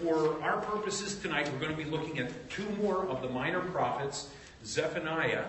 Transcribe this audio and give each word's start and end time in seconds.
For 0.00 0.42
our 0.42 0.60
purposes 0.62 1.16
tonight, 1.16 1.50
we're 1.52 1.58
going 1.58 1.76
to 1.76 1.84
be 1.84 1.88
looking 1.88 2.18
at 2.18 2.48
two 2.48 2.66
more 2.80 3.06
of 3.06 3.20
the 3.20 3.28
minor 3.28 3.60
prophets, 3.60 4.30
Zephaniah. 4.64 5.44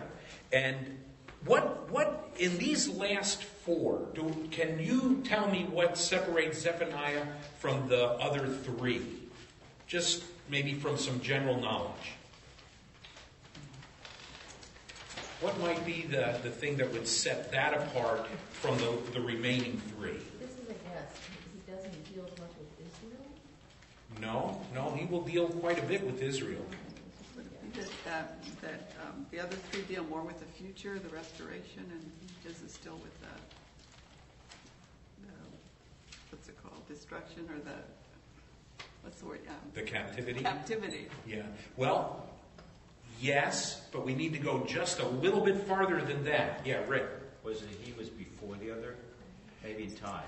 And 0.51 0.97
what, 1.45 1.89
what 1.89 2.29
in 2.37 2.57
these 2.57 2.89
last 2.89 3.43
four, 3.43 4.05
do, 4.13 4.47
can 4.51 4.79
you 4.79 5.21
tell 5.23 5.49
me 5.49 5.65
what 5.71 5.97
separates 5.97 6.59
Zephaniah 6.59 7.25
from 7.59 7.87
the 7.87 8.09
other 8.11 8.47
three? 8.47 9.01
Just 9.87 10.23
maybe 10.49 10.73
from 10.73 10.97
some 10.97 11.21
general 11.21 11.59
knowledge. 11.59 12.11
What 15.39 15.57
might 15.61 15.85
be 15.85 16.03
the, 16.03 16.37
the 16.43 16.49
thing 16.49 16.77
that 16.77 16.91
would 16.91 17.07
set 17.07 17.51
that 17.53 17.73
apart 17.73 18.27
from 18.51 18.77
the, 18.77 18.97
the 19.13 19.21
remaining 19.21 19.81
three? 19.95 20.19
This 20.39 20.51
is 20.51 20.69
a 20.69 20.73
guess. 20.73 21.19
He 21.53 21.71
doesn't 21.71 22.13
deal 22.13 22.23
much 22.23 22.51
with 22.59 22.79
Israel. 22.79 23.25
No, 24.23 24.61
no, 24.73 24.91
he 24.91 25.05
will 25.05 25.21
deal 25.21 25.47
quite 25.47 25.77
a 25.79 25.81
bit 25.83 26.03
with 26.05 26.21
Israel. 26.21 26.65
That, 27.75 27.89
that, 28.05 28.43
that 28.61 28.91
um, 29.05 29.25
the 29.31 29.39
other 29.39 29.55
three 29.71 29.81
deal 29.83 30.03
more 30.05 30.21
with 30.21 30.39
the 30.39 30.45
future, 30.45 30.99
the 30.99 31.09
restoration, 31.09 31.83
and 31.91 32.11
his 32.43 32.61
is 32.61 32.71
still 32.71 32.93
with 32.93 33.19
the, 33.19 33.27
the, 35.25 35.33
what's 36.29 36.47
it 36.47 36.55
called, 36.61 36.87
destruction 36.87 37.49
or 37.49 37.59
the, 37.59 37.77
what's 39.01 39.19
the 39.19 39.25
word, 39.25 39.41
um, 39.49 39.55
The 39.73 39.81
captivity? 39.81 40.41
captivity. 40.41 41.07
Yeah. 41.27 41.41
Well, 41.75 42.25
yes, 43.19 43.81
but 43.91 44.05
we 44.05 44.13
need 44.13 44.33
to 44.33 44.39
go 44.39 44.63
just 44.65 44.99
a 44.99 45.07
little 45.07 45.41
bit 45.41 45.57
farther 45.67 46.01
than 46.01 46.23
that. 46.25 46.61
Yeah, 46.63 46.81
Rick. 46.87 47.07
Was 47.43 47.61
it 47.63 47.69
he 47.81 47.91
was 47.93 48.09
before 48.09 48.55
the 48.55 48.71
other? 48.71 48.95
Maybe 49.63 49.83
in 49.85 49.95
time. 49.95 50.23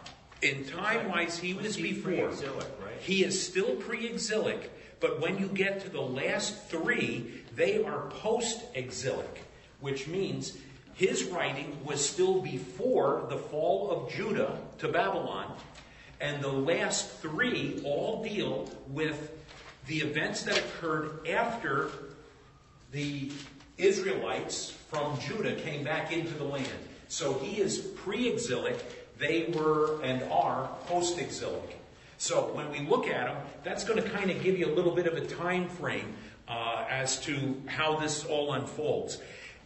In 0.46 0.64
time 0.66 1.10
wise, 1.10 1.40
he 1.40 1.56
was 1.56 1.76
before. 1.76 2.32
He 3.00 3.24
is 3.24 3.48
still 3.48 3.76
pre 3.78 4.06
exilic, 4.06 4.72
but 5.00 5.20
when 5.20 5.40
you 5.40 5.48
get 5.48 5.82
to 5.82 5.90
the 5.90 6.02
last 6.02 6.66
three, 6.66 7.42
they 7.56 7.84
are 7.84 8.12
post 8.12 8.62
exilic, 8.76 9.42
which 9.80 10.08
means 10.08 10.56
his 10.94 11.24
writing 11.24 11.76
was 11.84 12.08
still 12.08 12.42
before 12.42 13.26
the 13.28 13.38
fall 13.38 13.90
of 13.90 14.12
Judah 14.14 14.60
to 14.78 14.88
Babylon, 14.88 15.52
and 16.22 16.44
the 16.44 16.48
last 16.48 17.10
three 17.22 17.82
all 17.84 18.24
deal 18.24 18.70
with 18.90 19.32
the 19.88 19.98
events 19.98 20.44
that 20.44 20.60
occurred 20.60 21.28
after 21.28 21.90
the 22.92 23.32
Israelites 23.80 24.70
from 24.92 25.20
Judah 25.22 25.56
came 25.56 25.84
back 25.84 26.12
into 26.12 26.36
the 26.36 26.44
land. 26.44 26.68
So 27.08 27.34
he 27.40 27.60
is 27.60 27.80
pre 27.80 28.28
exilic, 28.28 29.05
they 29.18 29.52
were 29.56 30.02
and 30.02 30.24
are 30.32 30.70
post 30.88 31.20
exilic. 31.20 31.80
So 32.18 32.54
when 32.54 32.72
we 32.72 32.80
look 32.80 33.08
at 33.08 33.28
them, 33.28 33.38
that's 33.64 33.84
going 33.84 34.02
to 34.02 34.10
kind 34.10 34.32
of 34.32 34.42
give 34.42 34.58
you 34.58 34.68
a 34.68 34.74
little 34.74 34.94
bit 34.94 35.08
of 35.08 35.16
a 35.16 35.26
time 35.26 35.68
frame 35.68 36.16
uh, 36.48 36.86
as 36.90 37.20
to 37.22 37.62
how 37.66 37.98
this 37.98 38.26
all 38.26 38.54
unfolds. 38.54 39.20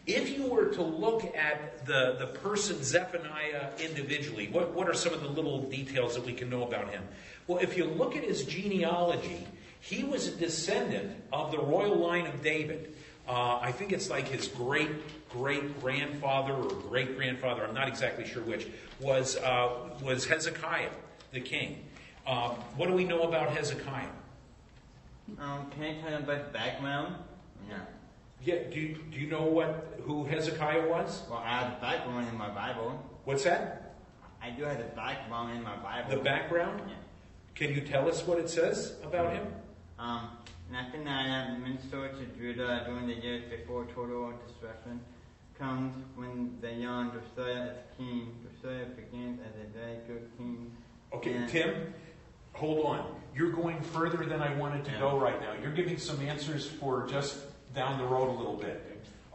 If 0.06 0.36
you 0.36 0.46
were 0.46 0.66
to 0.66 0.82
look 0.82 1.24
at 1.36 1.86
the, 1.86 2.16
the 2.18 2.26
person 2.26 2.82
Zephaniah 2.82 3.70
individually, 3.78 4.48
what, 4.50 4.72
what 4.72 4.88
are 4.88 4.94
some 4.94 5.12
of 5.12 5.22
the 5.22 5.28
little 5.28 5.62
details 5.62 6.14
that 6.14 6.24
we 6.24 6.32
can 6.32 6.48
know 6.50 6.64
about 6.64 6.90
him? 6.90 7.02
Well, 7.46 7.58
if 7.58 7.76
you 7.76 7.84
look 7.84 8.16
at 8.16 8.24
his 8.24 8.44
genealogy, 8.44 9.46
he 9.80 10.04
was 10.04 10.26
a 10.26 10.32
descendant 10.32 11.16
of 11.32 11.52
the 11.52 11.58
royal 11.58 11.96
line 11.96 12.26
of 12.26 12.42
David. 12.42 12.94
Uh, 13.28 13.58
I 13.60 13.72
think 13.72 13.92
it's 13.92 14.10
like 14.10 14.28
his 14.28 14.48
great 14.48 14.90
great 15.32 15.80
grandfather 15.80 16.52
or 16.52 16.68
great 16.68 17.16
grandfather, 17.16 17.64
I'm 17.64 17.74
not 17.74 17.88
exactly 17.88 18.26
sure 18.26 18.42
which, 18.42 18.68
was, 19.00 19.36
uh, 19.36 19.70
was 20.02 20.26
Hezekiah, 20.26 20.90
the 21.32 21.40
king. 21.40 21.84
Um, 22.26 22.50
what 22.76 22.88
do 22.88 22.94
we 22.94 23.04
know 23.04 23.22
about 23.22 23.50
Hezekiah? 23.50 24.08
Um, 25.38 25.70
can 25.70 25.94
you 25.94 26.02
tell 26.02 26.10
me 26.10 26.16
about 26.16 26.46
the 26.46 26.52
background? 26.52 27.14
Yeah. 27.68 27.78
Yeah, 28.42 28.70
do 28.70 28.80
you, 28.80 28.98
do 29.10 29.18
you 29.18 29.26
know 29.28 29.42
what 29.42 30.00
who 30.02 30.24
Hezekiah 30.24 30.88
was? 30.88 31.22
Well, 31.28 31.42
I 31.44 31.60
have 31.60 31.74
the 31.74 31.80
background 31.80 32.26
in 32.28 32.36
my 32.36 32.48
Bible. 32.48 33.02
What's 33.24 33.44
that? 33.44 33.94
I 34.42 34.50
do 34.50 34.64
have 34.64 34.78
the 34.78 34.84
background 34.84 35.56
in 35.56 35.62
my 35.62 35.76
Bible. 35.76 36.10
The 36.10 36.22
background? 36.22 36.82
Yeah. 36.88 36.94
Can 37.54 37.74
you 37.74 37.82
tell 37.82 38.08
us 38.08 38.26
what 38.26 38.38
it 38.38 38.48
says 38.48 38.94
about 39.04 39.32
him? 39.34 39.46
Um, 39.98 40.30
Zephaniah 40.70 41.58
ministered 41.58 42.18
to 42.18 42.26
Judah 42.38 42.84
during 42.86 43.06
the 43.06 43.14
years 43.14 43.44
before 43.50 43.84
total 43.94 44.32
destruction 44.46 45.00
comes 45.60 45.94
when 46.16 46.56
the 46.62 46.72
young 46.72 47.12
Josiah 47.12 47.66
is 47.66 47.76
king. 47.98 48.34
Josiah 48.62 48.86
begins 48.86 49.38
as 49.40 49.54
a 49.62 49.78
very 49.78 49.98
good 50.08 50.30
king. 50.38 50.72
Okay, 51.12 51.34
And- 51.34 51.48
Tim, 51.48 51.94
hold 52.54 52.86
on. 52.86 53.14
You're 53.34 53.52
going 53.52 53.80
further 53.82 54.24
than 54.24 54.40
I 54.40 54.54
wanted 54.54 54.84
to 54.86 54.90
Yeah. 54.92 54.98
go 55.00 55.18
right 55.18 55.38
now. 55.40 55.52
You're 55.62 55.72
giving 55.74 55.98
some 55.98 56.20
answers 56.20 56.66
for 56.66 57.06
just 57.06 57.38
down 57.74 57.98
the 57.98 58.04
road 58.06 58.28
a 58.30 58.32
little 58.32 58.56
bit. 58.56 58.86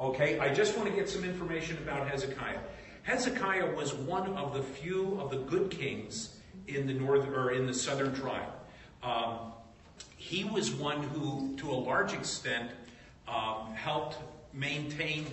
Okay, 0.01 0.39
I 0.39 0.53
just 0.53 0.75
want 0.75 0.89
to 0.89 0.95
get 0.95 1.07
some 1.07 1.23
information 1.23 1.77
about 1.77 2.09
Hezekiah. 2.09 2.59
Hezekiah 3.03 3.73
was 3.75 3.93
one 3.93 4.35
of 4.35 4.53
the 4.53 4.63
few 4.63 5.17
of 5.21 5.29
the 5.29 5.37
good 5.37 5.69
kings 5.71 6.39
in 6.67 6.87
the 6.87 6.93
northern 6.93 7.33
or 7.33 7.51
in 7.51 7.67
the 7.67 7.73
southern 7.73 8.13
tribe. 8.15 8.51
Um, 9.03 9.53
he 10.17 10.43
was 10.43 10.71
one 10.71 11.03
who, 11.03 11.55
to 11.57 11.69
a 11.71 11.75
large 11.75 12.13
extent, 12.13 12.71
um, 13.27 13.73
helped 13.75 14.17
maintain 14.53 15.25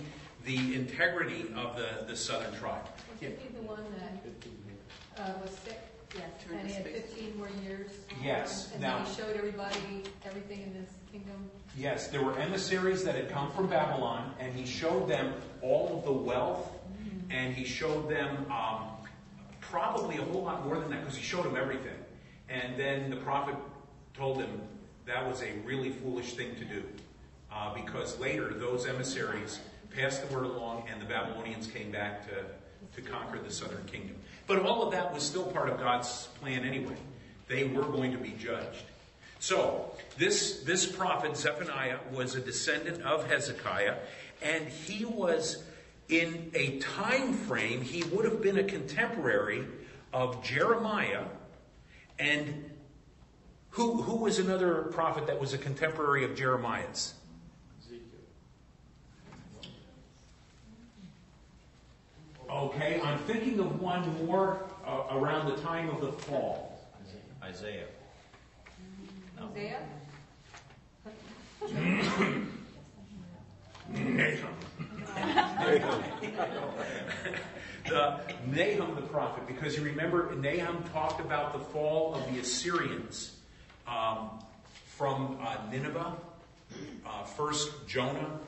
the 0.45 0.75
integrity 0.75 1.45
of 1.55 1.75
the, 1.75 2.05
the 2.07 2.15
southern 2.15 2.53
tribe. 2.55 2.83
Was 3.09 3.19
he 3.19 3.27
the 3.27 3.61
one 3.61 3.83
that 3.97 5.21
uh, 5.21 5.33
was 5.41 5.51
sick? 5.63 5.79
Yes. 6.15 6.25
Turned 6.45 6.59
And 6.59 6.67
he 6.67 6.73
had 6.75 6.85
15 6.85 7.37
more 7.37 7.49
years? 7.65 7.91
Yes. 8.23 8.71
And 8.73 8.81
Now- 8.81 8.97
then 8.97 9.05
he 9.05 9.13
showed 9.15 9.35
everybody 9.35 10.03
everything 10.25 10.61
in 10.61 10.73
this 10.73 10.89
kingdom? 11.11 11.49
Yes, 11.75 12.07
there 12.07 12.23
were 12.23 12.37
emissaries 12.37 13.03
that 13.03 13.15
had 13.15 13.29
come 13.29 13.51
from 13.51 13.67
Babylon, 13.67 14.33
and 14.39 14.53
he 14.53 14.65
showed 14.65 15.07
them 15.09 15.33
all 15.61 15.97
of 15.97 16.05
the 16.05 16.11
wealth, 16.11 16.69
and 17.31 17.55
he 17.55 17.65
showed 17.65 18.09
them 18.09 18.45
um, 18.51 18.89
probably 19.59 20.17
a 20.17 20.21
whole 20.21 20.43
lot 20.43 20.63
more 20.65 20.77
than 20.77 20.91
that, 20.91 21.01
because 21.01 21.17
he 21.17 21.23
showed 21.23 21.45
them 21.45 21.55
everything. 21.55 21.95
And 22.47 22.77
then 22.77 23.09
the 23.09 23.15
prophet 23.15 23.55
told 24.13 24.39
him 24.39 24.61
that 25.07 25.27
was 25.27 25.41
a 25.41 25.53
really 25.65 25.89
foolish 25.89 26.33
thing 26.35 26.55
to 26.57 26.65
do, 26.65 26.83
uh, 27.51 27.73
because 27.73 28.19
later 28.19 28.53
those 28.53 28.85
emissaries 28.85 29.59
passed 29.95 30.27
the 30.27 30.33
word 30.33 30.45
along, 30.45 30.83
and 30.91 31.01
the 31.01 31.05
Babylonians 31.05 31.67
came 31.67 31.91
back 31.91 32.27
to, 32.27 33.01
to 33.01 33.09
conquer 33.09 33.39
the 33.39 33.51
southern 33.51 33.85
kingdom. 33.85 34.15
But 34.47 34.59
all 34.59 34.83
of 34.83 34.91
that 34.91 35.13
was 35.13 35.23
still 35.23 35.45
part 35.45 35.69
of 35.69 35.79
God's 35.79 36.27
plan 36.39 36.65
anyway. 36.65 36.97
They 37.47 37.65
were 37.65 37.83
going 37.83 38.11
to 38.11 38.17
be 38.17 38.31
judged. 38.31 38.83
So, 39.39 39.91
this, 40.17 40.61
this 40.61 40.85
prophet, 40.85 41.35
Zephaniah, 41.35 41.97
was 42.11 42.35
a 42.35 42.39
descendant 42.39 43.01
of 43.01 43.27
Hezekiah, 43.29 43.95
and 44.41 44.67
he 44.67 45.05
was 45.05 45.63
in 46.09 46.51
a 46.53 46.79
time 46.79 47.33
frame, 47.33 47.81
he 47.81 48.03
would 48.03 48.25
have 48.25 48.41
been 48.41 48.57
a 48.57 48.63
contemporary 48.63 49.65
of 50.11 50.43
Jeremiah, 50.43 51.23
and 52.19 52.69
who, 53.71 54.01
who 54.01 54.17
was 54.17 54.39
another 54.39 54.83
prophet 54.83 55.27
that 55.27 55.39
was 55.39 55.53
a 55.53 55.57
contemporary 55.57 56.23
of 56.23 56.35
Jeremiah's? 56.35 57.15
Okay, 62.53 63.01
I'm 63.03 63.17
thinking 63.19 63.59
of 63.59 63.81
one 63.81 64.25
more 64.27 64.63
uh, 64.85 65.05
around 65.09 65.47
the 65.49 65.57
time 65.63 65.89
of 65.89 66.01
the 66.01 66.11
fall. 66.11 66.79
Isaiah. 67.41 67.87
No. 69.39 69.47
Hosea? 69.47 69.79
Nahum. 71.71 72.53
the 77.87 78.19
Nahum 78.45 78.95
the 78.95 79.01
prophet, 79.01 79.47
because 79.47 79.75
you 79.75 79.83
remember 79.83 80.35
Nahum 80.35 80.83
talked 80.93 81.19
about 81.19 81.53
the 81.53 81.59
fall 81.59 82.13
of 82.13 82.31
the 82.31 82.39
Assyrians 82.39 83.35
um, 83.87 84.29
from 84.85 85.39
uh, 85.41 85.57
Nineveh. 85.71 86.13
Uh, 87.03 87.23
first, 87.23 87.87
Jonah 87.87 88.39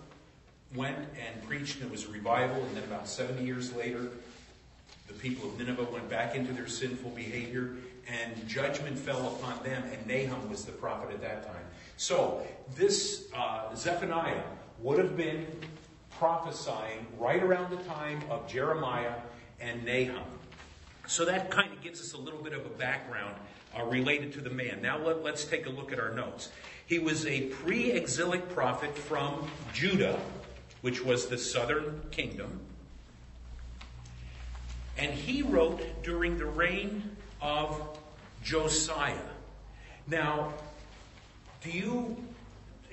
went 0.75 0.97
and 0.97 1.43
preached, 1.47 1.77
and 1.77 1.85
it 1.85 1.91
was 1.91 2.05
a 2.05 2.09
revival, 2.09 2.63
and 2.63 2.75
then 2.75 2.83
about 2.83 3.07
70 3.07 3.43
years 3.45 3.73
later, 3.75 4.09
the 5.07 5.13
people 5.13 5.49
of 5.49 5.57
Nineveh 5.57 5.85
went 5.91 6.09
back 6.09 6.35
into 6.35 6.53
their 6.53 6.67
sinful 6.67 7.11
behavior, 7.11 7.75
and 8.07 8.47
judgment 8.47 8.97
fell 8.97 9.27
upon 9.35 9.63
them, 9.63 9.83
and 9.91 10.05
Nahum 10.07 10.49
was 10.49 10.65
the 10.65 10.71
prophet 10.71 11.11
at 11.11 11.21
that 11.21 11.45
time. 11.45 11.63
So, 11.97 12.45
this 12.75 13.27
uh, 13.33 13.73
Zephaniah 13.75 14.43
would 14.79 14.97
have 14.97 15.15
been 15.15 15.47
prophesying 16.17 17.05
right 17.19 17.41
around 17.41 17.71
the 17.71 17.83
time 17.83 18.21
of 18.29 18.47
Jeremiah 18.47 19.13
and 19.59 19.83
Nahum. 19.85 20.23
So 21.07 21.25
that 21.25 21.51
kind 21.51 21.71
of 21.71 21.81
gives 21.81 22.01
us 22.01 22.13
a 22.13 22.17
little 22.17 22.41
bit 22.41 22.53
of 22.53 22.65
a 22.65 22.69
background 22.69 23.35
uh, 23.77 23.83
related 23.85 24.33
to 24.33 24.41
the 24.41 24.49
man. 24.49 24.81
Now 24.81 24.97
let, 24.97 25.23
let's 25.23 25.45
take 25.45 25.65
a 25.65 25.69
look 25.69 25.91
at 25.91 25.99
our 25.99 26.13
notes. 26.13 26.49
He 26.87 26.99
was 26.99 27.25
a 27.25 27.41
pre 27.41 27.91
exilic 27.91 28.49
prophet 28.49 28.97
from 28.97 29.47
Judah, 29.73 30.19
which 30.85 31.03
was 31.03 31.25
the 31.25 31.37
southern 31.37 31.99
kingdom. 32.11 32.59
And 34.99 35.11
he 35.11 35.41
wrote 35.41 35.81
during 36.03 36.37
the 36.37 36.45
reign 36.45 37.01
of 37.41 37.81
Josiah. 38.43 39.17
Now, 40.05 40.53
Do 41.63 41.71
you, 41.71 42.15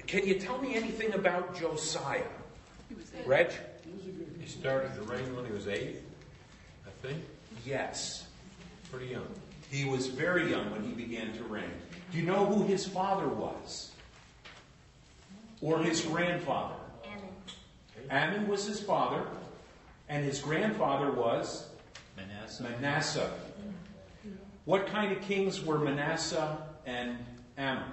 can 0.07 0.27
you 0.27 0.39
tell 0.41 0.57
me 0.57 0.75
anything 0.75 1.13
about 1.13 1.55
Josiah? 1.55 2.23
He 2.89 2.95
was 2.95 3.13
eight. 3.15 3.27
Reg? 3.27 3.51
He 4.41 4.47
started 4.49 4.95
to 4.95 5.03
reign 5.03 5.37
when 5.37 5.45
he 5.45 5.53
was 5.53 5.69
eight, 5.69 5.97
I 6.87 7.07
think, 7.07 7.23
Yes. 7.67 8.27
pretty 8.91 9.09
young. 9.09 9.29
He 9.71 9.85
was 9.85 10.07
very 10.07 10.51
young 10.51 10.71
when 10.71 10.83
he 10.83 10.93
began 10.93 11.35
to 11.35 11.45
reign. 11.45 11.75
Do 12.11 12.17
you 12.17 12.25
know 12.25 12.47
who 12.47 12.65
his 12.65 12.87
father 12.87 13.29
was? 13.29 13.91
Or 15.61 15.83
his 15.83 16.01
grandfather? 16.01 16.77
Amon 18.11 18.49
was 18.49 18.67
his 18.67 18.81
father, 18.81 19.25
and 20.09 20.25
his 20.25 20.41
grandfather 20.41 21.11
was 21.11 21.69
Manasseh. 22.17 22.63
Manasseh. 22.63 23.31
What 24.65 24.87
kind 24.87 25.13
of 25.13 25.23
kings 25.23 25.65
were 25.65 25.79
Manasseh 25.79 26.59
and 26.87 27.19
Amon? 27.59 27.91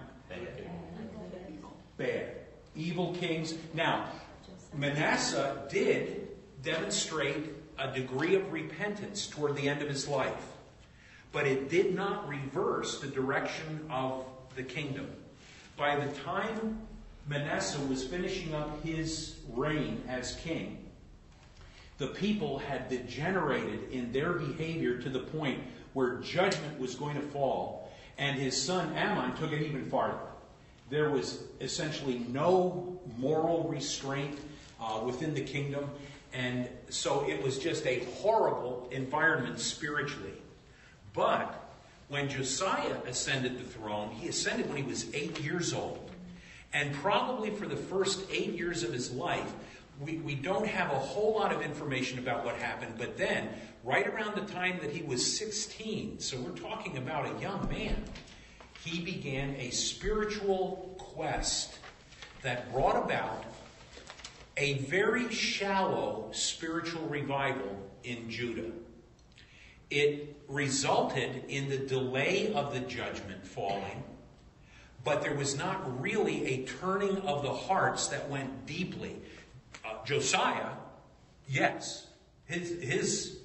Bad. 1.97 2.31
Evil 2.75 3.13
kings. 3.15 3.55
Now, 3.73 4.09
Manasseh 4.73 5.67
did 5.69 6.27
demonstrate 6.61 7.49
a 7.77 7.91
degree 7.91 8.35
of 8.35 8.51
repentance 8.51 9.27
toward 9.27 9.55
the 9.55 9.67
end 9.67 9.81
of 9.81 9.89
his 9.89 10.07
life, 10.07 10.53
but 11.31 11.47
it 11.47 11.69
did 11.69 11.95
not 11.95 12.27
reverse 12.27 12.99
the 12.99 13.07
direction 13.07 13.85
of 13.89 14.25
the 14.55 14.63
kingdom. 14.63 15.09
By 15.77 15.95
the 15.95 16.11
time 16.19 16.79
Manasseh 17.29 17.79
was 17.81 18.03
finishing 18.03 18.55
up 18.55 18.83
his 18.83 19.35
reign 19.49 20.03
as 20.07 20.35
king, 20.37 20.83
the 21.99 22.07
people 22.07 22.57
had 22.57 22.89
degenerated 22.89 23.91
in 23.91 24.11
their 24.11 24.33
behavior 24.33 24.97
to 24.97 25.09
the 25.09 25.19
point 25.19 25.61
where 25.93 26.15
judgment 26.17 26.79
was 26.79 26.95
going 26.95 27.15
to 27.15 27.21
fall, 27.21 27.91
and 28.17 28.39
his 28.39 28.59
son 28.59 28.97
Amon 28.97 29.37
took 29.37 29.51
it 29.51 29.61
even 29.61 29.87
farther. 29.91 30.17
There 30.89 31.11
was 31.11 31.43
essentially 31.61 32.25
no 32.29 32.99
moral 33.19 33.69
restraint 33.69 34.39
uh, 34.81 35.01
within 35.05 35.35
the 35.35 35.43
kingdom, 35.43 35.87
and 36.33 36.67
so 36.89 37.29
it 37.29 37.43
was 37.43 37.59
just 37.59 37.85
a 37.85 38.05
horrible 38.05 38.89
environment 38.91 39.59
spiritually. 39.59 40.33
But 41.13 41.63
when 42.07 42.27
Josiah 42.27 42.97
ascended 43.05 43.59
the 43.59 43.65
throne, 43.65 44.09
he 44.09 44.29
ascended 44.29 44.67
when 44.67 44.77
he 44.77 44.83
was 44.83 45.13
eight 45.13 45.39
years 45.41 45.73
old. 45.73 46.08
And 46.73 46.93
probably 46.95 47.49
for 47.49 47.67
the 47.67 47.75
first 47.75 48.25
eight 48.31 48.53
years 48.53 48.83
of 48.83 48.93
his 48.93 49.11
life, 49.11 49.53
we, 49.99 50.17
we 50.17 50.35
don't 50.35 50.67
have 50.67 50.91
a 50.91 50.99
whole 50.99 51.33
lot 51.33 51.51
of 51.51 51.61
information 51.61 52.19
about 52.19 52.45
what 52.45 52.55
happened. 52.55 52.95
But 52.97 53.17
then, 53.17 53.49
right 53.83 54.07
around 54.07 54.35
the 54.35 54.53
time 54.53 54.79
that 54.81 54.91
he 54.91 55.03
was 55.03 55.37
16, 55.37 56.19
so 56.19 56.39
we're 56.39 56.51
talking 56.51 56.97
about 56.97 57.35
a 57.35 57.41
young 57.41 57.67
man, 57.69 58.03
he 58.83 59.01
began 59.01 59.55
a 59.55 59.71
spiritual 59.71 60.95
quest 60.97 61.79
that 62.43 62.71
brought 62.71 62.95
about 62.95 63.43
a 64.55 64.75
very 64.79 65.31
shallow 65.31 66.29
spiritual 66.31 67.05
revival 67.07 67.77
in 68.03 68.29
Judah. 68.29 68.71
It 69.89 70.37
resulted 70.47 71.43
in 71.47 71.69
the 71.69 71.77
delay 71.77 72.53
of 72.53 72.73
the 72.73 72.81
judgment 72.81 73.45
falling, 73.45 74.03
but 75.03 75.21
there 75.21 75.35
was 75.35 75.57
not 75.57 76.01
really 76.01 76.45
a 76.45 76.65
turning 76.65 77.17
of 77.19 77.43
the 77.43 77.53
hearts 77.53 78.07
that 78.07 78.29
went 78.29 78.65
deeply. 78.65 79.15
Uh, 79.85 80.03
Josiah, 80.05 80.71
yes, 81.47 82.07
his, 82.45 82.81
his 82.81 83.37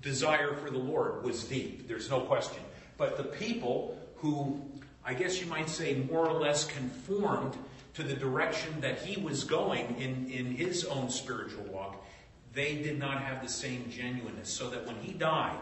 desire 0.00 0.54
for 0.54 0.70
the 0.70 0.78
Lord 0.78 1.24
was 1.24 1.44
deep, 1.44 1.88
there's 1.88 2.10
no 2.10 2.20
question. 2.20 2.62
But 2.98 3.16
the 3.16 3.24
people 3.24 3.98
who, 4.16 4.60
I 5.04 5.14
guess 5.14 5.40
you 5.40 5.46
might 5.46 5.68
say, 5.68 5.94
more 5.94 6.28
or 6.28 6.38
less 6.38 6.64
conformed 6.64 7.56
to 7.94 8.02
the 8.02 8.14
direction 8.14 8.80
that 8.80 9.02
he 9.02 9.20
was 9.20 9.44
going 9.44 9.96
in, 9.98 10.30
in 10.30 10.46
his 10.46 10.84
own 10.84 11.10
spiritual 11.10 11.64
walk, 11.64 12.04
they 12.52 12.76
did 12.76 12.98
not 12.98 13.22
have 13.22 13.42
the 13.42 13.48
same 13.48 13.90
genuineness. 13.90 14.50
So 14.50 14.70
that 14.70 14.86
when 14.86 14.96
he 14.96 15.12
died, 15.12 15.58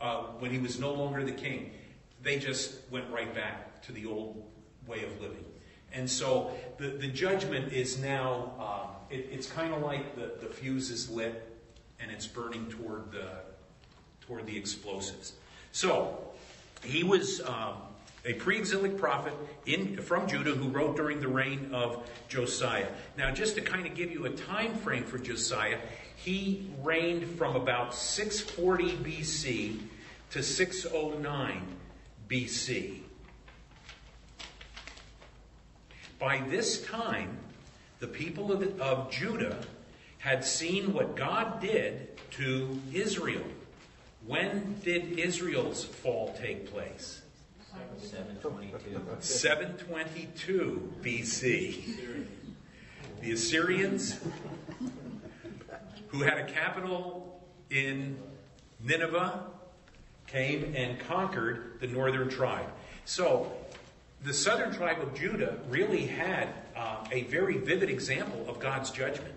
uh, 0.00 0.22
when 0.38 0.50
he 0.50 0.58
was 0.58 0.78
no 0.78 0.92
longer 0.92 1.24
the 1.24 1.32
king, 1.32 1.72
they 2.22 2.38
just 2.38 2.74
went 2.90 3.10
right 3.10 3.32
back 3.34 3.82
to 3.82 3.92
the 3.92 4.06
old 4.06 4.42
way 4.86 5.04
of 5.04 5.20
living. 5.20 5.44
And 5.92 6.10
so 6.10 6.50
the, 6.78 6.88
the 6.88 7.08
judgment 7.08 7.72
is 7.72 7.98
now, 7.98 8.52
um, 8.58 8.90
it, 9.10 9.28
it's 9.30 9.50
kind 9.50 9.72
of 9.72 9.82
like 9.82 10.16
the, 10.16 10.46
the 10.46 10.52
fuse 10.52 10.90
is 10.90 11.08
lit 11.08 11.56
and 12.00 12.10
it's 12.10 12.26
burning 12.26 12.66
toward 12.66 13.12
the, 13.12 13.28
toward 14.20 14.46
the 14.46 14.56
explosives. 14.56 15.32
So 15.72 16.18
he 16.82 17.02
was 17.02 17.40
um, 17.42 17.74
a 18.24 18.34
pre-exilic 18.34 18.98
prophet 18.98 19.32
in, 19.64 19.96
from 19.98 20.26
Judah 20.26 20.52
who 20.52 20.68
wrote 20.68 20.96
during 20.96 21.20
the 21.20 21.28
reign 21.28 21.70
of 21.72 22.08
Josiah. 22.28 22.88
Now, 23.16 23.30
just 23.30 23.54
to 23.54 23.60
kind 23.60 23.86
of 23.86 23.94
give 23.94 24.10
you 24.10 24.26
a 24.26 24.30
time 24.30 24.74
frame 24.74 25.04
for 25.04 25.18
Josiah, 25.18 25.78
he 26.16 26.68
reigned 26.82 27.38
from 27.38 27.56
about 27.56 27.94
640 27.94 28.96
BC 28.96 29.78
to 30.30 30.42
609 30.42 31.75
BC. 32.28 33.00
By 36.18 36.42
this 36.48 36.82
time, 36.82 37.38
the 38.00 38.06
people 38.06 38.52
of, 38.52 38.60
the, 38.60 38.82
of 38.82 39.10
Judah 39.10 39.58
had 40.18 40.44
seen 40.44 40.92
what 40.92 41.16
God 41.16 41.60
did 41.60 42.18
to 42.32 42.80
Israel. 42.92 43.44
When 44.26 44.80
did 44.82 45.18
Israel's 45.18 45.84
fall 45.84 46.34
take 46.40 46.70
place? 46.70 47.22
722. 47.98 49.00
722 49.20 50.92
BC. 51.02 52.26
The 53.20 53.32
Assyrians, 53.32 54.18
who 56.08 56.22
had 56.22 56.38
a 56.38 56.44
capital 56.44 57.40
in 57.70 58.18
Nineveh, 58.80 59.44
came 60.26 60.74
and 60.76 60.98
conquered 61.00 61.78
the 61.80 61.86
northern 61.86 62.28
tribe. 62.28 62.66
So, 63.04 63.52
the 64.24 64.32
southern 64.32 64.72
tribe 64.72 65.00
of 65.00 65.14
Judah 65.14 65.58
really 65.68 66.06
had 66.06 66.48
uh, 66.74 67.04
a 67.12 67.24
very 67.24 67.58
vivid 67.58 67.90
example 67.90 68.44
of 68.48 68.58
God's 68.58 68.90
judgment. 68.90 69.34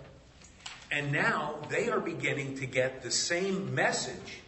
And 0.92 1.12
now 1.12 1.56
they 1.70 1.90
are 1.90 2.00
beginning 2.00 2.56
to 2.58 2.66
get 2.66 3.04
the 3.04 3.12
same 3.12 3.76
message 3.76 4.40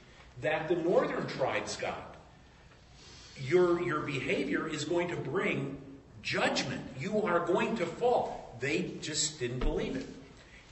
that 0.42 0.68
the 0.68 0.76
northern 0.76 1.28
tribes 1.28 1.76
got. 1.76 2.16
Your, 3.40 3.82
your 3.82 4.00
behavior 4.00 4.68
is 4.68 4.86
going 4.86 5.10
to 5.10 5.16
bring 5.16 5.78
judgment. 6.24 6.82
You 7.00 7.22
are 7.24 7.46
going 7.46 7.76
to 7.78 7.86
fall. 7.86 8.56
They 8.60 8.94
just 9.02 9.40
didn't 9.40 9.60
believe 9.60 9.96
it. 9.96 10.08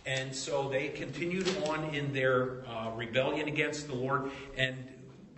And 0.06 0.36
so 0.36 0.70
they 0.70 0.88
continued 0.90 1.48
on 1.68 1.94
in 1.94 2.14
their 2.14 2.66
uh, 2.68 2.92
rebellion 2.96 3.48
against 3.48 3.88
the 3.88 3.96
Lord. 3.96 4.32
And 4.58 4.76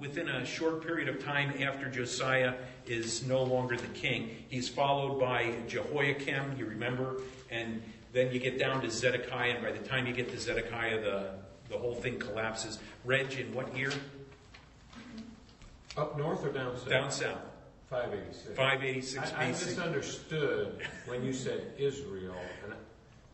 within 0.01 0.27
a 0.27 0.43
short 0.43 0.86
period 0.86 1.08
of 1.08 1.24
time 1.24 1.53
after 1.62 1.88
Josiah 1.88 2.55
is 2.88 3.25
no 3.27 3.43
longer 3.43 3.77
the 3.77 3.88
king, 3.89 4.36
he's 4.50 4.67
followed 4.67 5.20
by 5.20 5.53
Jehoiakim, 5.67 6.55
you 6.58 6.65
remember, 6.65 7.22
and 7.51 7.81
then 8.12 8.31
you 8.31 8.39
get 8.39 8.58
down 8.58 8.81
to 8.81 8.89
Zedekiah, 8.89 9.51
and 9.51 9.63
by 9.63 9.72
the 9.72 9.88
time 9.88 10.08
you 10.08 10.13
get 10.13 10.29
to 10.31 10.39
Zedekiah, 10.39 11.00
the, 11.00 11.29
the 11.70 11.77
whole 11.77 11.93
thing 11.93 12.17
collapses. 12.20 12.79
Reg, 13.05 13.31
in 13.39 13.53
what 13.53 13.77
year? 13.77 13.93
Up 15.96 16.17
north 16.17 16.43
or 16.43 16.51
down 16.51 16.75
south? 16.75 16.89
Down 16.89 17.12
south. 17.12 17.41
586. 17.89 18.58
586 18.58 19.34
I, 19.34 19.41
I 19.41 19.46
BC. 19.46 19.50
misunderstood 19.50 20.88
when 21.05 21.24
you 21.24 21.34
said 21.34 21.74
Israel, 21.77 22.36
and 22.63 22.74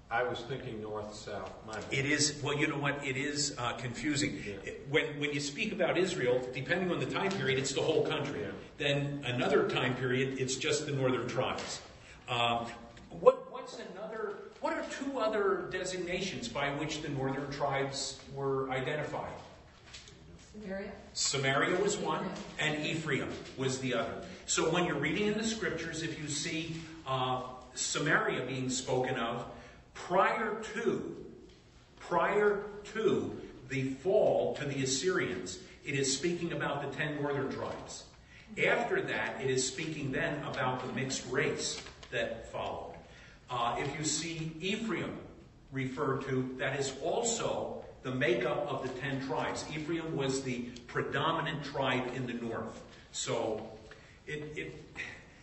I 0.10 0.24
was 0.24 0.40
thinking 0.40 0.82
north 0.82 1.14
south. 1.14 1.52
It 1.92 2.06
is, 2.06 2.40
well, 2.42 2.58
you 2.58 2.68
know 2.68 2.78
what? 2.78 3.06
It 3.06 3.18
is 3.18 3.54
uh, 3.58 3.74
confusing. 3.74 4.42
Yeah. 4.46 4.54
It- 4.64 4.88
When, 4.90 5.04
when 5.20 5.34
you 5.34 5.42
speak 5.42 5.74
about 5.74 5.98
Israel, 5.98 6.42
depending 6.54 6.92
on 6.92 7.00
the 7.00 7.06
time 7.06 7.32
period, 7.32 7.60
it's 7.60 7.74
the 7.74 7.82
whole 7.82 8.06
country. 8.06 8.42
Yeah. 8.42 8.52
Then 8.78 9.22
another 9.26 9.68
time 9.70 9.96
period, 9.96 10.40
it's 10.40 10.56
just 10.56 10.86
the 10.86 10.94
northern 10.94 11.28
tribes. 11.28 11.82
Um, 12.30 12.68
what, 13.10 13.52
what's 13.52 13.80
another, 13.92 14.36
what 14.62 14.74
are 14.74 14.86
two 14.90 15.20
other 15.20 15.68
designations 15.72 16.48
by 16.48 16.70
which 16.72 17.02
the 17.02 17.10
northern 17.10 17.52
tribes 17.52 18.20
were 18.34 18.70
identified? 18.70 19.32
Samaria. 20.54 20.92
Samaria 21.14 21.82
was 21.82 21.98
one, 21.98 22.26
and 22.60 22.86
Ephraim 22.86 23.30
was 23.58 23.80
the 23.80 23.94
other. 23.94 24.14
So 24.46 24.70
when 24.70 24.86
you're 24.86 24.96
reading 25.00 25.28
in 25.28 25.38
the 25.38 25.44
scriptures, 25.44 26.02
if 26.02 26.18
you 26.20 26.30
see 26.30 26.78
uh, 27.06 27.42
Samaria 27.76 28.46
being 28.46 28.70
spoken 28.70 29.18
of, 29.18 29.46
prior 30.06 30.62
to, 30.74 31.16
prior 32.00 32.63
to 32.94 33.36
the 33.70 33.84
fall 33.96 34.56
to 34.56 34.66
the 34.66 34.84
Assyrians, 34.84 35.60
it 35.86 35.96
is 35.96 36.16
speaking 36.16 36.54
about 36.54 36.82
the 36.82 36.98
ten 36.98 37.22
northern 37.22 37.51
tribes. 37.51 38.06
After 38.66 39.01
that, 39.01 39.42
it 39.42 39.50
is 39.50 39.68
speaking 39.68 40.12
then 40.12 40.42
about 40.46 40.86
the 40.86 40.94
mixed 40.94 41.30
race 41.30 41.82
that 42.12 42.51
followed. 42.51 42.96
Uh, 43.50 43.75
if 43.80 43.98
you 43.98 44.06
see 44.06 44.54
Ephraim 44.62 45.18
referred 45.72 46.22
to, 46.27 46.56
that 46.58 46.80
is 46.80 46.94
also 47.04 47.84
the 48.04 48.12
makeup 48.12 48.66
of 48.70 48.84
the 48.84 48.89
ten 49.00 49.25
tribes. 49.27 49.66
Ephraim 49.75 50.16
was 50.16 50.42
the 50.44 50.60
predominant 50.88 51.63
tribe 51.63 52.04
in 52.16 52.25
the 52.25 52.34
north. 52.34 52.82
So 53.12 53.68
it, 54.25 54.54
it 54.56 54.86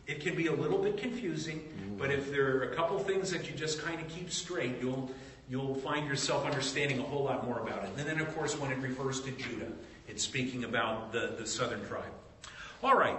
It 0.07 0.21
can 0.21 0.35
be 0.35 0.47
a 0.49 0.53
little 0.53 0.79
bit 0.79 0.97
confusing, 0.99 1.97
but 1.99 2.11
if 2.11 2.31
there 2.31 2.57
are 2.59 2.63
a 2.65 2.75
couple 2.75 2.99
things 2.99 3.31
that 3.31 3.49
you 3.49 3.57
just 3.57 3.81
kind 3.81 4.01
of 4.01 4.09
keep 4.09 4.31
straight, 4.31 4.75
you'll, 4.81 5.11
you'll 5.49 5.75
find 5.77 6.07
yourself 6.07 6.45
understanding 6.45 6.99
a 6.99 7.03
whole 7.03 7.25
lot 7.25 7.47
more 7.47 7.61
about 7.61 7.85
it. 7.85 7.91
And 7.97 8.07
then, 8.07 8.21
of 8.21 8.35
course, 8.35 8.59
when 8.59 8.71
it 8.71 8.79
refers 8.79 9.21
to 9.23 9.31
Judah, 9.31 9.73
it's 10.07 10.23
speaking 10.23 10.65
about 10.65 11.13
the, 11.13 11.35
the 11.39 11.47
southern 11.47 11.87
tribe. 11.87 12.13
All 12.83 12.97
right. 12.97 13.17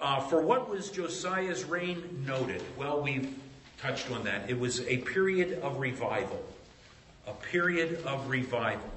Uh, 0.00 0.20
for 0.20 0.40
what 0.40 0.70
was 0.70 0.90
Josiah's 0.90 1.64
reign 1.64 2.24
noted? 2.26 2.62
Well, 2.76 3.02
we've 3.02 3.34
touched 3.78 4.10
on 4.10 4.24
that. 4.24 4.48
It 4.48 4.58
was 4.58 4.80
a 4.86 4.98
period 4.98 5.60
of 5.60 5.78
revival. 5.78 6.42
A 7.26 7.32
period 7.32 8.02
of 8.04 8.28
revival. 8.28 8.90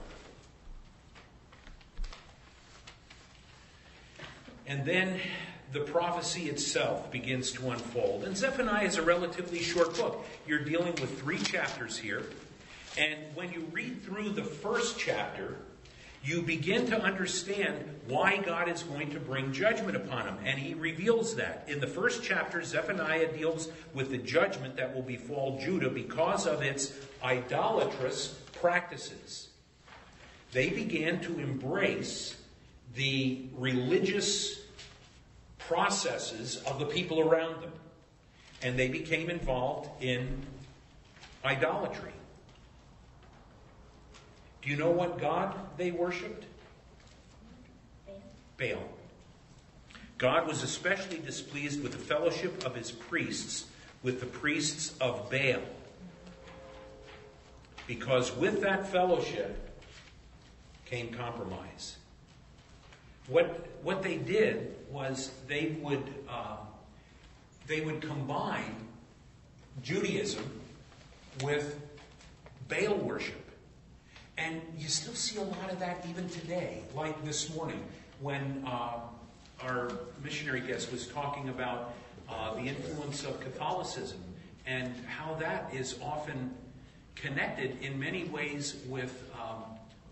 And 4.68 4.84
then 4.86 5.20
the 5.72 5.82
prophecy 5.82 6.50
itself 6.50 7.12
begins 7.12 7.52
to 7.54 7.70
unfold. 7.70 8.24
And 8.24 8.36
Zephaniah 8.36 8.86
is 8.86 8.98
a 8.98 9.02
relatively 9.02 9.60
short 9.60 9.96
book. 9.98 10.26
You're 10.48 10.64
dealing 10.64 10.96
with 11.02 11.20
three 11.20 11.40
chapters 11.40 11.98
here. 11.98 12.24
And 12.98 13.16
when 13.34 13.52
you 13.52 13.68
read 13.72 14.04
through 14.04 14.30
the 14.30 14.44
first 14.44 14.98
chapter, 14.98 15.58
you 16.24 16.42
begin 16.42 16.88
to 16.88 17.00
understand 17.00 17.78
why 18.08 18.38
God 18.38 18.68
is 18.68 18.84
going 18.84 19.12
to 19.12 19.20
bring 19.20 19.54
judgment 19.54 19.96
upon 19.96 20.26
him. 20.28 20.38
And 20.44 20.58
he 20.58 20.74
reveals 20.74 21.36
that. 21.36 21.66
In 21.68 21.80
the 21.80 21.88
first 21.88 22.24
chapter, 22.24 22.64
Zephaniah 22.64 23.32
deals 23.32 23.70
with 23.94 24.10
the 24.10 24.18
judgment 24.18 24.76
that 24.78 24.94
will 24.94 25.04
befall 25.04 25.60
Judah 25.60 25.90
because 25.90 26.48
of 26.48 26.62
its 26.62 26.94
idolatrous 27.24 28.40
practices. 28.54 29.50
They 30.52 30.70
began 30.70 31.20
to 31.22 31.40
embrace 31.40 32.36
the 32.96 33.46
religious 33.56 34.62
processes 35.68 36.62
of 36.68 36.80
the 36.80 36.86
people 36.86 37.20
around 37.20 37.62
them. 37.62 37.72
And 38.62 38.80
they 38.80 38.88
became 38.88 39.30
involved 39.30 39.90
in 40.02 40.42
idolatry. 41.44 42.14
Do 44.62 44.70
you 44.70 44.78
know 44.78 44.92
what 44.92 45.20
God 45.20 45.56
they 45.78 45.92
worshiped? 45.92 46.46
Baal. 48.58 48.90
God 50.18 50.48
was 50.48 50.64
especially 50.64 51.20
displeased 51.20 51.84
with 51.84 51.92
the 51.92 51.98
fellowship 51.98 52.66
of 52.66 52.74
his 52.74 52.92
priests 52.92 53.66
with 54.06 54.20
the 54.20 54.26
priests 54.28 54.96
of 55.02 55.32
Baal. 55.32 55.64
Because 57.88 58.32
with 58.36 58.62
that 58.62 58.88
fellowship 58.88 59.82
came 60.86 61.12
compromise. 61.12 61.98
What, 63.28 63.68
what 63.82 64.04
they 64.04 64.18
did 64.18 64.75
was 64.90 65.32
they 65.48 65.76
would, 65.82 66.04
uh, 66.30 66.58
they 67.68 67.82
would 67.82 68.02
combine 68.02 68.76
Judaism 69.82 70.50
with 71.44 71.80
Baal 72.68 72.96
worship. 72.96 73.42
And 74.38 74.62
you 74.78 74.90
still 74.90 75.14
see 75.14 75.38
a 75.38 75.44
lot 75.44 75.72
of 75.72 75.80
that 75.80 76.06
even 76.10 76.28
today, 76.30 76.82
like 76.94 77.24
this 77.24 77.54
morning 77.56 77.82
when 78.20 78.64
uh, 78.66 79.00
our 79.62 79.92
missionary 80.24 80.62
guest 80.62 80.92
was 80.92 81.08
talking 81.08 81.50
about 81.50 81.94
uh, 82.30 82.54
the 82.56 82.62
influence 82.62 83.24
of 83.24 83.40
Catholicism 83.40 84.20
and 84.66 84.94
how 85.06 85.36
that 85.36 85.74
is 85.74 85.98
often 86.02 86.54
connected 87.16 87.82
in 87.82 87.98
many 88.00 88.26
ways 88.26 88.78
with 88.88 89.32
um, 89.36 89.64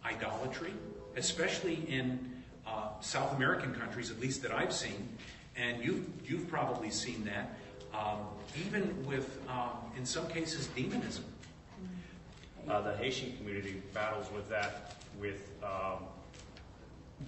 idolatry, 0.05 0.73
especially 1.17 1.83
in 1.87 2.32
uh, 2.67 2.89
South 3.01 3.35
American 3.35 3.73
countries, 3.73 4.11
at 4.11 4.19
least 4.19 4.41
that 4.41 4.51
I've 4.51 4.73
seen, 4.73 5.09
and 5.55 5.83
you've, 5.83 6.07
you've 6.25 6.47
probably 6.47 6.89
seen 6.89 7.25
that, 7.25 7.57
um, 7.93 8.19
even 8.65 9.05
with, 9.05 9.39
um, 9.49 9.71
in 9.97 10.05
some 10.05 10.27
cases, 10.27 10.67
demonism. 10.67 11.25
Uh, 12.67 12.79
the 12.81 12.95
Haitian 12.95 13.35
community 13.37 13.81
battles 13.93 14.31
with 14.33 14.49
that 14.49 14.95
with 15.19 15.51
um, 15.61 16.05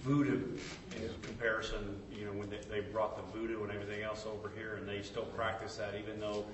voodoo 0.00 0.56
in 0.96 1.10
comparison. 1.22 2.00
You 2.10 2.24
know, 2.24 2.32
when 2.32 2.48
they, 2.48 2.60
they 2.70 2.80
brought 2.80 3.16
the 3.16 3.38
voodoo 3.38 3.62
and 3.62 3.70
everything 3.70 4.02
else 4.02 4.24
over 4.26 4.50
here, 4.56 4.76
and 4.76 4.88
they 4.88 5.02
still 5.02 5.24
practice 5.24 5.76
that, 5.76 5.94
even 6.00 6.18
though 6.18 6.46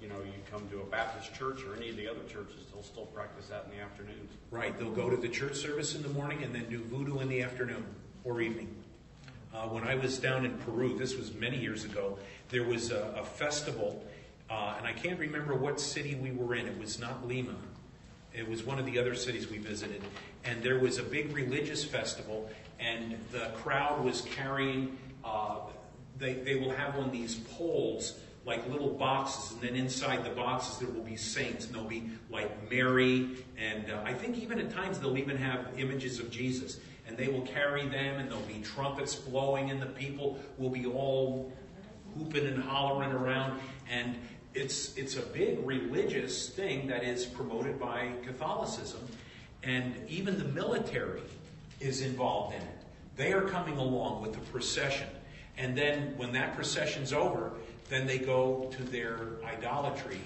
you 0.00 0.08
know 0.08 0.16
you 0.24 0.32
come 0.50 0.66
to 0.70 0.80
a 0.80 0.84
Baptist 0.84 1.34
church 1.34 1.62
or 1.64 1.76
any 1.76 1.90
of 1.90 1.96
the 1.96 2.08
other 2.08 2.22
churches, 2.28 2.64
they'll 2.72 2.82
still 2.82 3.06
practice 3.06 3.48
that 3.48 3.66
in 3.70 3.76
the 3.76 3.84
afternoons. 3.84 4.32
Right, 4.50 4.76
they'll 4.78 4.90
go 4.90 5.10
to 5.10 5.18
the 5.18 5.28
church 5.28 5.56
service 5.56 5.94
in 5.94 6.02
the 6.02 6.08
morning 6.08 6.42
and 6.42 6.54
then 6.54 6.66
do 6.70 6.78
voodoo 6.78 7.18
in 7.18 7.28
the 7.28 7.42
afternoon 7.42 7.84
or 8.24 8.40
evening. 8.40 8.74
Uh, 9.54 9.66
when 9.68 9.84
I 9.84 9.96
was 9.96 10.18
down 10.18 10.44
in 10.44 10.56
Peru, 10.58 10.96
this 10.96 11.16
was 11.16 11.34
many 11.34 11.58
years 11.58 11.84
ago, 11.84 12.18
there 12.50 12.64
was 12.64 12.90
a, 12.90 13.14
a 13.16 13.24
festival, 13.24 14.04
uh, 14.48 14.74
and 14.78 14.86
I 14.86 14.92
can't 14.92 15.18
remember 15.18 15.54
what 15.54 15.80
city 15.80 16.14
we 16.14 16.30
were 16.30 16.54
in. 16.54 16.66
It 16.66 16.78
was 16.78 17.00
not 17.00 17.26
Lima. 17.26 17.56
It 18.32 18.48
was 18.48 18.62
one 18.62 18.78
of 18.78 18.86
the 18.86 18.98
other 18.98 19.14
cities 19.14 19.50
we 19.50 19.58
visited. 19.58 20.02
And 20.44 20.62
there 20.62 20.78
was 20.78 20.98
a 20.98 21.02
big 21.02 21.34
religious 21.34 21.84
festival, 21.84 22.48
and 22.78 23.16
the 23.32 23.50
crowd 23.56 24.04
was 24.04 24.20
carrying, 24.22 24.96
uh, 25.24 25.58
they, 26.18 26.34
they 26.34 26.54
will 26.54 26.70
have 26.70 26.96
on 26.96 27.10
these 27.10 27.34
poles 27.34 28.20
like 28.46 28.66
little 28.68 28.90
boxes, 28.90 29.52
and 29.52 29.60
then 29.60 29.74
inside 29.76 30.24
the 30.24 30.30
boxes 30.30 30.78
there 30.78 30.88
will 30.88 31.02
be 31.02 31.16
saints, 31.16 31.66
and 31.66 31.74
they'll 31.74 31.84
be 31.84 32.10
like 32.30 32.70
Mary, 32.70 33.28
and 33.58 33.90
uh, 33.90 34.00
I 34.04 34.14
think 34.14 34.38
even 34.38 34.58
at 34.58 34.70
times 34.70 34.98
they'll 34.98 35.18
even 35.18 35.36
have 35.36 35.66
images 35.76 36.18
of 36.18 36.30
Jesus. 36.30 36.78
And 37.10 37.18
they 37.18 37.26
will 37.26 37.42
carry 37.42 37.88
them, 37.88 38.20
and 38.20 38.30
there'll 38.30 38.44
be 38.44 38.60
trumpets 38.62 39.16
blowing, 39.16 39.72
and 39.72 39.82
the 39.82 39.86
people 39.86 40.38
will 40.58 40.70
be 40.70 40.86
all 40.86 41.52
hooping 42.16 42.46
and 42.46 42.62
hollering 42.62 43.10
around. 43.10 43.58
And 43.90 44.14
it's, 44.54 44.96
it's 44.96 45.16
a 45.16 45.22
big 45.22 45.58
religious 45.66 46.50
thing 46.50 46.86
that 46.86 47.02
is 47.02 47.26
promoted 47.26 47.80
by 47.80 48.12
Catholicism, 48.24 49.00
and 49.64 49.92
even 50.08 50.38
the 50.38 50.44
military 50.44 51.22
is 51.80 52.02
involved 52.02 52.54
in 52.54 52.62
it. 52.62 52.78
They 53.16 53.32
are 53.32 53.42
coming 53.42 53.76
along 53.76 54.22
with 54.22 54.34
the 54.34 54.38
procession. 54.52 55.08
And 55.58 55.76
then 55.76 56.16
when 56.16 56.30
that 56.34 56.54
procession's 56.54 57.12
over, 57.12 57.54
then 57.88 58.06
they 58.06 58.18
go 58.18 58.70
to 58.76 58.84
their 58.84 59.18
idolatry. 59.44 60.20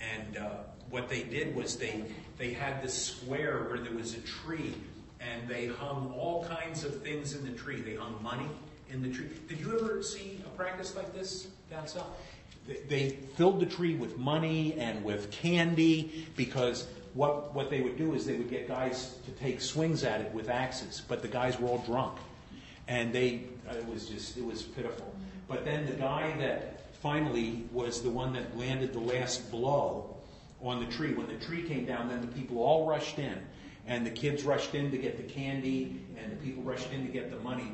And 0.00 0.38
uh, 0.38 0.50
what 0.88 1.10
they 1.10 1.24
did 1.24 1.54
was 1.54 1.76
they, 1.76 2.04
they 2.38 2.54
had 2.54 2.82
this 2.82 2.94
square 2.94 3.64
where 3.68 3.78
there 3.78 3.92
was 3.92 4.14
a 4.14 4.20
tree, 4.20 4.74
and 5.30 5.48
they 5.48 5.66
hung 5.66 6.14
all 6.18 6.44
kinds 6.44 6.84
of 6.84 7.02
things 7.02 7.34
in 7.34 7.44
the 7.44 7.56
tree. 7.56 7.80
They 7.80 7.94
hung 7.94 8.20
money 8.22 8.48
in 8.90 9.02
the 9.02 9.10
tree. 9.10 9.28
Did 9.48 9.60
you 9.60 9.78
ever 9.78 10.02
see 10.02 10.40
a 10.44 10.48
practice 10.50 10.96
like 10.96 11.12
this 11.14 11.48
down 11.70 11.86
south? 11.86 12.06
they 12.88 13.10
filled 13.36 13.60
the 13.60 13.66
tree 13.66 13.94
with 13.94 14.18
money 14.18 14.74
and 14.78 15.02
with 15.02 15.30
candy 15.30 16.26
because 16.36 16.86
what, 17.14 17.54
what 17.54 17.70
they 17.70 17.80
would 17.80 17.98
do 17.98 18.14
is 18.14 18.24
they 18.24 18.36
would 18.36 18.50
get 18.50 18.68
guys 18.68 19.16
to 19.26 19.30
take 19.32 19.60
swings 19.60 20.04
at 20.04 20.20
it 20.20 20.32
with 20.32 20.48
axes, 20.48 21.02
but 21.08 21.22
the 21.22 21.28
guys 21.28 21.58
were 21.58 21.68
all 21.68 21.78
drunk. 21.78 22.18
And 22.88 23.12
they, 23.12 23.44
uh, 23.68 23.74
it 23.74 23.86
was 23.86 24.08
just, 24.08 24.36
it 24.36 24.44
was 24.44 24.62
pitiful. 24.62 25.12
But 25.48 25.64
then 25.64 25.86
the 25.86 25.92
guy 25.92 26.34
that 26.38 26.94
finally 27.02 27.64
was 27.72 28.02
the 28.02 28.10
one 28.10 28.32
that 28.34 28.56
landed 28.56 28.92
the 28.92 29.00
last 29.00 29.50
blow 29.50 30.16
on 30.62 30.78
the 30.78 30.90
tree, 30.92 31.12
when 31.12 31.26
the 31.26 31.44
tree 31.44 31.62
came 31.62 31.84
down, 31.84 32.08
then 32.08 32.20
the 32.20 32.28
people 32.28 32.62
all 32.62 32.86
rushed 32.86 33.18
in. 33.18 33.36
And 33.86 34.06
the 34.06 34.10
kids 34.10 34.44
rushed 34.44 34.74
in 34.74 34.90
to 34.90 34.98
get 34.98 35.16
the 35.16 35.32
candy, 35.32 36.00
and 36.16 36.32
the 36.32 36.36
people 36.36 36.62
rushed 36.62 36.92
in 36.92 37.04
to 37.06 37.12
get 37.12 37.30
the 37.30 37.38
money. 37.40 37.72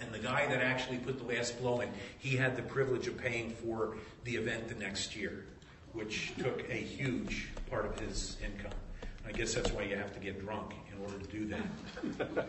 And 0.00 0.12
the 0.12 0.18
guy 0.18 0.46
that 0.46 0.62
actually 0.62 0.98
put 0.98 1.18
the 1.18 1.24
last 1.24 1.60
blow 1.60 1.80
in, 1.80 1.90
he 2.18 2.36
had 2.36 2.56
the 2.56 2.62
privilege 2.62 3.06
of 3.06 3.16
paying 3.16 3.50
for 3.50 3.96
the 4.24 4.36
event 4.36 4.68
the 4.68 4.74
next 4.74 5.14
year, 5.14 5.44
which 5.92 6.32
took 6.38 6.68
a 6.68 6.74
huge 6.74 7.48
part 7.68 7.84
of 7.84 7.98
his 8.00 8.36
income. 8.44 8.72
I 9.26 9.32
guess 9.32 9.54
that's 9.54 9.70
why 9.70 9.82
you 9.82 9.96
have 9.96 10.12
to 10.14 10.18
get 10.18 10.40
drunk 10.40 10.72
in 10.92 11.02
order 11.04 11.18
to 11.18 11.30
do 11.30 11.46
that. 11.46 12.48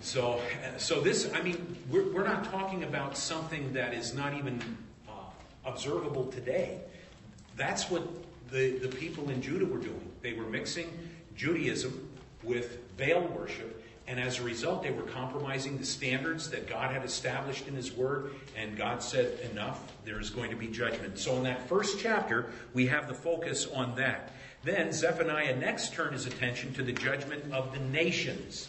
so, 0.00 0.40
so 0.78 1.00
this, 1.00 1.30
I 1.34 1.42
mean, 1.42 1.76
we're, 1.90 2.10
we're 2.12 2.26
not 2.26 2.44
talking 2.44 2.84
about 2.84 3.16
something 3.16 3.72
that 3.72 3.92
is 3.92 4.14
not 4.14 4.34
even 4.34 4.60
uh, 5.08 5.12
observable 5.64 6.26
today. 6.26 6.80
That's 7.56 7.90
what 7.90 8.02
the, 8.50 8.78
the 8.78 8.88
people 8.88 9.28
in 9.30 9.42
Judah 9.42 9.66
were 9.66 9.78
doing. 9.78 10.10
They 10.22 10.32
were 10.32 10.46
mixing 10.46 10.90
Judaism 11.36 12.08
with 12.42 12.96
Baal 12.96 13.22
worship 13.22 13.82
and 14.08 14.20
as 14.20 14.38
a 14.38 14.44
result, 14.44 14.84
they 14.84 14.92
were 14.92 15.02
compromising 15.02 15.78
the 15.78 15.84
standards 15.84 16.48
that 16.50 16.68
God 16.68 16.92
had 16.92 17.04
established 17.04 17.66
in 17.66 17.74
His 17.74 17.92
Word, 17.92 18.34
and 18.56 18.76
God 18.76 19.02
said, 19.02 19.40
Enough, 19.50 19.92
there 20.04 20.20
is 20.20 20.30
going 20.30 20.50
to 20.50 20.56
be 20.56 20.68
judgment. 20.68 21.18
So, 21.18 21.34
in 21.36 21.42
that 21.42 21.68
first 21.68 21.98
chapter, 21.98 22.52
we 22.72 22.86
have 22.86 23.08
the 23.08 23.14
focus 23.14 23.66
on 23.74 23.96
that. 23.96 24.32
Then, 24.62 24.92
Zephaniah 24.92 25.56
next 25.56 25.92
turned 25.92 26.12
his 26.12 26.26
attention 26.26 26.72
to 26.74 26.84
the 26.84 26.92
judgment 26.92 27.52
of 27.52 27.72
the 27.72 27.80
nations. 27.80 28.68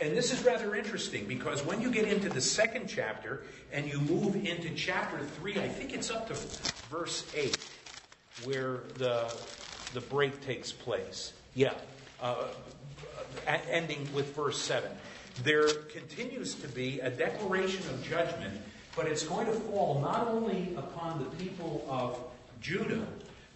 And 0.00 0.16
this 0.16 0.32
is 0.32 0.42
rather 0.42 0.74
interesting 0.74 1.26
because 1.26 1.64
when 1.64 1.80
you 1.80 1.90
get 1.90 2.08
into 2.08 2.28
the 2.28 2.40
second 2.40 2.88
chapter 2.88 3.44
and 3.72 3.86
you 3.86 4.00
move 4.00 4.36
into 4.36 4.70
chapter 4.74 5.18
3, 5.18 5.60
I 5.60 5.68
think 5.68 5.92
it's 5.92 6.10
up 6.10 6.28
to 6.28 6.34
verse 6.90 7.24
8, 7.36 7.56
where 8.44 8.80
the, 8.96 9.32
the 9.92 10.00
break 10.00 10.40
takes 10.40 10.72
place. 10.72 11.34
Yeah. 11.54 11.74
Uh, 12.20 12.48
ending 13.70 14.08
with 14.14 14.34
verse 14.34 14.60
7. 14.60 14.90
There 15.42 15.68
continues 15.68 16.54
to 16.56 16.68
be 16.68 17.00
a 17.00 17.10
declaration 17.10 17.82
of 17.88 18.02
judgment 18.02 18.60
but 18.94 19.06
it's 19.06 19.22
going 19.22 19.46
to 19.46 19.52
fall 19.52 20.00
not 20.00 20.28
only 20.28 20.74
upon 20.76 21.18
the 21.18 21.44
people 21.44 21.84
of 21.88 22.18
Judah, 22.60 23.06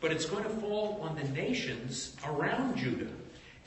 but 0.00 0.10
it's 0.10 0.26
going 0.26 0.44
to 0.44 0.50
fall 0.50 1.00
on 1.02 1.14
the 1.16 1.28
nations 1.28 2.16
around 2.26 2.76
Judah. 2.76 3.10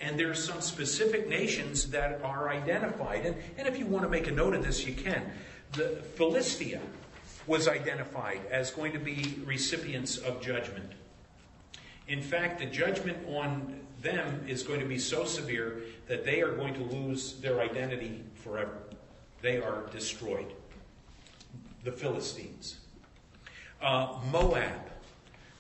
And 0.02 0.20
there's 0.20 0.44
some 0.44 0.62
specific 0.62 1.28
nations 1.28 1.90
that 1.92 2.22
are 2.24 2.50
identified. 2.50 3.26
And, 3.26 3.36
and 3.58 3.68
if 3.68 3.78
you 3.78 3.86
want 3.86 4.06
to 4.06 4.10
make 4.10 4.28
a 4.28 4.32
note 4.32 4.54
of 4.54 4.64
this, 4.64 4.86
you 4.86 4.94
can. 4.94 5.32
The 5.74 6.02
Philistia 6.16 6.80
was 7.46 7.68
identified 7.68 8.42
as 8.50 8.72
going 8.72 8.94
to 8.94 9.00
be 9.00 9.40
recipients 9.46 10.18
of 10.18 10.42
judgment. 10.42 10.92
In 12.08 12.22
fact, 12.22 12.60
the 12.60 12.66
judgment 12.66 13.18
on 13.28 13.80
them 14.02 14.46
is 14.48 14.64
going 14.64 14.80
to 14.80 14.86
be 14.86 14.98
so 14.98 15.26
severe 15.26 15.82
that 16.08 16.26
they 16.26 16.42
are 16.42 16.54
going 16.54 16.74
to 16.74 16.84
lose 16.84 17.34
their 17.40 17.60
identity 17.62 18.24
forever. 18.44 18.78
They 19.42 19.58
are 19.58 19.84
destroyed. 19.92 20.54
The 21.84 21.92
Philistines. 21.92 22.78
Uh, 23.82 24.18
Moab, 24.32 24.90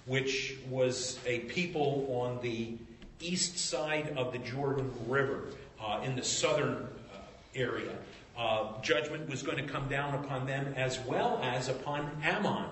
which 0.05 0.57
was 0.69 1.19
a 1.25 1.39
people 1.39 2.07
on 2.21 2.41
the 2.41 2.77
east 3.21 3.57
side 3.57 4.13
of 4.17 4.33
the 4.33 4.39
Jordan 4.39 4.91
River, 5.07 5.45
uh, 5.81 6.01
in 6.03 6.15
the 6.15 6.23
southern 6.23 6.75
uh, 7.13 7.17
area. 7.55 7.95
Uh, 8.37 8.81
judgment 8.81 9.29
was 9.29 9.43
going 9.43 9.57
to 9.57 9.71
come 9.71 9.87
down 9.89 10.15
upon 10.15 10.45
them 10.45 10.73
as 10.75 10.99
well 11.01 11.39
as 11.43 11.67
upon 11.67 12.09
Ammon. 12.23 12.65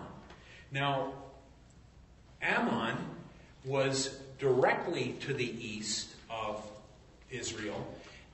Now, 0.71 1.13
Ammon 2.41 2.95
was 3.65 4.19
directly 4.37 5.15
to 5.21 5.33
the 5.33 5.65
east 5.65 6.09
of 6.29 6.63
Israel, 7.31 7.87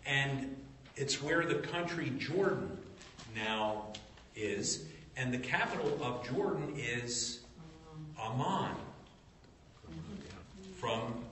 and 0.06 0.56
it's 0.96 1.22
where 1.22 1.46
the 1.46 1.56
country 1.56 2.12
Jordan 2.18 2.78
now 3.36 3.88
is, 4.36 4.86
and 5.18 5.34
the 5.34 5.38
capital 5.38 5.98
of 6.02 6.28
Jordan 6.30 6.74
is 6.78 7.40
Amman. 8.20 8.76
From 10.76 11.24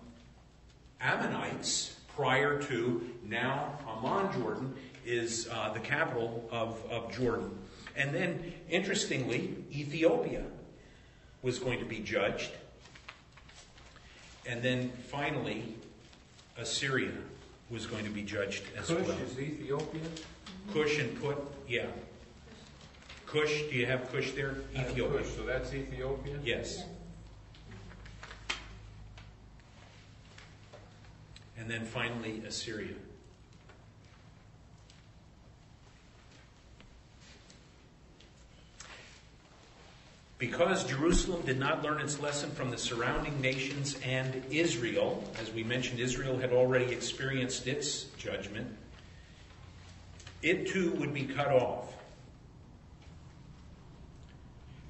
Ammonites 1.01 1.95
prior 2.15 2.61
to 2.63 3.09
now 3.27 3.77
Amman, 3.87 4.31
Jordan, 4.39 4.73
is 5.05 5.49
uh, 5.51 5.71
the 5.73 5.79
capital 5.79 6.47
of, 6.51 6.81
of 6.89 7.15
Jordan. 7.15 7.51
And 7.95 8.13
then, 8.13 8.53
interestingly, 8.69 9.55
Ethiopia 9.71 10.43
was 11.41 11.59
going 11.59 11.79
to 11.79 11.85
be 11.85 11.99
judged. 11.99 12.51
And 14.45 14.61
then 14.61 14.89
finally, 15.09 15.75
Assyria 16.57 17.11
was 17.69 17.85
going 17.85 18.03
to 18.03 18.09
be 18.09 18.23
judged 18.23 18.63
as 18.77 18.87
Cush 18.87 19.07
well. 19.07 19.17
is 19.19 19.39
Ethiopian? 19.39 20.03
Cush 20.73 20.99
and 20.99 21.19
Put, 21.21 21.37
yeah. 21.67 21.85
Cush, 23.25 23.61
do 23.69 23.75
you 23.75 23.85
have 23.85 24.11
Cush 24.11 24.31
there? 24.31 24.55
I 24.75 24.79
have 24.79 24.89
Ethiopia. 24.91 25.19
Cush, 25.19 25.35
So 25.35 25.43
that's 25.45 25.73
Ethiopian? 25.73 26.41
Yes. 26.43 26.83
And 31.57 31.69
then 31.69 31.85
finally, 31.85 32.41
Assyria. 32.45 32.95
Because 40.41 40.83
Jerusalem 40.85 41.43
did 41.45 41.59
not 41.59 41.83
learn 41.83 42.01
its 42.01 42.19
lesson 42.19 42.49
from 42.49 42.71
the 42.71 42.77
surrounding 42.77 43.39
nations 43.41 43.95
and 44.03 44.43
Israel, 44.49 45.23
as 45.39 45.51
we 45.51 45.63
mentioned, 45.63 45.99
Israel 45.99 46.35
had 46.35 46.51
already 46.51 46.91
experienced 46.91 47.67
its 47.67 48.05
judgment, 48.17 48.67
it 50.41 50.67
too 50.67 50.93
would 50.93 51.13
be 51.13 51.25
cut 51.25 51.49
off. 51.49 51.93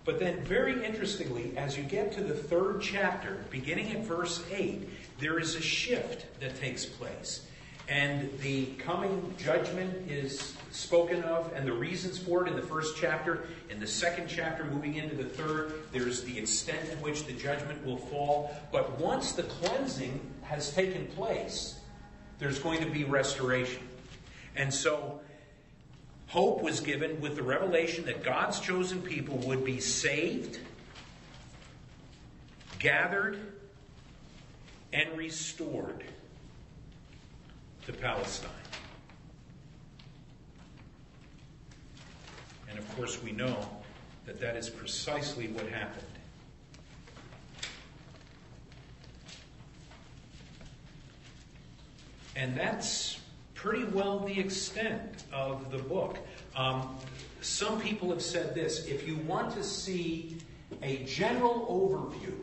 But 0.06 0.20
then, 0.20 0.42
very 0.46 0.86
interestingly, 0.86 1.52
as 1.58 1.78
you 1.78 1.84
get 1.84 2.14
to 2.14 2.24
the 2.24 2.34
third 2.34 2.82
chapter, 2.82 3.44
beginning 3.50 3.92
at 3.92 4.06
verse 4.06 4.42
8, 4.50 4.88
there 5.20 5.38
is 5.38 5.56
a 5.56 5.62
shift 5.62 6.28
that 6.40 6.56
takes 6.62 6.86
place. 6.86 7.46
And 7.92 8.32
the 8.40 8.68
coming 8.78 9.36
judgment 9.38 10.10
is 10.10 10.56
spoken 10.72 11.24
of, 11.24 11.52
and 11.54 11.68
the 11.68 11.74
reasons 11.74 12.18
for 12.18 12.46
it 12.46 12.50
in 12.50 12.56
the 12.56 12.62
first 12.62 12.96
chapter. 12.96 13.48
In 13.70 13.82
the 13.82 13.88
second 13.88 14.30
chapter, 14.30 14.64
moving 14.64 14.96
into 14.96 15.14
the 15.14 15.26
third, 15.26 15.74
there's 15.92 16.24
the 16.24 16.40
extent 16.40 16.90
to 16.90 16.96
which 17.00 17.26
the 17.26 17.34
judgment 17.34 17.86
will 17.86 17.98
fall. 17.98 18.56
But 18.72 18.98
once 18.98 19.34
the 19.34 19.44
cleansing 19.44 20.22
has 20.44 20.74
taken 20.74 21.06
place, 21.08 21.82
there's 22.40 22.60
going 22.60 22.82
to 22.82 22.90
be 22.90 23.04
restoration. 23.04 23.84
And 24.56 24.74
so, 24.74 25.20
hope 26.28 26.62
was 26.62 26.80
given 26.80 27.20
with 27.20 27.36
the 27.36 27.44
revelation 27.44 28.06
that 28.06 28.24
God's 28.24 28.62
chosen 28.62 29.02
people 29.02 29.36
would 29.40 29.66
be 29.66 29.82
saved, 29.82 30.60
gathered, 32.80 33.38
and 34.94 35.18
restored 35.18 36.06
to 37.86 37.94
Palestine. 37.94 38.50
And 42.70 42.78
of 42.78 42.96
course, 42.96 43.22
we 43.22 43.32
know 43.32 43.58
that 44.26 44.40
that 44.40 44.56
is 44.56 44.70
precisely 44.70 45.48
what 45.48 45.68
happened. 45.68 46.06
And 52.36 52.56
that's 52.56 53.20
pretty 53.56 53.84
well 53.86 54.20
the 54.20 54.40
extent 54.40 55.26
of 55.32 55.72
the 55.72 55.78
book. 55.78 56.18
Um, 56.56 56.98
some 57.42 57.80
people 57.82 58.10
have 58.10 58.22
said 58.22 58.56
this 58.56 58.86
if 58.86 59.08
you 59.08 59.18
want 59.18 59.54
to 59.56 59.64
see 59.64 60.38
a 60.82 60.98
general 61.04 61.68
overview 61.70 62.36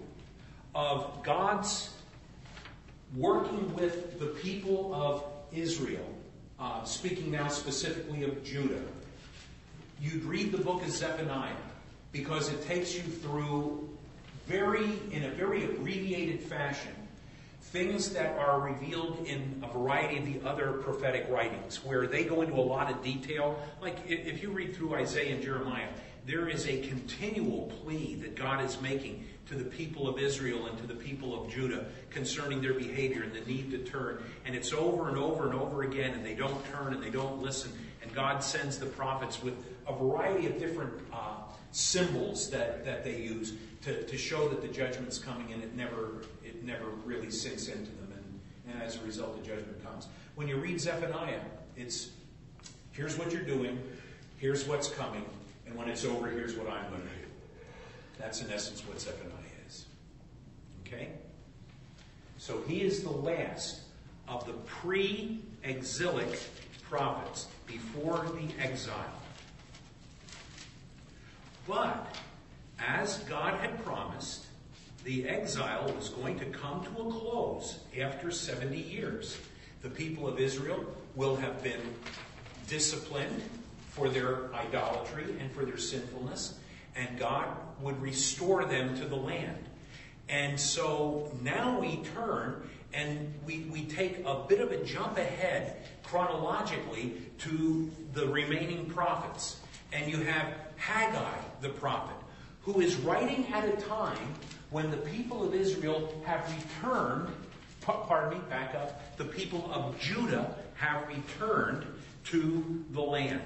of 0.75 1.23
God's 1.23 1.91
working 3.17 3.75
with 3.75 4.19
the 4.19 4.27
people 4.27 4.95
of 4.95 5.25
Israel, 5.53 6.07
uh, 6.59 6.85
speaking 6.85 7.31
now 7.31 7.49
specifically 7.49 8.25
of 8.25 8.45
Judah, 8.45 8.83
you'd 10.01 10.25
read 10.25 10.53
the 10.53 10.59
book 10.59 10.83
of 10.83 10.91
Zephaniah 10.91 11.53
because 12.13 12.53
it 12.53 12.63
takes 12.67 12.95
you 12.95 13.03
through 13.03 13.89
very, 14.47 14.91
in 15.11 15.25
a 15.25 15.31
very 15.31 15.65
abbreviated 15.65 16.43
fashion, 16.43 16.93
things 17.61 18.11
that 18.11 18.39
are 18.39 18.61
revealed 18.61 19.27
in 19.27 19.63
a 19.63 19.69
variety 19.69 20.17
of 20.19 20.25
the 20.25 20.49
other 20.49 20.73
prophetic 20.73 21.27
writings, 21.29 21.85
where 21.85 22.07
they 22.07 22.25
go 22.25 22.41
into 22.41 22.55
a 22.55 22.61
lot 22.63 22.91
of 22.91 23.03
detail. 23.03 23.63
Like 23.83 23.99
if 24.07 24.43
you 24.43 24.51
read 24.51 24.75
through 24.75 24.95
Isaiah 24.95 25.35
and 25.35 25.43
Jeremiah, 25.43 25.89
there 26.29 26.47
is 26.47 26.67
a 26.67 26.87
continual 26.87 27.73
plea 27.83 28.15
that 28.17 28.37
God 28.37 28.63
is 28.63 28.79
making 28.83 29.25
to 29.47 29.55
the 29.55 29.65
people 29.65 30.07
of 30.07 30.19
Israel 30.19 30.67
and 30.67 30.77
to 30.77 30.87
the 30.87 30.95
people 30.95 31.43
of 31.43 31.51
Judah 31.51 31.87
concerning 32.11 32.61
their 32.61 32.75
behavior 32.75 33.23
and 33.23 33.33
the 33.33 33.41
need 33.51 33.71
to 33.71 33.79
turn. 33.79 34.23
And 34.45 34.55
it's 34.55 34.75
over 34.75 35.09
and 35.09 35.17
over 35.17 35.47
and 35.47 35.59
over 35.59 35.85
again, 35.85 36.13
and 36.13 36.25
they 36.25 36.35
don't 36.35 36.63
turn 36.67 36.93
and 36.93 37.03
they 37.03 37.09
don't 37.09 37.41
listen. 37.41 37.73
And 38.03 38.15
God 38.15 38.45
sends 38.45 38.79
the 38.79 38.85
prophets 38.85 39.43
with 39.43 39.55
a 39.87 39.95
variety 39.95 40.47
of 40.47 40.59
different 40.59 40.93
uh, 41.15 41.37
symbols 41.73 42.51
that, 42.51 42.85
that 42.85 43.05
they 43.05 43.17
use 43.23 43.55
to, 43.83 44.03
to 44.03 44.19
show 44.19 44.49
that 44.51 44.61
the 44.61 44.69
judgment's 44.69 45.19
coming, 45.19 45.53
and 45.55 45.63
it 45.63 45.75
never 45.75 46.25
it 46.45 46.63
never 46.63 46.89
really 47.05 47.31
sinks 47.31 47.69
into 47.69 47.91
them, 47.93 48.13
and, 48.13 48.75
and 48.75 48.83
as 48.83 48.97
a 48.97 49.05
result, 49.05 49.41
the 49.41 49.49
judgment 49.49 49.83
comes. 49.85 50.09
When 50.35 50.49
you 50.49 50.57
read 50.57 50.81
Zephaniah, 50.81 51.41
it's 51.77 52.11
here's 52.93 53.17
what 53.17 53.33
you're 53.33 53.43
doing, 53.43 53.79
here's 54.39 54.67
what's 54.67 54.89
coming, 54.89 55.25
and 55.69 55.77
when 55.77 55.89
it's 55.89 56.05
over, 56.05 56.29
here's 56.29 56.57
what 56.57 56.67
I'm 56.69 56.89
going 56.89 57.03
to 57.03 57.09
do. 57.09 57.27
That's 58.19 58.41
in 58.41 58.51
essence 58.51 58.81
what 58.87 59.01
Zephaniah 59.01 59.33
is. 59.67 59.85
Okay? 60.87 61.11
So 62.39 62.63
he 62.67 62.81
is 62.81 63.03
the 63.03 63.11
last 63.11 63.83
of 64.27 64.47
the 64.47 64.55
pre 64.65 65.41
exilic 65.63 66.41
prophets 66.89 67.49
before 67.67 68.25
the 68.35 68.63
exile. 68.63 69.13
But, 71.67 72.17
as 72.79 73.19
God 73.21 73.61
had 73.61 73.85
promised, 73.85 74.47
the 75.05 75.29
exile 75.29 75.93
was 75.95 76.09
going 76.09 76.39
to 76.39 76.47
come 76.47 76.83
to 76.85 76.91
a 77.03 77.13
close 77.13 77.81
after 78.01 78.31
70 78.31 78.79
years. 78.79 79.37
The 79.83 79.91
people 79.91 80.27
of 80.27 80.41
Israel 80.41 80.83
will 81.15 81.37
have 81.37 81.63
been 81.63 81.83
disciplined 82.69 83.43
for 83.99 84.09
their 84.09 84.55
idolatry 84.55 85.25
and 85.41 85.51
for 85.51 85.65
their 85.65 85.77
sinfulness, 85.77 86.59
and 86.95 87.19
God 87.19 87.49
would 87.81 88.01
restore 88.01 88.65
them 88.65 88.97
to 88.99 89.05
the 89.05 89.17
land. 89.17 89.65
And 90.29 90.59
so 90.59 91.37
now 91.43 91.81
we 91.81 92.03
turn 92.15 92.63
and 92.93 93.35
we, 93.45 93.67
we 93.71 93.85
take 93.85 94.25
a 94.25 94.45
bit 94.49 94.61
of 94.61 94.73
a 94.73 94.83
jump 94.85 95.19
ahead 95.19 95.77
chronologically 96.03 97.15
to 97.39 97.91
the 98.15 98.27
remaining 98.27 98.87
prophets. 98.87 99.61
And 99.93 100.11
you 100.11 100.19
have 100.19 100.55
Haggai, 100.77 101.39
the 101.61 101.69
prophet, 101.71 102.17
who 102.63 102.81
is 102.81 102.97
writing 102.97 103.47
at 103.53 103.69
a 103.69 103.77
time 103.83 104.35
when 104.71 104.91
the 104.91 104.97
people 104.99 105.43
of 105.43 105.55
Israel 105.55 106.15
have 106.25 106.51
returned, 106.55 107.29
pardon 107.81 108.39
me, 108.39 108.45
back 108.49 108.75
up, 108.75 109.17
the 109.17 109.25
people 109.25 109.71
of 109.73 109.99
Judah 109.99 110.55
have 110.75 111.09
returned 111.09 111.87
to 112.25 112.85
the 112.93 113.01
land. 113.01 113.43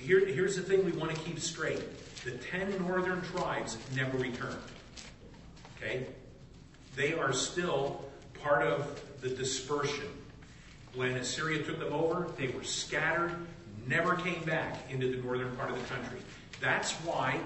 Here, 0.00 0.24
here's 0.24 0.56
the 0.56 0.62
thing 0.62 0.84
we 0.84 0.92
want 0.92 1.14
to 1.14 1.20
keep 1.22 1.38
straight. 1.40 1.82
The 2.24 2.32
ten 2.32 2.70
northern 2.86 3.22
tribes 3.22 3.78
never 3.94 4.16
returned. 4.18 4.56
Okay? 5.76 6.06
They 6.96 7.14
are 7.14 7.32
still 7.32 8.04
part 8.42 8.62
of 8.62 9.02
the 9.20 9.28
dispersion. 9.28 10.08
When 10.94 11.12
Assyria 11.12 11.62
took 11.62 11.78
them 11.78 11.92
over, 11.92 12.30
they 12.36 12.48
were 12.48 12.64
scattered, 12.64 13.34
never 13.86 14.16
came 14.16 14.42
back 14.44 14.76
into 14.90 15.10
the 15.10 15.22
northern 15.22 15.54
part 15.56 15.70
of 15.70 15.78
the 15.78 15.94
country. 15.94 16.20
That's 16.60 16.92
why 17.04 17.40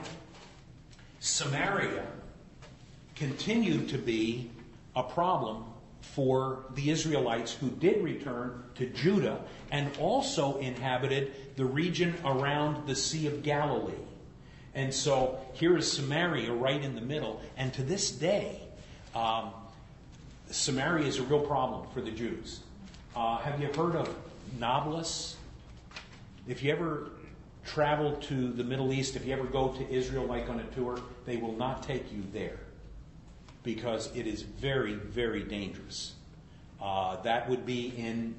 Samaria 1.21 2.07
continued 3.15 3.89
to 3.91 3.99
be 3.99 4.51
a 4.97 5.03
problem 5.03 5.65
for 6.03 6.65
the 6.75 6.91
Israelites 6.91 7.53
who 7.53 7.71
did 7.71 8.03
return 8.03 8.63
to 8.75 8.87
Judah 8.87 9.41
and 9.71 9.91
also 9.99 10.59
inhabited 10.59 11.33
the 11.57 11.65
region 11.65 12.15
around 12.25 12.87
the 12.87 12.95
Sea 12.95 13.29
of 13.29 13.43
Galilee. 13.43 13.95
And 14.75 14.93
so 14.93 15.41
here 15.55 15.77
is 15.77 15.91
Samaria 15.91 16.53
right 16.53 16.83
in 16.83 16.95
the 16.95 17.01
middle. 17.01 17.41
And 17.57 17.73
to 17.75 17.83
this 17.83 18.11
day, 18.11 18.61
um, 19.15 19.53
Samaria 20.51 21.07
is 21.07 21.19
a 21.19 21.23
real 21.23 21.41
problem 21.41 21.87
for 21.95 22.01
the 22.01 22.11
Jews. 22.11 22.61
Uh, 23.15 23.39
have 23.39 23.61
you 23.61 23.69
heard 23.69 23.95
of 23.95 24.15
Nablus? 24.59 25.37
If 26.49 26.63
you 26.63 26.73
ever 26.73 27.11
travel 27.65 28.17
to 28.17 28.53
the 28.53 28.65
Middle 28.65 28.93
East, 28.93 29.15
if 29.15 29.25
you 29.25 29.33
ever 29.33 29.45
go 29.45 29.69
to 29.69 29.91
Israel 29.91 30.25
like 30.25 30.49
on 30.49 30.59
a 30.59 30.65
tour, 30.75 31.01
they 31.27 31.37
will 31.37 31.57
not 31.57 31.83
take 31.83 32.13
you 32.13 32.25
there 32.33 32.59
because 33.63 34.15
it 34.15 34.27
is 34.27 34.43
very, 34.43 34.95
very 34.95 35.43
dangerous. 35.43 36.15
Uh, 36.81 37.17
that 37.23 37.49
would 37.49 37.65
be 37.65 37.95
in 37.97 38.35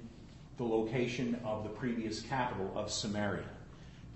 the 0.57 0.63
location 0.63 1.39
of 1.45 1.63
the 1.63 1.69
previous 1.69 2.21
capital 2.21 2.71
of 2.75 2.91
Samaria, 2.91 3.45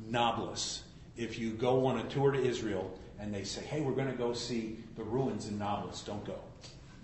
Nablus. 0.10 0.84
If 1.16 1.40
you 1.40 1.52
go 1.52 1.86
on 1.86 2.00
a 2.00 2.04
tour 2.04 2.32
to 2.32 2.40
Israel 2.40 2.98
and 3.20 3.34
they 3.34 3.44
say, 3.44 3.62
hey, 3.62 3.82
we're 3.82 3.94
going 3.94 4.12
to 4.12 4.18
go 4.18 4.34
see 4.34 4.78
the 4.96 5.04
ruins 5.04 5.48
in 5.48 5.58
Nablus, 5.58 6.02
don't 6.02 6.26
go. 6.26 6.40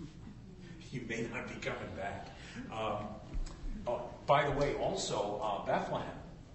You 0.92 1.00
may 1.08 1.26
not 1.34 1.48
be 1.48 1.56
coming 1.56 1.88
back. 1.96 2.28
Um, 2.70 3.06
oh, 3.88 4.02
by 4.26 4.48
the 4.48 4.52
way, 4.52 4.74
also, 4.76 5.40
uh, 5.42 5.66
Bethlehem 5.66 6.06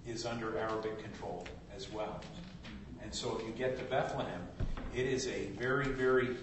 is 0.08 0.26
under 0.26 0.58
Arabic 0.58 1.04
control 1.04 1.46
as 1.76 1.92
well. 1.92 2.22
And 3.04 3.14
so 3.14 3.38
if 3.38 3.46
you 3.46 3.52
get 3.52 3.78
to 3.80 3.84
Bethlehem, 3.84 4.42
it 4.96 5.06
is 5.06 5.28
a 5.28 5.48
very, 5.58 5.90
very 5.90 6.38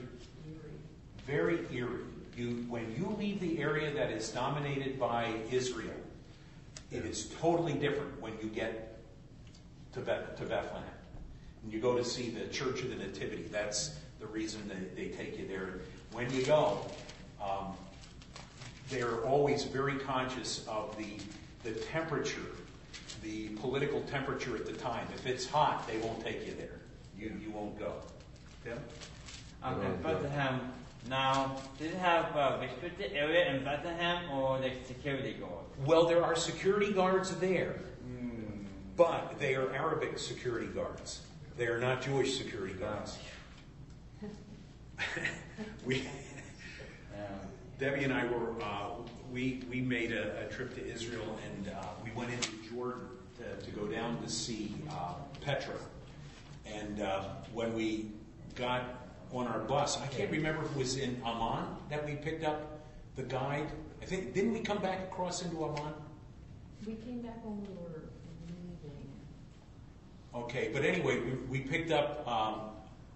very 1.27 1.61
eerie. 1.73 2.05
You, 2.37 2.67
when 2.69 2.95
you 2.97 3.17
leave 3.19 3.41
the 3.41 3.61
area 3.61 3.93
that 3.95 4.11
is 4.11 4.29
dominated 4.31 5.01
by 5.01 5.33
Israel, 5.51 5.95
it 6.93 7.05
is 7.05 7.33
totally 7.41 7.73
different 7.73 8.21
when 8.21 8.35
you 8.43 8.49
get 8.49 8.99
to, 9.95 10.01
Beth, 10.01 10.37
to 10.37 10.45
Bethlehem. 10.45 10.85
And 11.62 11.73
you 11.73 11.81
go 11.81 11.97
to 11.97 12.05
see 12.05 12.31
the 12.31 12.47
Church 12.49 12.83
of 12.83 12.91
the 12.91 12.97
Nativity. 12.97 13.45
That's 13.51 13.97
the 14.21 14.27
reason 14.27 14.69
they, 14.69 15.05
they 15.05 15.17
take 15.17 15.39
you 15.39 15.49
there. 15.49 15.81
When 16.12 16.31
you 16.33 16.45
go, 16.45 16.87
um, 17.43 17.75
they're 18.91 19.25
always 19.25 19.65
very 19.65 19.97
conscious 19.97 20.65
of 20.69 20.97
the, 20.99 21.19
the 21.65 21.79
temperature, 21.81 22.53
the 23.23 23.49
political 23.49 24.03
temperature 24.03 24.55
at 24.57 24.67
the 24.67 24.75
time. 24.75 25.07
If 25.15 25.27
it's 25.27 25.47
hot, 25.47 25.89
they 25.89 25.99
won't 25.99 26.23
take 26.23 26.47
you 26.47 26.55
there. 26.55 26.79
You, 27.19 27.33
you 27.43 27.51
won't 27.51 27.79
go. 27.79 27.95
Tim? 28.62 28.79
Um, 29.62 29.81
in 29.81 29.97
Bethlehem, 30.03 30.61
now, 31.09 31.57
did 31.79 31.92
it 31.92 31.99
have 31.99 32.35
a 32.37 32.59
restricted 32.61 33.12
area 33.12 33.55
in 33.55 33.64
Bethlehem 33.64 34.31
or 34.31 34.59
the 34.59 34.73
security 34.87 35.35
guards? 35.35 35.66
Well, 35.85 36.07
there 36.07 36.25
are 36.25 36.35
security 36.35 36.92
guards 36.92 37.35
there, 37.37 37.81
but 38.97 39.38
they 39.38 39.55
are 39.55 39.73
Arabic 39.75 40.19
security 40.19 40.66
guards. 40.66 41.21
They 41.57 41.66
are 41.66 41.79
not 41.79 42.03
Jewish 42.03 42.37
security 42.37 42.75
guards. 42.75 43.19
we, 45.85 46.07
Debbie 47.79 48.05
and 48.05 48.12
I 48.12 48.25
were, 48.27 48.53
uh, 48.62 48.88
we, 49.31 49.62
we 49.71 49.81
made 49.81 50.12
a, 50.12 50.47
a 50.47 50.51
trip 50.51 50.75
to 50.77 50.87
Israel 50.87 51.38
and 51.45 51.69
uh, 51.69 51.83
we 52.03 52.11
went 52.12 52.33
into 52.33 52.51
Jordan 52.71 53.07
to, 53.38 53.64
to 53.64 53.71
go 53.73 53.87
down 53.87 54.23
to 54.23 54.29
see 54.31 54.75
uh, 54.90 55.14
Petra. 55.42 55.75
And 56.64 57.03
uh, 57.03 57.25
when 57.53 57.75
we 57.75 58.12
got 58.55 59.06
on 59.38 59.46
our 59.46 59.61
bus, 59.61 60.01
I 60.01 60.07
can't 60.07 60.31
remember 60.31 60.64
if 60.64 60.70
it 60.70 60.77
was 60.77 60.96
in 60.96 61.20
Amman 61.25 61.64
that 61.90 62.05
we 62.05 62.14
picked 62.14 62.44
up 62.44 62.81
the 63.16 63.22
guide. 63.22 63.70
I 64.03 64.05
think, 64.05 64.35
didn't 64.35 64.53
we 64.53 64.61
come 64.61 64.79
back 64.79 65.01
across 65.05 65.42
into 65.42 65.64
Amman? 65.64 65.92
We 66.87 66.94
came 66.94 67.20
back 67.20 67.44
when 67.44 67.61
we 67.61 67.68
were 67.75 68.05
leaving. 68.46 69.11
Okay, 70.35 70.70
but 70.72 70.85
anyway, 70.85 71.20
we, 71.20 71.33
we 71.51 71.61
picked 71.61 71.90
up 71.90 72.27
um, 72.29 72.61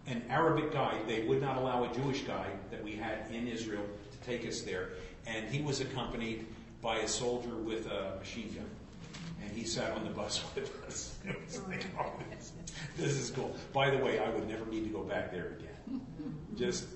an 0.06 0.22
Arabic 0.28 0.72
guide. 0.72 1.06
They 1.06 1.22
would 1.22 1.40
not 1.40 1.56
allow 1.56 1.84
a 1.84 1.94
Jewish 1.94 2.22
guide 2.22 2.58
that 2.70 2.82
we 2.82 2.96
had 2.96 3.30
in 3.30 3.46
Israel 3.46 3.84
to 4.10 4.18
take 4.26 4.46
us 4.46 4.62
there. 4.62 4.90
And 5.26 5.48
he 5.48 5.62
was 5.62 5.80
accompanied 5.80 6.46
by 6.82 6.98
a 6.98 7.08
soldier 7.08 7.54
with 7.54 7.86
a 7.86 8.16
machine 8.18 8.52
gun. 8.54 8.70
And 9.50 9.58
he 9.58 9.64
sat 9.64 9.90
on 9.90 10.04
the 10.04 10.10
bus 10.10 10.44
with 10.54 10.86
us. 10.86 11.16
It 11.26 11.36
was 11.44 11.60
like, 11.66 11.84
oh, 11.98 12.12
this, 12.30 12.52
this 12.96 13.16
is 13.16 13.30
cool. 13.30 13.56
By 13.72 13.90
the 13.90 13.98
way, 13.98 14.20
I 14.20 14.30
would 14.30 14.48
never 14.48 14.64
need 14.66 14.84
to 14.84 14.90
go 14.90 15.02
back 15.02 15.32
there 15.32 15.58
again. 15.58 16.00
Just 16.56 16.86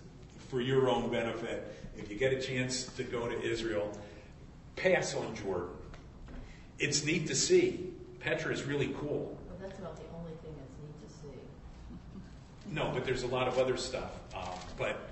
for 0.48 0.60
your 0.60 0.88
own 0.88 1.10
benefit, 1.10 1.74
if 1.96 2.08
you 2.08 2.16
get 2.16 2.32
a 2.32 2.40
chance 2.40 2.84
to 2.96 3.02
go 3.02 3.28
to 3.28 3.42
Israel, 3.42 3.90
pass 4.76 5.16
on 5.16 5.34
Jordan. 5.34 5.70
It's 6.78 7.04
neat 7.04 7.26
to 7.26 7.34
see. 7.34 7.92
Petra 8.20 8.52
is 8.52 8.62
really 8.62 8.94
cool. 9.00 9.36
Well, 9.48 9.58
that's 9.60 9.78
about 9.80 9.96
the 9.96 10.04
only 10.16 10.30
thing 10.44 10.54
that's 10.56 10.76
neat 10.80 11.08
to 11.08 11.12
see. 11.12 12.72
No, 12.72 12.92
but 12.94 13.04
there's 13.04 13.24
a 13.24 13.28
lot 13.28 13.48
of 13.48 13.58
other 13.58 13.76
stuff. 13.76 14.12
Um, 14.32 14.48
but 14.78 15.08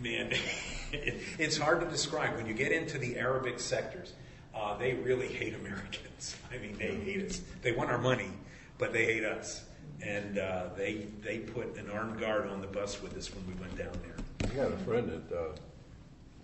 man, 0.00 0.32
it's 0.92 1.58
hard 1.58 1.80
to 1.80 1.86
describe. 1.88 2.36
When 2.36 2.46
you 2.46 2.54
get 2.54 2.70
into 2.70 2.98
the 2.98 3.16
Arabic 3.16 3.58
sectors, 3.58 4.12
uh, 4.54 4.76
they 4.78 4.94
really 4.94 5.28
hate 5.28 5.54
Americans. 5.54 6.36
I 6.52 6.58
mean, 6.58 6.76
they 6.78 6.94
hate 6.94 7.24
us. 7.30 7.40
They 7.62 7.72
want 7.72 7.90
our 7.90 7.98
money, 7.98 8.30
but 8.78 8.92
they 8.92 9.04
hate 9.04 9.24
us. 9.24 9.64
And 10.04 10.38
uh, 10.38 10.70
they 10.76 11.06
they 11.22 11.38
put 11.38 11.76
an 11.76 11.88
armed 11.90 12.18
guard 12.18 12.48
on 12.48 12.60
the 12.60 12.66
bus 12.66 13.00
with 13.00 13.16
us 13.16 13.32
when 13.34 13.46
we 13.46 13.54
went 13.60 13.76
down 13.78 13.92
there. 14.02 14.16
I 14.50 14.54
had 14.54 14.72
a 14.72 14.76
friend 14.78 15.08
that, 15.08 15.36
uh, 15.36 15.52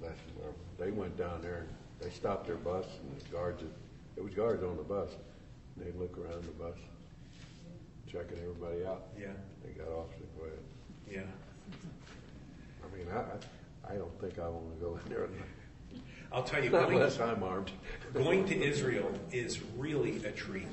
last, 0.00 0.18
uh, 0.40 0.52
they 0.78 0.92
went 0.92 1.16
down 1.18 1.42
there 1.42 1.56
and 1.66 1.68
they 2.00 2.10
stopped 2.10 2.46
their 2.46 2.56
bus 2.56 2.86
and 3.02 3.20
the 3.20 3.24
guards, 3.30 3.64
there 4.14 4.22
was 4.22 4.32
guards 4.34 4.62
on 4.62 4.76
the 4.76 4.84
bus. 4.84 5.10
And 5.76 5.84
they'd 5.86 5.98
look 5.98 6.16
around 6.18 6.44
the 6.44 6.52
bus, 6.62 6.76
checking 8.10 8.38
everybody 8.38 8.84
out. 8.86 9.06
Yeah, 9.18 9.26
They 9.64 9.72
got 9.72 9.88
off 9.88 10.06
and 10.16 10.26
quit. 10.38 10.62
yeah. 11.10 11.20
I 12.82 12.96
mean, 12.96 13.06
I, 13.12 13.18
I, 13.88 13.94
I 13.94 13.96
don't 13.96 14.20
think 14.20 14.38
I 14.38 14.48
want 14.48 14.78
to 14.78 14.84
go 14.84 14.98
in 15.04 15.08
there 15.12 15.24
I'll 16.32 16.42
tell 16.42 16.62
you, 16.62 16.70
going, 16.70 16.92
unless 16.94 17.18
I'm 17.20 17.42
armed. 17.42 17.70
going 18.12 18.44
to 18.46 18.62
Israel 18.62 19.10
is 19.32 19.60
really 19.76 20.22
a 20.24 20.30
treat. 20.32 20.66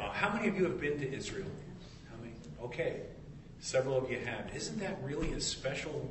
Uh, 0.00 0.10
how 0.10 0.32
many 0.32 0.48
of 0.48 0.56
you 0.56 0.64
have 0.64 0.80
been 0.80 0.98
to 0.98 1.12
Israel? 1.12 1.48
How 2.10 2.16
many? 2.22 2.32
Okay, 2.62 3.02
several 3.60 3.96
of 3.98 4.10
you 4.10 4.18
have. 4.20 4.50
Isn't 4.54 4.78
that 4.80 4.98
really 5.02 5.32
a 5.32 5.40
special 5.40 6.10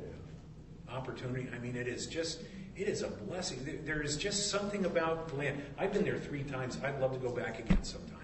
opportunity? 0.88 1.48
I 1.54 1.58
mean, 1.58 1.74
it 1.76 1.88
is 1.88 2.06
just, 2.06 2.40
it 2.76 2.88
is 2.88 3.02
a 3.02 3.08
blessing. 3.08 3.64
There- 3.64 3.78
There 3.84 4.02
is 4.02 4.16
just 4.16 4.50
something 4.50 4.84
about 4.84 5.28
the 5.28 5.36
land. 5.36 5.62
I've 5.76 5.92
been 5.92 6.04
there 6.04 6.18
three 6.18 6.44
times. 6.44 6.78
I'd 6.84 7.00
love 7.00 7.12
to 7.12 7.18
go 7.18 7.30
back 7.34 7.58
again 7.58 7.82
sometime. 7.82 8.18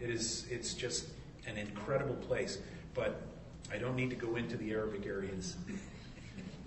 It 0.00 0.10
is, 0.10 0.46
it's 0.50 0.74
just 0.74 1.06
an 1.46 1.56
incredible 1.56 2.14
place. 2.16 2.58
But 2.94 3.22
I 3.72 3.78
don't 3.78 3.96
need 3.96 4.10
to 4.10 4.16
go 4.16 4.36
into 4.36 4.56
the 4.58 4.72
Arabic 4.72 5.06
areas. 5.06 5.56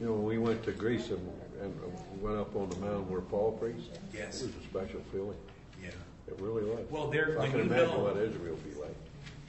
You 0.01 0.07
know, 0.07 0.13
when 0.13 0.23
we 0.23 0.37
went 0.39 0.63
to 0.63 0.71
Greece 0.71 1.11
and, 1.11 1.31
and 1.61 1.79
went 2.19 2.35
up 2.35 2.55
on 2.55 2.69
the 2.71 2.75
mountain 2.77 3.07
where 3.07 3.21
Paul 3.21 3.51
preached. 3.51 3.99
Yes. 4.11 4.41
It 4.41 4.47
was 4.47 4.55
a 4.55 4.67
special 4.67 4.99
feeling. 5.11 5.37
Yeah. 5.81 5.89
It 6.27 6.39
really 6.39 6.63
was. 6.63 6.79
Well, 6.89 7.07
there- 7.11 7.35
I 7.37 7.43
when 7.43 7.51
can 7.51 7.59
you 7.59 7.65
imagine 7.67 7.87
know- 7.89 8.03
what 8.05 8.17
Israel 8.17 8.55
would 8.55 8.73
be 8.73 8.81
like. 8.81 8.95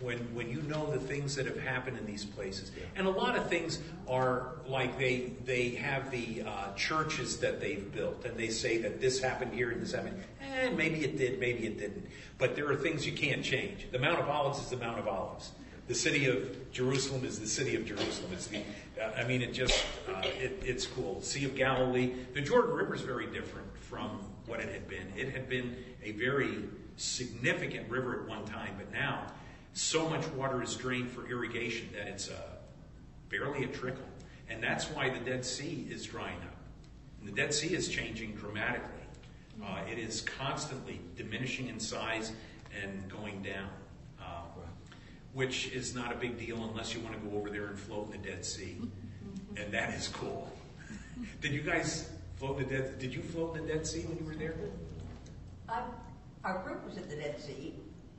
when 0.00 0.18
when 0.34 0.50
you 0.50 0.60
know 0.62 0.90
the 0.90 0.98
things 1.00 1.34
that 1.36 1.46
have 1.46 1.58
happened 1.58 1.96
in 1.96 2.04
these 2.04 2.24
places 2.24 2.70
and 2.96 3.06
a 3.06 3.10
lot 3.10 3.36
of 3.36 3.48
things 3.48 3.78
are 4.08 4.56
like 4.66 4.98
they 4.98 5.32
they 5.46 5.70
have 5.70 6.10
the 6.10 6.42
uh, 6.44 6.74
churches 6.74 7.38
that 7.38 7.60
they've 7.60 7.90
built 7.94 8.24
and 8.26 8.36
they 8.36 8.48
say 8.48 8.78
that 8.78 9.00
this 9.00 9.20
happened 9.20 9.52
here 9.54 9.70
and 9.70 9.80
this 9.80 9.92
happened 9.92 10.16
eh, 10.42 10.70
maybe 10.70 11.04
it 11.04 11.16
did 11.16 11.38
maybe 11.38 11.66
it 11.66 11.78
didn't 11.78 12.04
but 12.36 12.56
there 12.56 12.68
are 12.68 12.74
things 12.74 13.06
you 13.06 13.12
can't 13.12 13.44
change 13.44 13.86
the 13.92 13.98
mount 13.98 14.18
of 14.18 14.28
olives 14.28 14.58
is 14.58 14.70
the 14.70 14.76
mount 14.76 14.98
of 14.98 15.06
olives 15.06 15.52
the 15.88 15.94
city 15.94 16.26
of 16.26 16.72
jerusalem 16.72 17.24
is 17.24 17.38
the 17.38 17.46
city 17.46 17.74
of 17.74 17.84
jerusalem 17.84 18.30
it's 18.32 18.46
the 18.46 18.58
uh, 19.00 19.10
i 19.16 19.24
mean 19.24 19.42
it 19.42 19.52
just 19.52 19.84
uh, 20.08 20.22
it, 20.40 20.62
it's 20.64 20.86
cool 20.86 21.20
sea 21.22 21.44
of 21.44 21.54
galilee 21.54 22.12
the 22.34 22.40
jordan 22.40 22.74
river 22.74 22.94
is 22.94 23.02
very 23.02 23.26
different 23.26 23.66
from 23.78 24.20
what 24.46 24.60
it 24.60 24.72
had 24.72 24.88
been 24.88 25.12
it 25.16 25.30
had 25.30 25.48
been 25.48 25.76
a 26.02 26.12
very 26.12 26.64
significant 26.96 27.88
river 27.90 28.20
at 28.22 28.28
one 28.28 28.44
time 28.44 28.74
but 28.76 28.90
now 28.92 29.26
so 29.74 30.08
much 30.08 30.26
water 30.28 30.62
is 30.62 30.76
drained 30.76 31.10
for 31.10 31.28
irrigation 31.28 31.88
that 31.94 32.06
it's 32.06 32.28
uh, 32.28 32.34
barely 33.30 33.64
a 33.64 33.68
trickle. 33.68 34.04
And 34.48 34.62
that's 34.62 34.84
why 34.90 35.08
the 35.08 35.18
Dead 35.18 35.44
Sea 35.44 35.86
is 35.90 36.04
drying 36.04 36.38
up. 36.42 36.56
And 37.20 37.28
the 37.28 37.32
Dead 37.32 37.54
Sea 37.54 37.74
is 37.74 37.88
changing 37.88 38.34
dramatically. 38.34 38.88
Uh, 39.62 39.80
it 39.90 39.98
is 39.98 40.20
constantly 40.20 41.00
diminishing 41.16 41.68
in 41.68 41.80
size 41.80 42.32
and 42.82 43.08
going 43.08 43.42
down. 43.42 43.68
Which 45.32 45.68
is 45.68 45.94
not 45.94 46.12
a 46.12 46.16
big 46.16 46.38
deal 46.38 46.62
unless 46.70 46.94
you 46.94 47.00
want 47.00 47.14
to 47.20 47.28
go 47.28 47.36
over 47.36 47.50
there 47.50 47.66
and 47.66 47.78
float 47.78 48.12
in 48.14 48.20
the 48.20 48.28
Dead 48.28 48.44
Sea. 48.44 48.76
And 49.56 49.72
that 49.72 49.94
is 49.94 50.08
cool. 50.08 50.50
Did 51.40 51.52
you 51.52 51.62
guys 51.62 52.10
float 52.36 52.58
in 52.60 52.68
the 52.68 52.74
Dead, 52.76 52.98
did 52.98 53.14
you 53.14 53.22
float 53.22 53.56
in 53.56 53.66
the 53.66 53.72
Dead 53.72 53.86
Sea 53.86 54.00
when 54.02 54.18
you 54.18 54.24
were 54.24 54.34
there? 54.34 54.54
I- 55.68 55.82
Our 56.44 56.58
group 56.64 56.84
was 56.84 56.96
at 56.96 57.08
the 57.08 57.16
Dead 57.16 57.40
Sea. 57.40 57.74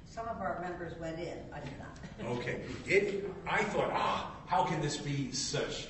Some 0.09 0.27
of 0.27 0.39
our 0.39 0.61
members 0.61 0.97
went 0.99 1.19
in. 1.19 1.37
I 1.53 1.59
did 1.59 1.73
not. 1.79 2.37
Okay. 2.37 2.61
It, 2.87 3.29
I 3.47 3.63
thought, 3.63 3.91
ah, 3.93 4.31
how 4.45 4.63
can 4.63 4.79
this 4.81 4.97
be 4.97 5.31
such 5.31 5.87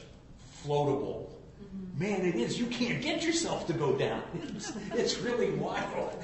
floatable? 0.65 1.27
Man, 1.95 2.25
it 2.25 2.35
is. 2.35 2.59
You 2.59 2.65
can't 2.65 3.01
get 3.01 3.23
yourself 3.23 3.67
to 3.67 3.73
go 3.73 3.95
down. 3.95 4.23
It's, 4.55 4.73
it's 4.93 5.17
really 5.19 5.51
wild. 5.51 6.17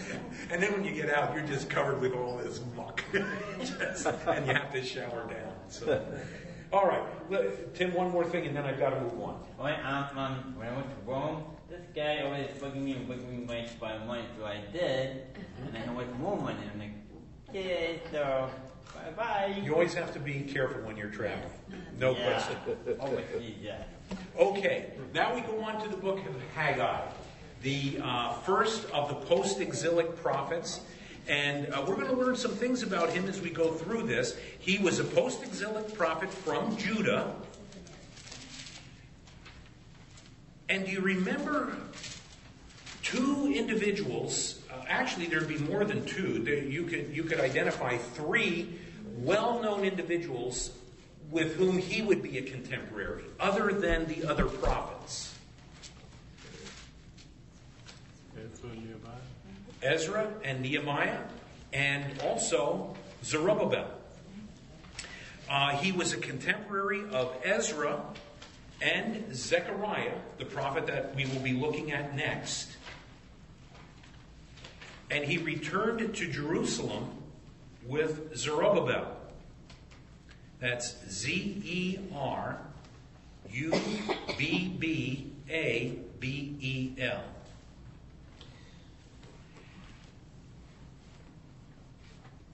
And 0.49 0.61
then 0.61 0.71
when 0.73 0.83
you 0.83 0.91
get 0.91 1.09
out, 1.09 1.33
you're 1.35 1.45
just 1.45 1.69
covered 1.69 2.01
with 2.01 2.13
all 2.13 2.37
this 2.37 2.61
muck. 2.75 3.03
Just- 3.59 4.07
and 4.27 4.47
you 4.47 4.53
have 4.53 4.71
to 4.71 4.83
shower 4.83 5.27
down. 5.27 5.53
So, 5.67 6.05
all 6.73 6.87
right. 6.87 7.03
Let- 7.29 7.75
Tim, 7.75 7.93
one 7.93 8.09
more 8.11 8.25
thing, 8.25 8.45
and 8.47 8.55
then 8.55 8.65
I've 8.65 8.79
got 8.79 8.91
to 8.91 9.01
move 9.01 9.21
on. 9.21 9.35
When, 9.57 9.73
um, 9.85 10.17
um, 10.17 10.55
when 10.57 10.67
I 10.67 10.75
went 10.75 10.89
to 10.89 11.11
Rome, 11.11 11.43
this 11.69 11.81
guy 11.95 12.21
always 12.21 12.47
bugging 12.59 12.83
me 12.83 12.93
and 12.93 13.07
bugging 13.07 13.29
me 13.29 13.45
month 13.45 13.79
by 13.79 13.97
month, 13.99 14.25
so 14.39 14.45
I 14.45 14.61
did. 14.73 15.23
And 15.63 15.73
then 15.73 15.87
I 15.87 15.93
went 15.93 16.19
more 16.19 16.35
money, 16.35 16.57
and 16.61 16.71
I'm 16.71 16.79
like, 16.79 17.49
okay, 17.49 18.01
so 18.11 18.49
bye 18.95 19.11
bye. 19.15 19.61
You 19.63 19.73
always 19.73 19.93
have 19.93 20.13
to 20.13 20.19
be 20.19 20.41
careful 20.41 20.81
when 20.81 20.97
you're 20.97 21.11
traveling. 21.11 21.51
No 21.99 22.15
yeah. 22.15 22.31
question. 22.31 22.97
Always 22.99 23.25
need 23.39 23.65
that. 23.65 23.87
Okay, 24.37 24.87
now 25.13 25.35
we 25.35 25.41
go 25.41 25.61
on 25.61 25.81
to 25.81 25.89
the 25.89 25.97
book 25.97 26.19
of 26.19 26.35
Haggai, 26.55 27.01
the 27.61 27.99
uh, 28.01 28.33
first 28.33 28.89
of 28.91 29.09
the 29.09 29.15
post 29.15 29.59
exilic 29.59 30.15
prophets. 30.21 30.81
And 31.27 31.71
uh, 31.71 31.85
we're 31.87 31.95
going 31.95 32.07
to 32.07 32.15
learn 32.15 32.35
some 32.35 32.51
things 32.51 32.81
about 32.81 33.11
him 33.11 33.25
as 33.29 33.39
we 33.39 33.51
go 33.51 33.71
through 33.71 34.03
this. 34.03 34.35
He 34.57 34.79
was 34.79 34.97
a 34.97 35.03
post 35.03 35.43
exilic 35.43 35.93
prophet 35.93 36.33
from 36.33 36.75
Judah. 36.75 37.35
And 40.69 40.85
do 40.85 40.91
you 40.91 41.01
remember 41.01 41.75
two 43.03 43.53
individuals? 43.55 44.61
Uh, 44.71 44.85
actually, 44.87 45.27
there'd 45.27 45.47
be 45.47 45.57
more 45.57 45.83
than 45.83 46.03
two. 46.05 46.43
You 46.69 46.83
could 46.83 47.09
you 47.13 47.23
could 47.23 47.39
identify 47.39 47.97
three 47.97 48.79
well-known 49.17 49.83
individuals 49.83 50.71
with 51.31 51.55
whom 51.55 51.77
he 51.77 52.01
would 52.01 52.21
be 52.21 52.37
a 52.37 52.41
contemporary, 52.41 53.23
other 53.39 53.71
than 53.71 54.07
the 54.07 54.25
other 54.25 54.45
prophets. 54.45 55.35
Ezra 59.81 60.27
and 60.43 60.61
Nehemiah, 60.61 61.21
and 61.71 62.21
also 62.21 62.95
Zerubbabel. 63.23 63.87
Uh, 65.49 65.71
he 65.77 65.91
was 65.91 66.13
a 66.13 66.17
contemporary 66.17 67.03
of 67.11 67.33
Ezra 67.43 68.01
and 68.81 69.35
Zechariah, 69.35 70.15
the 70.37 70.45
prophet 70.45 70.87
that 70.87 71.15
we 71.15 71.25
will 71.25 71.39
be 71.39 71.53
looking 71.53 71.91
at 71.91 72.15
next. 72.15 72.77
And 75.11 75.25
he 75.25 75.37
returned 75.37 76.15
to 76.15 76.27
Jerusalem 76.27 77.09
with 77.85 78.35
Zerubbabel. 78.37 79.18
That's 80.59 80.95
Z 81.09 81.61
E 81.63 81.99
R 82.13 82.59
U 83.49 83.71
B 84.37 84.75
B 84.77 85.31
A 85.49 85.97
B 86.19 86.55
E 86.59 87.01
L. 87.01 87.23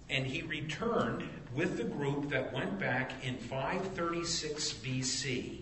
And 0.10 0.26
he 0.26 0.44
returned 0.44 1.28
with 1.56 1.78
the 1.78 1.84
group 1.84 2.30
that 2.30 2.54
went 2.54 2.80
back 2.80 3.12
in 3.24 3.38
536 3.38 4.74
BC. 4.74 5.62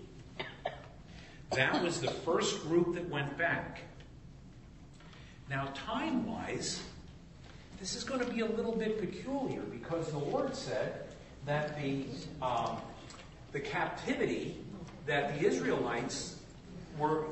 That 1.52 1.82
was 1.82 2.02
the 2.02 2.12
first 2.12 2.62
group 2.64 2.96
that 2.96 3.08
went 3.10 3.38
back. 3.38 3.82
Now, 5.50 5.70
time 5.74 6.26
wise, 6.26 6.82
this 7.80 7.96
is 7.96 8.04
going 8.04 8.20
to 8.20 8.32
be 8.32 8.42
a 8.42 8.46
little 8.46 8.76
bit 8.76 9.00
peculiar 9.00 9.62
because 9.62 10.12
the 10.12 10.18
Lord 10.18 10.56
said 10.56 11.03
that 11.46 11.78
the, 11.82 12.06
um, 12.42 12.78
the 13.52 13.60
captivity 13.60 14.58
that 15.06 15.38
the 15.38 15.46
Israelites 15.46 16.40
were, 16.98 17.26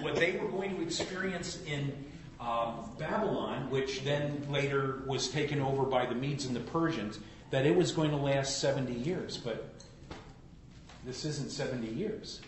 what 0.00 0.16
they 0.16 0.32
were 0.36 0.48
going 0.48 0.76
to 0.76 0.82
experience 0.82 1.62
in 1.66 1.92
um, 2.40 2.90
Babylon, 2.98 3.70
which 3.70 4.04
then 4.04 4.46
later 4.50 5.02
was 5.06 5.28
taken 5.28 5.60
over 5.60 5.84
by 5.84 6.04
the 6.04 6.14
Medes 6.14 6.44
and 6.44 6.54
the 6.54 6.60
Persians, 6.60 7.18
that 7.50 7.64
it 7.64 7.74
was 7.74 7.92
going 7.92 8.10
to 8.10 8.16
last 8.16 8.60
70 8.60 8.92
years. 8.92 9.36
But 9.36 9.72
this 11.04 11.24
isn't 11.24 11.50
70 11.50 11.86
years. 11.88 12.40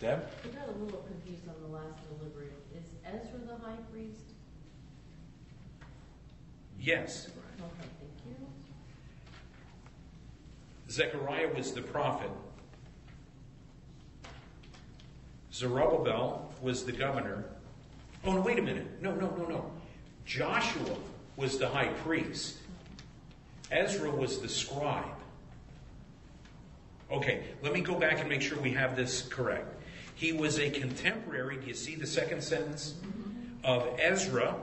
Deb? 0.00 0.28
I 0.44 0.48
got 0.48 0.68
a 0.68 0.78
little 0.84 1.00
confused 1.00 1.48
on 1.48 1.54
the 1.60 1.76
last 1.76 1.98
delivery. 2.08 2.50
Is 2.76 2.84
Ezra 3.04 3.40
the 3.48 3.56
high 3.64 3.78
priest? 3.90 4.20
Yes. 6.80 7.28
Okay. 7.58 7.88
Zechariah 10.90 11.48
was 11.54 11.72
the 11.72 11.82
prophet. 11.82 12.30
Zerubbabel 15.52 16.52
was 16.62 16.84
the 16.84 16.92
governor. 16.92 17.44
Oh, 18.24 18.32
no, 18.32 18.40
wait 18.40 18.58
a 18.58 18.62
minute. 18.62 18.86
No, 19.00 19.14
no, 19.14 19.30
no, 19.36 19.44
no. 19.46 19.70
Joshua 20.24 20.96
was 21.36 21.58
the 21.58 21.68
high 21.68 21.88
priest. 22.04 22.56
Ezra 23.70 24.10
was 24.10 24.40
the 24.40 24.48
scribe. 24.48 25.04
Okay, 27.10 27.44
let 27.62 27.72
me 27.72 27.80
go 27.80 27.94
back 27.94 28.20
and 28.20 28.28
make 28.28 28.42
sure 28.42 28.58
we 28.58 28.72
have 28.72 28.96
this 28.96 29.22
correct. 29.22 29.74
He 30.14 30.32
was 30.32 30.58
a 30.58 30.68
contemporary, 30.70 31.56
do 31.56 31.66
you 31.66 31.74
see 31.74 31.94
the 31.94 32.06
second 32.06 32.42
sentence? 32.42 32.94
Of 33.64 33.88
Ezra, 33.98 34.54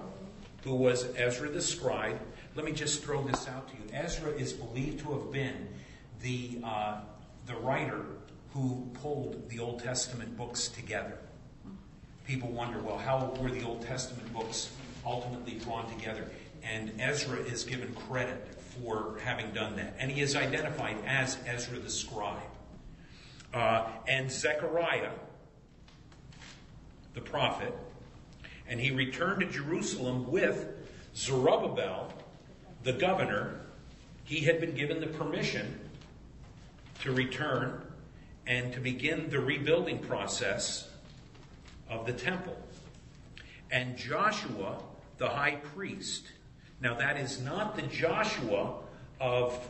who 0.63 0.75
was 0.75 1.07
Ezra 1.15 1.49
the 1.49 1.61
scribe. 1.61 2.19
Let 2.55 2.65
me 2.65 2.71
just 2.71 3.03
throw 3.03 3.21
this 3.23 3.47
out 3.47 3.67
to 3.69 3.73
you. 3.75 3.81
Ezra 3.93 4.31
is 4.31 4.53
believed 4.53 4.99
to 4.99 5.13
have 5.13 5.31
been 5.31 5.67
the, 6.25 6.57
uh, 6.63 7.01
the 7.45 7.55
writer 7.57 8.01
who 8.51 8.89
pulled 8.95 9.47
the 9.47 9.59
Old 9.59 9.83
Testament 9.83 10.35
books 10.35 10.69
together. 10.69 11.19
People 12.25 12.49
wonder, 12.49 12.79
well, 12.79 12.97
how 12.97 13.31
were 13.39 13.51
the 13.51 13.63
Old 13.63 13.83
Testament 13.83 14.33
books 14.33 14.71
ultimately 15.05 15.59
drawn 15.59 15.87
together? 15.95 16.27
And 16.63 16.99
Ezra 16.99 17.37
is 17.37 17.63
given 17.63 17.93
credit 17.93 18.43
for 18.57 19.19
having 19.23 19.51
done 19.51 19.75
that. 19.75 19.95
And 19.99 20.11
he 20.11 20.21
is 20.21 20.35
identified 20.35 20.97
as 21.05 21.37
Ezra 21.45 21.77
the 21.77 21.91
scribe. 21.91 22.41
Uh, 23.53 23.87
and 24.07 24.31
Zechariah, 24.31 25.11
the 27.13 27.21
prophet, 27.21 27.73
and 28.67 28.79
he 28.79 28.89
returned 28.89 29.41
to 29.41 29.45
Jerusalem 29.45 30.31
with 30.31 30.69
Zerubbabel, 31.15 32.11
the 32.81 32.93
governor. 32.93 33.59
He 34.23 34.39
had 34.39 34.59
been 34.59 34.73
given 34.73 34.99
the 34.99 35.07
permission 35.07 35.84
to 37.05 37.11
return 37.11 37.81
and 38.47 38.73
to 38.73 38.79
begin 38.79 39.29
the 39.29 39.39
rebuilding 39.39 39.99
process 39.99 40.89
of 41.89 42.05
the 42.05 42.13
temple. 42.13 42.57
And 43.71 43.95
Joshua, 43.95 44.79
the 45.17 45.29
high 45.29 45.55
priest. 45.55 46.25
Now, 46.81 46.95
that 46.95 47.17
is 47.17 47.39
not 47.41 47.75
the 47.75 47.83
Joshua 47.83 48.73
of 49.19 49.69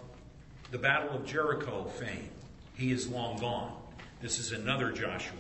the 0.72 0.78
Battle 0.78 1.16
of 1.16 1.26
Jericho 1.26 1.86
fame. 2.00 2.30
He 2.76 2.92
is 2.92 3.08
long 3.08 3.38
gone. 3.38 3.76
This 4.22 4.40
is 4.40 4.54
another 4.54 4.92
Joshua, 4.92 5.38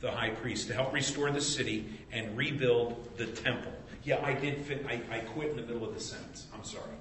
the 0.00 0.10
high 0.10 0.30
priest, 0.30 0.68
to 0.68 0.74
help 0.74 0.92
restore 0.92 1.30
the 1.30 1.40
city 1.40 1.86
and 2.12 2.36
rebuild 2.36 3.16
the 3.16 3.26
temple. 3.26 3.72
Yeah, 4.04 4.24
I 4.24 4.34
did 4.34 4.58
fit, 4.58 4.84
I, 4.88 5.00
I 5.10 5.20
quit 5.20 5.50
in 5.50 5.56
the 5.56 5.62
middle 5.62 5.86
of 5.86 5.94
the 5.94 6.00
sentence. 6.00 6.46
I'm 6.54 6.64
sorry. 6.64 6.97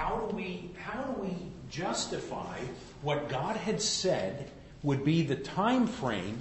How 0.00 0.16
do 0.16 0.34
we, 0.34 0.70
how 0.78 1.02
do 1.02 1.20
we 1.20 1.36
justify 1.68 2.56
what 3.02 3.28
God 3.28 3.54
had 3.54 3.82
said 3.82 4.50
would 4.82 5.04
be 5.04 5.22
the 5.22 5.36
time 5.36 5.86
frame 5.86 6.38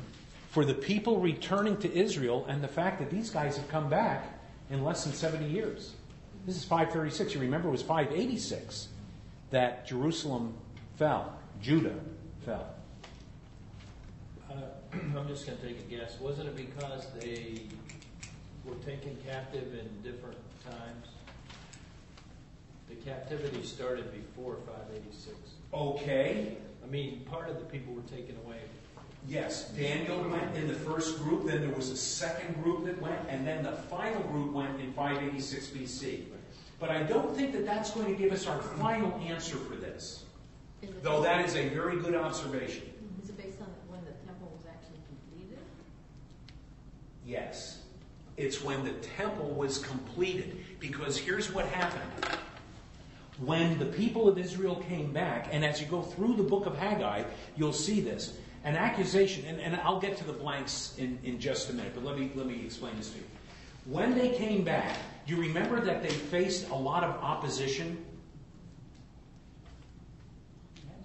for 0.49 0.63
the 0.63 0.73
people 0.73 1.19
returning 1.19 1.75
to 1.79 1.93
Israel 1.93 2.45
and 2.47 2.63
the 2.63 2.69
fact 2.69 2.99
that 2.99 3.09
these 3.09 3.29
guys 3.29 3.57
have 3.57 3.67
come 3.67 3.89
back 3.89 4.39
in 4.69 4.81
less 4.81 5.03
than 5.03 5.11
70 5.11 5.49
years? 5.49 5.91
This 6.45 6.55
is 6.55 6.63
536. 6.63 7.33
You 7.33 7.41
remember 7.41 7.67
it 7.67 7.73
was 7.73 7.81
586 7.81 8.87
that 9.51 9.85
Jerusalem 9.85 10.53
fell, 10.95 11.37
Judah 11.61 11.99
fell. 12.45 12.73
Uh, 14.49 14.55
I'm 14.93 15.27
just 15.27 15.45
gonna 15.45 15.57
take 15.57 15.79
a 15.79 15.95
guess. 15.97 16.17
Wasn't 16.21 16.47
it 16.47 16.55
because 16.55 17.07
they 17.19 17.63
were 18.63 18.75
taken 18.85 19.17
captive 19.27 19.73
in 19.73 19.89
different 20.01 20.37
times? 20.63 21.07
The 22.89 22.95
captivity 22.95 23.63
started 23.63 24.11
before 24.11 24.57
five 24.65 24.85
eighty-six. 24.93 25.35
Okay. 25.73 26.57
I 26.83 26.87
mean, 26.87 27.21
part 27.21 27.49
of 27.49 27.59
the 27.59 27.65
people 27.65 27.93
were 27.93 28.01
taken 28.03 28.35
away 28.45 28.57
Yes, 29.27 29.69
Daniel 29.69 30.23
went 30.29 30.55
in 30.55 30.67
the 30.67 30.73
first 30.73 31.19
group, 31.19 31.45
then 31.45 31.61
there 31.61 31.75
was 31.75 31.89
a 31.89 31.97
second 31.97 32.61
group 32.63 32.85
that 32.85 32.99
went, 33.01 33.19
and 33.27 33.45
then 33.45 33.63
the 33.63 33.73
final 33.73 34.21
group 34.23 34.53
went 34.53 34.79
in 34.79 34.93
586 34.93 35.67
BC. 35.67 36.23
But 36.79 36.89
I 36.89 37.03
don't 37.03 37.35
think 37.35 37.51
that 37.53 37.65
that's 37.65 37.91
going 37.91 38.07
to 38.07 38.15
give 38.15 38.31
us 38.31 38.47
our 38.47 38.59
final 38.59 39.19
answer 39.19 39.57
for 39.57 39.75
this, 39.75 40.23
though 41.03 41.21
that 41.21 41.45
is 41.45 41.55
a 41.55 41.67
very 41.69 41.97
good 41.97 42.15
observation. 42.15 42.83
Mm-hmm. 42.83 43.23
Is 43.23 43.29
it 43.29 43.37
based 43.37 43.59
on 43.59 43.67
when 43.89 43.99
the 44.05 44.13
temple 44.25 44.49
was 44.55 44.65
actually 44.67 44.99
completed? 45.07 45.59
Yes. 47.25 47.79
It's 48.37 48.63
when 48.63 48.85
the 48.85 48.93
temple 48.93 49.49
was 49.49 49.79
completed. 49.79 50.63
Because 50.79 51.17
here's 51.17 51.51
what 51.51 51.65
happened. 51.65 52.38
When 53.39 53.79
the 53.79 53.85
people 53.85 54.27
of 54.27 54.37
Israel 54.37 54.75
came 54.87 55.13
back, 55.13 55.47
and 55.51 55.63
as 55.63 55.79
you 55.79 55.87
go 55.87 56.01
through 56.01 56.35
the 56.35 56.43
book 56.43 56.65
of 56.65 56.77
Haggai, 56.77 57.23
you'll 57.55 57.73
see 57.73 58.01
this. 58.01 58.37
An 58.65 58.75
accusation, 58.75 59.45
and, 59.45 59.61
and 59.61 59.75
I'll 59.77 60.01
get 60.01 60.17
to 60.17 60.25
the 60.25 60.33
blanks 60.33 60.93
in, 60.97 61.17
in 61.23 61.39
just 61.39 61.69
a 61.69 61.73
minute, 61.73 61.93
but 61.95 62.03
let 62.03 62.19
me, 62.19 62.31
let 62.35 62.45
me 62.45 62.61
explain 62.65 62.97
this 62.97 63.11
to 63.11 63.17
you. 63.17 63.23
When 63.85 64.13
they 64.17 64.29
came 64.29 64.63
back, 64.65 64.97
you 65.25 65.37
remember 65.37 65.79
that 65.81 66.03
they 66.03 66.09
faced 66.09 66.69
a 66.69 66.75
lot 66.75 67.03
of 67.03 67.15
opposition? 67.23 68.05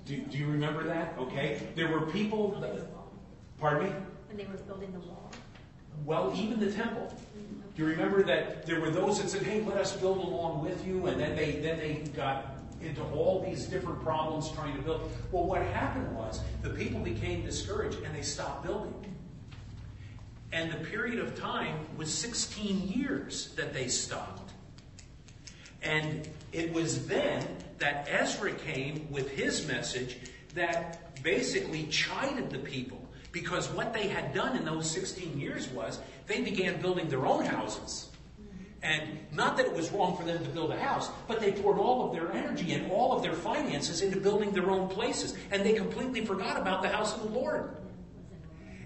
Do, 0.05 0.17
do 0.17 0.37
you 0.37 0.47
remember 0.47 0.83
that? 0.85 1.15
Okay. 1.19 1.61
There 1.77 1.89
were 1.89 2.07
people, 2.07 2.59
that, 2.61 2.89
pardon 3.61 3.85
me? 3.85 3.95
When 4.29 4.37
they 4.37 4.45
were 4.45 4.59
building 4.59 4.93
the 4.93 4.99
wall. 5.01 5.31
Well, 6.05 6.33
even 6.37 6.59
the 6.59 6.73
temple. 6.73 7.15
Mm-hmm. 7.39 7.64
You 7.77 7.87
remember 7.87 8.23
that 8.23 8.67
there 8.67 8.81
were 8.81 8.91
those 8.91 9.21
that 9.21 9.29
said, 9.29 9.43
"Hey, 9.43 9.61
let 9.63 9.77
us 9.77 9.97
build 9.97 10.19
along 10.19 10.63
with 10.63 10.87
you," 10.87 11.07
and 11.07 11.21
then 11.21 11.35
they 11.35 11.53
then 11.53 11.79
they 11.79 12.05
got 12.15 12.55
into 12.81 13.03
all 13.03 13.41
these 13.41 13.67
different 13.67 14.03
problems 14.03 14.51
trying 14.53 14.77
to 14.77 14.83
build. 14.83 15.11
Well, 15.33 15.45
what 15.45 15.63
happened 15.63 16.15
was 16.17 16.41
the 16.63 16.71
people 16.71 17.01
became 17.01 17.45
discouraged 17.45 17.99
and 18.05 18.15
they 18.15 18.23
stopped 18.23 18.65
building. 18.65 18.95
And 20.53 20.71
the 20.71 20.85
period 20.85 21.19
of 21.19 21.37
time 21.39 21.75
was 21.97 22.13
16 22.13 22.89
years 22.89 23.53
that 23.57 23.73
they 23.73 23.89
stopped. 23.89 24.53
And 25.83 26.29
it 26.53 26.73
was 26.73 27.07
then 27.07 27.45
that 27.79 28.07
Ezra 28.09 28.53
came 28.53 29.09
with 29.11 29.31
his 29.31 29.67
message 29.67 30.17
that 30.55 31.23
basically 31.23 31.85
chided 31.87 32.51
the 32.51 32.59
people 32.59 33.01
because 33.33 33.69
what 33.71 33.93
they 33.93 34.07
had 34.07 34.33
done 34.33 34.57
in 34.57 34.65
those 34.65 34.89
16 34.89 35.41
years 35.41 35.69
was 35.69 35.99
they 36.27 36.41
began 36.41 36.81
building 36.81 37.09
their 37.09 37.27
own 37.27 37.45
houses. 37.45 38.09
And 38.85 39.19
not 39.33 39.57
that 39.57 39.65
it 39.65 39.73
was 39.73 39.91
wrong 39.93 40.15
for 40.15 40.25
them 40.25 40.45
to 40.45 40.51
build 40.51 40.71
a 40.71 40.79
house, 40.79 41.09
but 41.27 41.41
they 41.41 41.53
poured 41.53 41.79
all 41.79 42.07
of 42.07 42.15
their 42.15 42.31
energy 42.33 42.75
and 42.75 42.93
all 42.93 43.13
of 43.13 43.23
their 43.23 43.33
finances 43.33 44.03
into 44.03 44.21
building 44.21 44.53
their 44.53 44.71
own 44.71 44.89
places. 44.89 45.35
And 45.51 45.65
they 45.65 45.73
completely 45.73 46.25
forgot 46.25 46.61
about 46.61 46.83
the 46.83 46.89
house 46.89 47.15
of 47.15 47.23
the 47.23 47.31
Lord. 47.31 47.71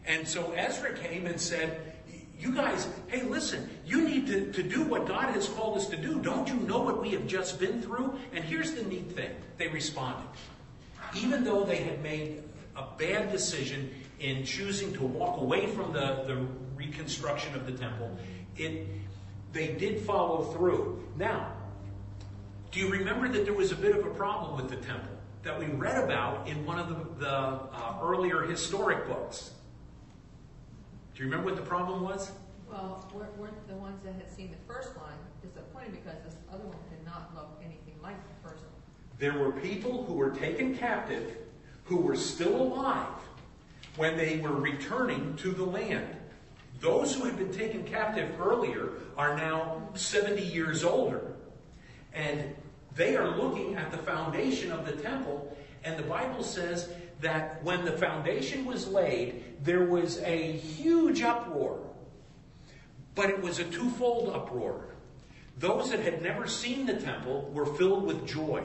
And 0.07 0.27
so 0.27 0.53
Ezra 0.53 0.95
came 0.95 1.27
and 1.27 1.41
said, 1.41 1.95
You 2.39 2.55
guys, 2.55 2.89
hey, 3.09 3.25
listen, 3.25 3.69
you 3.85 4.03
need 4.03 4.29
to, 4.29 4.53
to 4.53 4.63
do 4.63 4.85
what 4.85 5.07
God 5.07 5.35
has 5.35 5.49
called 5.49 5.77
us 5.77 5.89
to 5.89 5.97
do. 5.97 6.21
Don't 6.21 6.49
you 6.49 6.55
know 6.55 6.79
what 6.79 7.03
we 7.03 7.11
have 7.11 7.27
just 7.27 7.59
been 7.59 7.83
through? 7.83 8.17
And 8.33 8.45
here's 8.45 8.73
the 8.73 8.85
neat 8.85 9.11
thing 9.11 9.31
they 9.57 9.67
responded. 9.67 10.29
Even 11.17 11.43
though 11.43 11.65
they 11.65 11.79
had 11.79 12.03
made 12.05 12.45
a 12.77 12.85
bad 12.97 13.33
decision 13.33 13.91
in 14.21 14.45
choosing 14.45 14.93
to 14.93 15.03
walk 15.03 15.41
away 15.41 15.67
from 15.67 15.93
the, 15.93 16.23
the 16.27 16.47
reconstruction 16.89 17.55
of 17.55 17.67
the 17.67 17.73
temple, 17.73 18.17
it, 18.57 18.87
they 19.53 19.69
did 19.69 20.01
follow 20.01 20.45
through. 20.53 21.03
Now, 21.17 21.53
do 22.71 22.81
you 22.81 22.91
remember 22.91 23.29
that 23.29 23.45
there 23.45 23.55
was 23.55 23.73
a 23.73 23.77
bit 23.77 23.97
of 23.97 24.05
a 24.05 24.11
problem 24.11 24.57
with 24.57 24.71
the 24.71 24.77
temple 24.77 25.11
that 25.43 25.59
we 25.59 25.67
read 25.67 26.03
about 26.03 26.49
in 26.49 26.65
one 26.67 26.79
of 26.79 26.89
the, 26.89 27.25
the 27.25 27.31
uh, 27.31 27.99
earlier 28.03 28.43
historic 28.43 29.07
books? 29.07 29.53
Do 31.15 31.23
you 31.23 31.31
remember 31.31 31.51
what 31.51 31.57
the 31.57 31.69
problem 31.69 32.03
was? 32.03 32.31
Well, 32.69 33.09
weren't, 33.15 33.37
weren't 33.39 33.69
the 33.69 33.75
ones 33.75 34.01
that 34.05 34.15
had 34.15 34.31
seen 34.31 34.51
the 34.51 34.73
first 34.73 34.95
one 34.97 35.15
disappointed 35.43 35.93
because 35.93 36.23
this 36.25 36.37
other 36.53 36.65
one 36.65 36.77
did 36.91 37.05
not 37.05 37.35
look 37.35 37.59
anything 37.65 37.95
like 38.03 38.17
the 38.29 38.49
first 38.49 38.63
one? 38.63 38.73
There 39.19 39.39
were 39.39 39.53
people 39.53 40.05
who 40.05 40.15
were 40.15 40.31
taken 40.31 40.77
captive 40.77 41.37
who 41.85 41.97
were 41.97 42.17
still 42.17 42.55
alive 42.55 43.07
when 43.97 44.17
they 44.17 44.37
were 44.39 44.53
returning 44.53 45.35
to 45.37 45.51
the 45.53 45.65
land. 45.65 46.19
Those 46.81 47.15
who 47.15 47.25
had 47.25 47.37
been 47.37 47.53
taken 47.53 47.85
captive 47.85 48.41
earlier 48.41 48.91
are 49.17 49.37
now 49.37 49.89
70 49.95 50.43
years 50.43 50.85
older. 50.85 51.23
And 52.13 52.55
they 52.95 53.17
are 53.17 53.37
looking 53.37 53.75
at 53.75 53.91
the 53.91 53.99
foundation 53.99 54.73
of 54.73 54.87
the 54.87 54.93
temple, 54.93 55.57
and 55.85 55.97
the 55.99 56.05
Bible 56.05 56.43
says 56.43 56.89
that 57.21 57.63
when 57.65 57.85
the 57.85 57.93
foundation 57.93 58.65
was 58.65 58.87
laid, 58.89 59.65
there 59.65 59.85
was 59.85 60.19
a 60.23 60.53
huge 60.53 61.23
uproar. 61.23 61.81
But 63.15 63.31
it 63.31 63.41
was 63.43 63.59
a 63.59 63.65
twofold 63.65 64.35
uproar. 64.35 64.85
Those 65.59 65.91
that 65.91 66.01
had 66.01 66.23
never 66.23 66.47
seen 66.47 66.87
the 66.87 66.95
temple 66.95 67.51
were 67.53 67.67
filled 67.67 68.05
with 68.05 68.27
joy, 68.27 68.63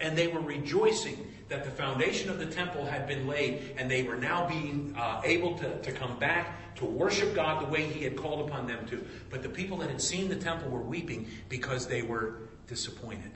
and 0.00 0.16
they 0.16 0.28
were 0.28 0.40
rejoicing 0.40 1.33
that 1.48 1.64
the 1.64 1.70
foundation 1.70 2.30
of 2.30 2.38
the 2.38 2.46
temple 2.46 2.84
had 2.84 3.06
been 3.06 3.26
laid, 3.26 3.74
and 3.76 3.90
they 3.90 4.02
were 4.02 4.16
now 4.16 4.46
being 4.46 4.94
uh, 4.98 5.20
able 5.24 5.56
to, 5.58 5.80
to 5.80 5.92
come 5.92 6.18
back 6.18 6.74
to 6.76 6.84
worship 6.84 7.34
God 7.34 7.66
the 7.66 7.70
way 7.70 7.82
He 7.82 8.02
had 8.02 8.16
called 8.16 8.48
upon 8.48 8.66
them 8.66 8.86
to. 8.86 9.04
But 9.30 9.42
the 9.42 9.48
people 9.48 9.78
that 9.78 9.90
had 9.90 10.00
seen 10.00 10.28
the 10.28 10.36
temple 10.36 10.70
were 10.70 10.80
weeping 10.80 11.28
because 11.48 11.86
they 11.86 12.02
were 12.02 12.38
disappointed. 12.66 13.32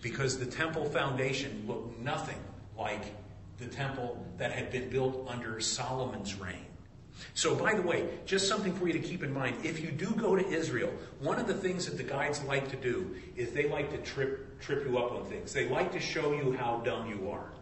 Because 0.00 0.38
the 0.38 0.46
temple 0.46 0.84
foundation 0.86 1.64
looked 1.66 1.98
nothing 2.00 2.38
like 2.78 3.14
the 3.58 3.66
temple 3.66 4.24
that 4.38 4.52
had 4.52 4.70
been 4.70 4.88
built 4.88 5.26
under 5.28 5.60
Solomon's 5.60 6.34
reign. 6.34 6.69
So, 7.34 7.54
by 7.54 7.74
the 7.74 7.82
way, 7.82 8.08
just 8.26 8.48
something 8.48 8.74
for 8.74 8.86
you 8.86 8.92
to 8.92 8.98
keep 8.98 9.22
in 9.22 9.32
mind. 9.32 9.56
If 9.64 9.80
you 9.80 9.90
do 9.90 10.10
go 10.10 10.36
to 10.36 10.46
Israel, 10.46 10.92
one 11.20 11.38
of 11.38 11.46
the 11.46 11.54
things 11.54 11.86
that 11.86 11.96
the 11.96 12.02
guides 12.02 12.42
like 12.44 12.68
to 12.70 12.76
do 12.76 13.14
is 13.36 13.52
they 13.52 13.68
like 13.68 13.90
to 13.90 13.98
trip, 13.98 14.60
trip 14.60 14.86
you 14.86 14.98
up 14.98 15.12
on 15.12 15.24
things. 15.26 15.52
They 15.52 15.68
like 15.68 15.92
to 15.92 16.00
show 16.00 16.32
you 16.32 16.52
how 16.52 16.78
dumb 16.84 17.08
you 17.08 17.30
are. 17.30 17.52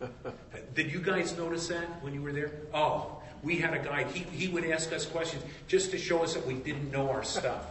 Did 0.74 0.92
you 0.92 1.00
guys 1.00 1.36
notice 1.36 1.68
that 1.68 2.02
when 2.02 2.14
you 2.14 2.22
were 2.22 2.32
there? 2.32 2.52
Oh, 2.74 3.22
we 3.42 3.56
had 3.56 3.74
a 3.74 3.78
guide. 3.78 4.08
He, 4.08 4.24
he 4.36 4.48
would 4.48 4.64
ask 4.64 4.92
us 4.92 5.06
questions 5.06 5.42
just 5.68 5.90
to 5.92 5.98
show 5.98 6.22
us 6.22 6.34
that 6.34 6.46
we 6.46 6.54
didn't 6.54 6.90
know 6.90 7.10
our 7.10 7.24
stuff. 7.24 7.66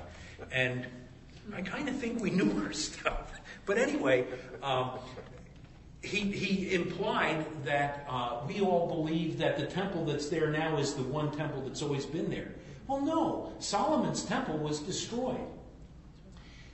And 0.51 0.85
I 1.53 1.61
kind 1.61 1.87
of 1.87 1.95
think 1.97 2.21
we 2.21 2.29
knew 2.29 2.63
our 2.63 2.73
stuff. 2.87 3.31
But 3.65 3.77
anyway, 3.77 4.25
um, 4.61 4.91
he, 6.05 6.21
he 6.31 6.73
implied 6.73 7.45
that 7.65 8.05
uh, 8.09 8.41
we 8.47 8.61
all 8.61 8.87
believe 8.87 9.37
that 9.39 9.57
the 9.57 9.65
temple 9.65 10.05
that's 10.05 10.29
there 10.29 10.49
now 10.49 10.77
is 10.77 10.93
the 10.93 11.03
one 11.03 11.31
temple 11.31 11.61
that's 11.61 11.81
always 11.81 12.05
been 12.05 12.29
there. 12.29 12.51
Well, 12.87 13.01
no. 13.01 13.53
Solomon's 13.59 14.23
temple 14.23 14.57
was 14.57 14.79
destroyed. 14.79 15.47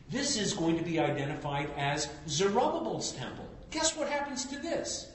This 0.10 0.38
is 0.38 0.54
going 0.54 0.78
to 0.78 0.84
be 0.84 1.00
identified 1.00 1.70
as 1.78 2.10
Zerubbabel's 2.28 3.14
temple. 3.14 3.48
Guess 3.72 3.96
what 3.96 4.10
happens 4.10 4.46
to 4.46 4.58
this? 4.58 5.10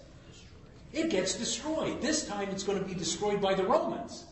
It 0.92 1.10
gets 1.10 1.34
destroyed. 1.34 2.00
This 2.00 2.26
time 2.26 2.48
it's 2.48 2.62
going 2.62 2.78
to 2.78 2.84
be 2.84 2.94
destroyed 2.94 3.42
by 3.42 3.52
the 3.54 3.64
Romans. 3.64 4.24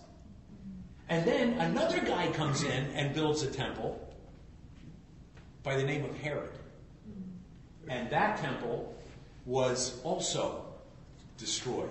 And 1.10 1.26
then 1.26 1.52
another 1.60 2.00
guy 2.00 2.30
comes 2.32 2.62
in 2.62 2.86
and 2.94 3.14
builds 3.14 3.42
a 3.42 3.50
temple 3.50 4.00
by 5.62 5.76
the 5.76 5.82
name 5.82 6.04
of 6.04 6.16
Herod. 6.16 6.52
And 7.88 8.08
that 8.08 8.38
temple 8.38 8.94
was 9.46 10.00
also 10.02 10.64
destroyed. 11.38 11.90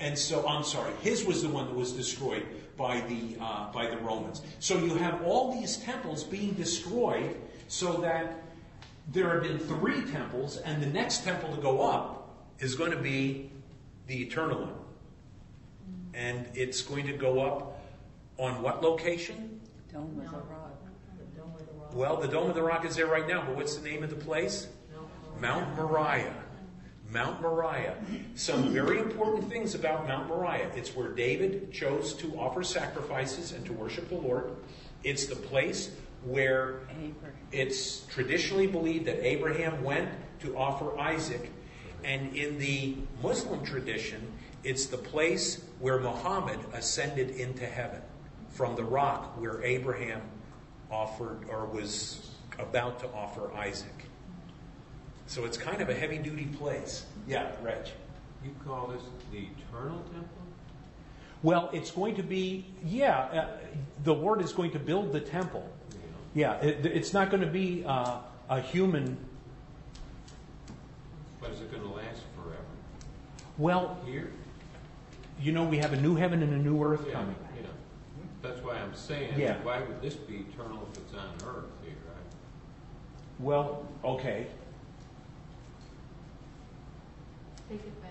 And 0.00 0.18
so, 0.18 0.46
I'm 0.46 0.64
sorry, 0.64 0.92
his 1.02 1.24
was 1.24 1.42
the 1.42 1.48
one 1.48 1.66
that 1.66 1.74
was 1.74 1.92
destroyed 1.92 2.46
by 2.76 3.00
the, 3.02 3.36
uh, 3.40 3.72
by 3.72 3.86
the 3.86 3.96
Romans. 3.98 4.42
So 4.58 4.78
you 4.78 4.94
have 4.96 5.22
all 5.22 5.58
these 5.58 5.76
temples 5.78 6.24
being 6.24 6.52
destroyed 6.54 7.36
so 7.68 7.94
that 7.98 8.42
there 9.12 9.30
have 9.30 9.42
been 9.42 9.58
three 9.58 10.02
temples, 10.10 10.56
and 10.58 10.82
the 10.82 10.86
next 10.86 11.24
temple 11.24 11.54
to 11.54 11.60
go 11.60 11.82
up 11.82 12.46
is 12.58 12.74
going 12.74 12.90
to 12.90 12.96
be 12.96 13.50
the 14.06 14.22
eternal 14.22 14.60
one. 14.60 14.74
And 16.14 16.46
it's 16.54 16.82
going 16.82 17.06
to 17.06 17.12
go 17.12 17.40
up 17.40 17.80
on 18.38 18.62
what 18.62 18.82
location? 18.82 19.60
Dome 19.92 20.16
with 20.16 20.26
a 20.26 20.30
rod. 20.30 20.72
The 21.18 21.40
dome 21.40 21.52
of 21.54 21.66
the 21.66 21.72
rock. 21.72 21.94
Well, 21.94 22.16
the 22.16 22.28
Dome 22.28 22.48
of 22.48 22.54
the 22.54 22.62
Rock 22.62 22.84
is 22.84 22.96
there 22.96 23.06
right 23.06 23.26
now, 23.26 23.44
but 23.44 23.56
what's 23.56 23.76
the 23.76 23.88
name 23.88 24.02
of 24.02 24.10
the 24.10 24.16
place? 24.16 24.68
Mount 25.40 25.76
Moriah. 25.76 26.34
Mount 27.10 27.40
Moriah. 27.40 27.96
Some 28.34 28.72
very 28.72 28.98
important 28.98 29.48
things 29.48 29.74
about 29.74 30.08
Mount 30.08 30.28
Moriah. 30.28 30.70
It's 30.74 30.96
where 30.96 31.08
David 31.08 31.72
chose 31.72 32.12
to 32.14 32.36
offer 32.38 32.64
sacrifices 32.64 33.52
and 33.52 33.64
to 33.66 33.72
worship 33.72 34.08
the 34.08 34.16
Lord. 34.16 34.56
It's 35.04 35.26
the 35.26 35.36
place 35.36 35.90
where 36.24 36.80
it's 37.52 38.00
traditionally 38.06 38.66
believed 38.66 39.04
that 39.06 39.24
Abraham 39.24 39.84
went 39.84 40.08
to 40.40 40.56
offer 40.56 40.98
Isaac. 40.98 41.50
And 42.02 42.34
in 42.36 42.58
the 42.58 42.96
Muslim 43.22 43.64
tradition, 43.64 44.32
it's 44.64 44.86
the 44.86 44.98
place 44.98 45.64
where 45.78 46.00
Muhammad 46.00 46.58
ascended 46.72 47.30
into 47.30 47.66
heaven 47.66 48.00
from 48.48 48.76
the 48.76 48.84
rock 48.84 49.38
where 49.40 49.62
Abraham 49.62 50.22
offered 50.90 51.44
or 51.48 51.66
was 51.66 52.30
about 52.58 52.98
to 53.00 53.08
offer 53.12 53.52
Isaac. 53.54 54.03
So 55.26 55.44
it's 55.44 55.56
kind 55.56 55.80
of 55.80 55.88
a 55.88 55.94
heavy 55.94 56.18
duty 56.18 56.46
place. 56.58 57.06
Yeah, 57.26 57.50
Reg. 57.62 57.86
You 58.44 58.50
call 58.66 58.88
this 58.88 59.02
the 59.32 59.38
eternal 59.38 59.98
temple? 60.12 60.28
Well, 61.42 61.70
it's 61.72 61.90
going 61.90 62.14
to 62.16 62.22
be, 62.22 62.66
yeah, 62.84 63.18
uh, 63.18 63.48
the 64.02 64.14
Lord 64.14 64.40
is 64.40 64.52
going 64.52 64.70
to 64.72 64.78
build 64.78 65.12
the 65.12 65.20
temple. 65.20 65.68
Yeah, 66.34 66.54
it, 66.60 66.84
it's 66.86 67.12
not 67.12 67.30
going 67.30 67.42
to 67.42 67.48
be 67.48 67.84
uh, 67.86 68.18
a 68.48 68.60
human. 68.60 69.16
But 71.40 71.50
is 71.50 71.60
it 71.60 71.70
going 71.70 71.82
to 71.82 71.88
last 71.94 72.22
forever? 72.34 72.64
Well, 73.58 73.98
Here? 74.06 74.30
you 75.40 75.52
know, 75.52 75.64
we 75.64 75.78
have 75.78 75.92
a 75.92 76.00
new 76.00 76.16
heaven 76.16 76.42
and 76.42 76.52
a 76.52 76.58
new 76.58 76.82
earth 76.82 77.04
Yeah, 77.06 77.12
coming. 77.12 77.36
yeah. 77.56 77.66
That's 78.42 78.60
why 78.62 78.76
I'm 78.76 78.94
saying, 78.94 79.38
Yeah. 79.38 79.56
why 79.62 79.80
would 79.80 80.00
this 80.02 80.14
be 80.14 80.44
eternal 80.52 80.88
if 80.92 80.98
it's 80.98 81.14
on 81.14 81.28
earth 81.48 81.64
here, 81.82 81.94
right? 82.08 82.24
Well, 83.38 83.86
okay. 84.04 84.46
Take 87.68 87.80
it 87.80 88.02
back. 88.02 88.10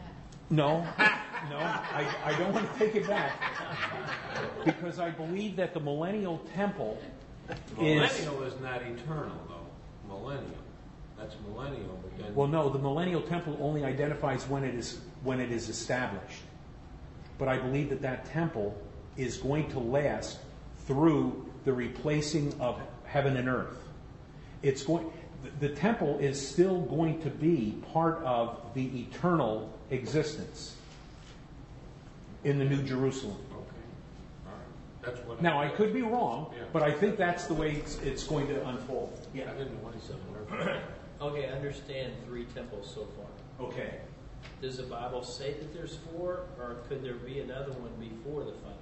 No, 0.49 0.82
no, 1.49 1.58
I, 1.58 2.08
I 2.26 2.38
don't 2.38 2.54
want 2.54 2.72
to 2.72 2.80
take 2.80 2.95
it 2.95 3.08
back. 3.08 3.39
Because 4.66 4.99
I 4.99 5.10
believe 5.10 5.56
that 5.56 5.74
the 5.74 5.80
millennial 5.80 6.39
temple 6.54 7.01
is. 7.49 7.78
Millennial 7.78 8.43
is 8.43 8.60
not 8.60 8.82
eternal, 8.82 9.36
though. 9.47 10.14
Millennial. 10.14 10.64
That's 11.18 11.36
millennial, 11.47 11.99
but 12.01 12.18
then. 12.18 12.36
Well, 12.36 12.47
no, 12.47 12.70
the 12.70 12.80
millennial 12.80 13.22
temple 13.22 13.58
only 13.62 13.84
identifies 13.86 14.47
when 14.47 14.64
it 14.64 14.76
is, 14.76 14.99
when 15.24 15.39
it 15.39 15.51
is 15.51 15.70
established. 15.70 16.41
But 17.38 17.47
I 17.47 17.58
believe 17.58 17.89
that 17.89 18.01
that 18.01 18.26
temple 18.26 18.76
is 19.18 19.38
going 19.38 19.70
to 19.72 19.80
last 19.80 20.39
through 20.86 21.45
the 21.66 21.74
replacing 21.74 22.54
of 22.60 22.80
heaven 23.06 23.38
and 23.38 23.47
earth. 23.47 23.78
It's 24.62 24.84
going, 24.84 25.12
the, 25.44 25.68
the 25.68 25.76
temple 25.76 26.18
is 26.20 26.46
still 26.46 26.82
going 26.82 27.22
to 27.22 27.30
be 27.30 27.76
part 27.94 28.20
of 28.24 28.60
the 28.74 29.02
eternal 29.02 29.72
existence 29.91 30.76
in 32.44 32.58
the 32.58 32.66
New 32.66 32.82
Jerusalem. 32.84 33.38
Okay. 33.52 33.60
All 34.46 34.52
right. 34.54 34.62
That's 35.16 35.20
what. 35.28 35.41
Now, 35.41 35.62
I 35.62 35.70
could 35.70 35.94
be 35.94 36.02
wrong, 36.02 36.54
Yeah. 36.56 36.64
but 36.72 36.84
I 36.84 36.91
think 36.91 37.18
that's 37.18 37.46
the 37.46 37.54
way 37.54 37.74
it's, 37.74 38.00
it's 38.00 38.24
going 38.24 38.48
to 38.48 38.68
unfold. 38.68 39.18
Yeah. 39.34 39.52
I 39.52 39.58
didn't 39.58 39.82
want 39.84 40.00
to 40.00 40.06
say 40.06 40.14
Okay, 41.22 41.48
I 41.48 41.52
understand 41.54 42.14
three 42.26 42.46
temples 42.56 42.91
so 42.94 43.08
far. 43.16 43.68
Okay. 43.68 43.96
Does 44.62 44.78
the 44.78 44.84
Bible 44.84 45.24
say 45.24 45.54
that 45.54 45.74
there's 45.74 45.98
four, 46.12 46.41
or 46.60 46.78
could 46.89 47.04
there 47.04 47.14
be 47.14 47.39
another 47.39 47.72
one 47.74 47.91
before 48.00 48.44
the 48.44 48.52
final? 48.52 48.78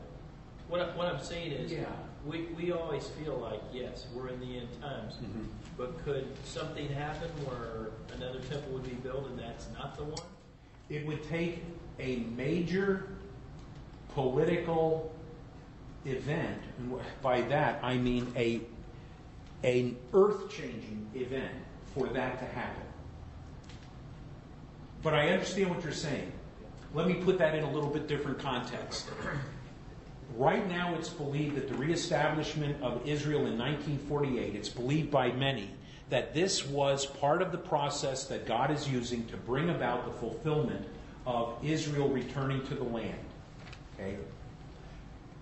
What, 0.68 0.82
I, 0.82 0.96
what 0.96 1.08
I'm 1.08 1.22
saying 1.24 1.52
is, 1.52 1.72
Yeah. 1.72 1.86
We, 2.26 2.44
we 2.58 2.72
always 2.72 3.08
feel 3.08 3.38
like, 3.38 3.62
yes, 3.74 4.06
we're 4.14 4.28
in 4.30 4.40
the 4.40 4.58
end 4.58 4.68
times, 4.82 5.16
Mhm. 5.16 5.48
but 5.78 6.04
could 6.04 6.28
something 6.46 6.88
happen 6.90 7.30
where 7.46 7.92
another 8.16 8.40
temple 8.42 8.74
would 8.74 8.84
be 8.84 8.96
built 8.96 9.28
and 9.28 9.40
that's 9.40 9.68
not 9.74 9.98
the 9.98 10.04
one? 10.04 10.22
It 10.90 11.06
would 11.06 11.24
take 11.24 11.64
a 12.00 12.18
major 12.36 13.08
political 14.14 15.12
event, 16.06 16.62
and 16.78 17.00
by 17.22 17.42
that 17.42 17.80
I 17.84 17.98
mean 17.98 18.32
a 18.36 18.62
an 19.64 19.96
earth-changing 20.14 21.08
event 21.14 21.54
for 21.94 22.08
that 22.08 22.40
to 22.40 22.46
happen. 22.46 22.84
But 25.04 25.14
I 25.14 25.30
understand 25.30 25.70
what 25.70 25.84
you're 25.84 25.94
saying. 25.94 26.32
Let 26.96 27.08
me 27.08 27.14
put 27.14 27.38
that 27.38 27.54
in 27.54 27.64
a 27.64 27.72
little 27.72 27.90
bit 27.90 28.08
different 28.08 28.40
context. 28.40 29.10
Right 30.38 30.68
now, 30.68 30.96
it's 30.96 31.10
believed 31.10 31.56
that 31.56 31.68
the 31.68 31.76
reestablishment 31.76 32.82
of 32.82 33.06
Israel 33.08 33.48
in 33.48 33.58
1948, 33.58 34.56
it's 34.56 34.70
believed 34.70 35.12
by 35.12 35.32
many 35.32 35.70
that 36.10 36.34
this 36.34 36.66
was 36.68 37.06
part 37.06 37.42
of 37.42 37.52
the 37.52 37.58
process 37.58 38.26
that 38.26 38.46
God 38.46 38.70
is 38.70 38.88
using 38.88 39.26
to 39.28 39.38
bring 39.38 39.70
about 39.70 40.06
the 40.06 40.12
fulfillment 40.12 40.86
of 41.26 41.58
Israel 41.64 42.10
returning 42.10 42.66
to 42.68 42.76
the 42.76 42.84
land. 42.84 43.18
Okay? 43.96 44.18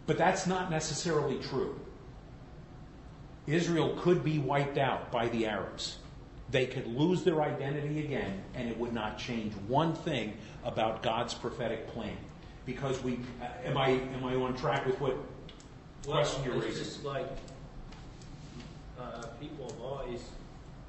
But 0.06 0.18
that's 0.18 0.48
not 0.48 0.70
necessarily 0.70 1.40
true. 1.40 1.80
Israel 3.48 3.96
could 4.00 4.24
be 4.24 4.38
wiped 4.38 4.78
out 4.78 5.12
by 5.12 5.28
the 5.30 5.48
Arabs. 5.48 5.98
They 6.52 6.68
could 6.68 6.88
lose 6.88 7.24
their 7.24 7.42
identity 7.42 8.06
again, 8.06 8.44
and 8.54 8.70
it 8.70 8.78
would 8.78 8.94
not 8.94 9.18
change 9.18 9.54
one 9.68 9.94
thing 9.94 10.38
about 10.64 11.02
God's 11.04 11.34
prophetic 11.34 11.88
plan. 11.88 12.18
Because 12.70 13.04
we, 13.04 13.18
uh, 13.42 13.46
am 13.66 13.78
I 13.78 13.90
am 13.90 14.24
I 14.24 14.36
on 14.36 14.56
track 14.56 14.86
with 14.86 15.02
what 15.02 15.18
question 16.06 16.44
you're 16.44 16.54
Well, 16.54 16.62
raising? 16.62 16.82
It's 16.82 16.94
just 16.94 17.04
like, 17.04 17.26
uh, 19.00 19.24
people 19.42 19.68
have 19.72 19.82
always, 19.82 20.22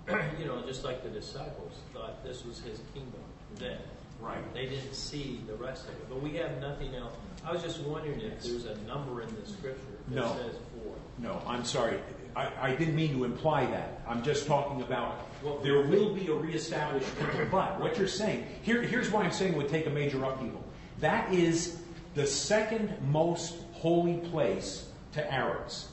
you 0.38 0.44
know, 0.44 0.60
just 0.66 0.84
like 0.84 1.02
the 1.02 1.08
disciples 1.08 1.72
thought 1.94 2.22
this 2.22 2.44
was 2.44 2.60
his 2.60 2.80
kingdom 2.92 3.22
then. 3.56 3.78
Right. 4.20 4.52
They 4.52 4.66
didn't 4.66 4.92
see 4.92 5.40
the 5.46 5.54
rest 5.54 5.84
of 5.84 5.92
it, 5.92 6.10
but 6.10 6.20
we 6.22 6.34
have 6.36 6.60
nothing 6.60 6.94
else. 6.94 7.14
I 7.46 7.52
was 7.54 7.62
just 7.62 7.80
wondering 7.80 8.20
if 8.20 8.42
there's 8.42 8.66
a 8.66 8.76
number 8.86 9.22
in 9.22 9.34
the 9.42 9.50
scripture 9.50 9.80
that 10.08 10.14
No. 10.14 10.36
says 10.36 10.56
four. 10.74 10.94
No, 11.16 11.40
I'm 11.46 11.64
sorry. 11.64 11.98
I, 12.36 12.50
I 12.60 12.74
didn't 12.76 12.94
mean 12.94 13.14
to 13.14 13.24
imply 13.24 13.64
that. 13.64 14.02
I'm 14.06 14.22
just 14.22 14.46
talking 14.46 14.82
about 14.82 15.26
there 15.62 15.80
will 15.80 16.12
be 16.12 16.26
a 16.26 16.34
reestablished. 16.34 17.08
But 17.50 17.80
what 17.80 17.96
you're 17.96 18.06
saying, 18.06 18.44
here, 18.60 18.82
here's 18.82 19.10
why 19.10 19.22
I'm 19.22 19.32
saying 19.32 19.54
it 19.54 19.56
would 19.56 19.70
take 19.70 19.86
a 19.86 19.90
major 19.90 20.22
upheaval. 20.22 20.62
That 21.00 21.32
is 21.32 21.78
the 22.14 22.26
second 22.26 22.94
most 23.10 23.56
holy 23.72 24.18
place 24.30 24.86
to 25.12 25.32
Arabs, 25.32 25.88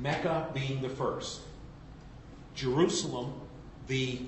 Mecca 0.00 0.48
being 0.54 0.80
the 0.80 0.88
first, 0.88 1.40
Jerusalem, 2.54 3.32
the 3.86 4.20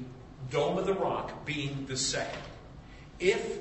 Dome 0.50 0.78
of 0.78 0.86
the 0.86 0.94
Rock, 0.94 1.44
being 1.44 1.86
the 1.86 1.96
second. 1.96 2.42
If 3.18 3.58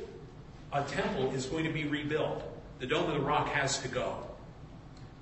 a 0.71 0.83
temple 0.83 1.31
is 1.31 1.45
going 1.45 1.65
to 1.65 1.71
be 1.71 1.85
rebuilt, 1.85 2.43
the 2.79 2.85
Dome 2.85 3.09
of 3.09 3.13
the 3.13 3.21
Rock 3.21 3.49
has 3.49 3.79
to 3.79 3.87
go. 3.87 4.17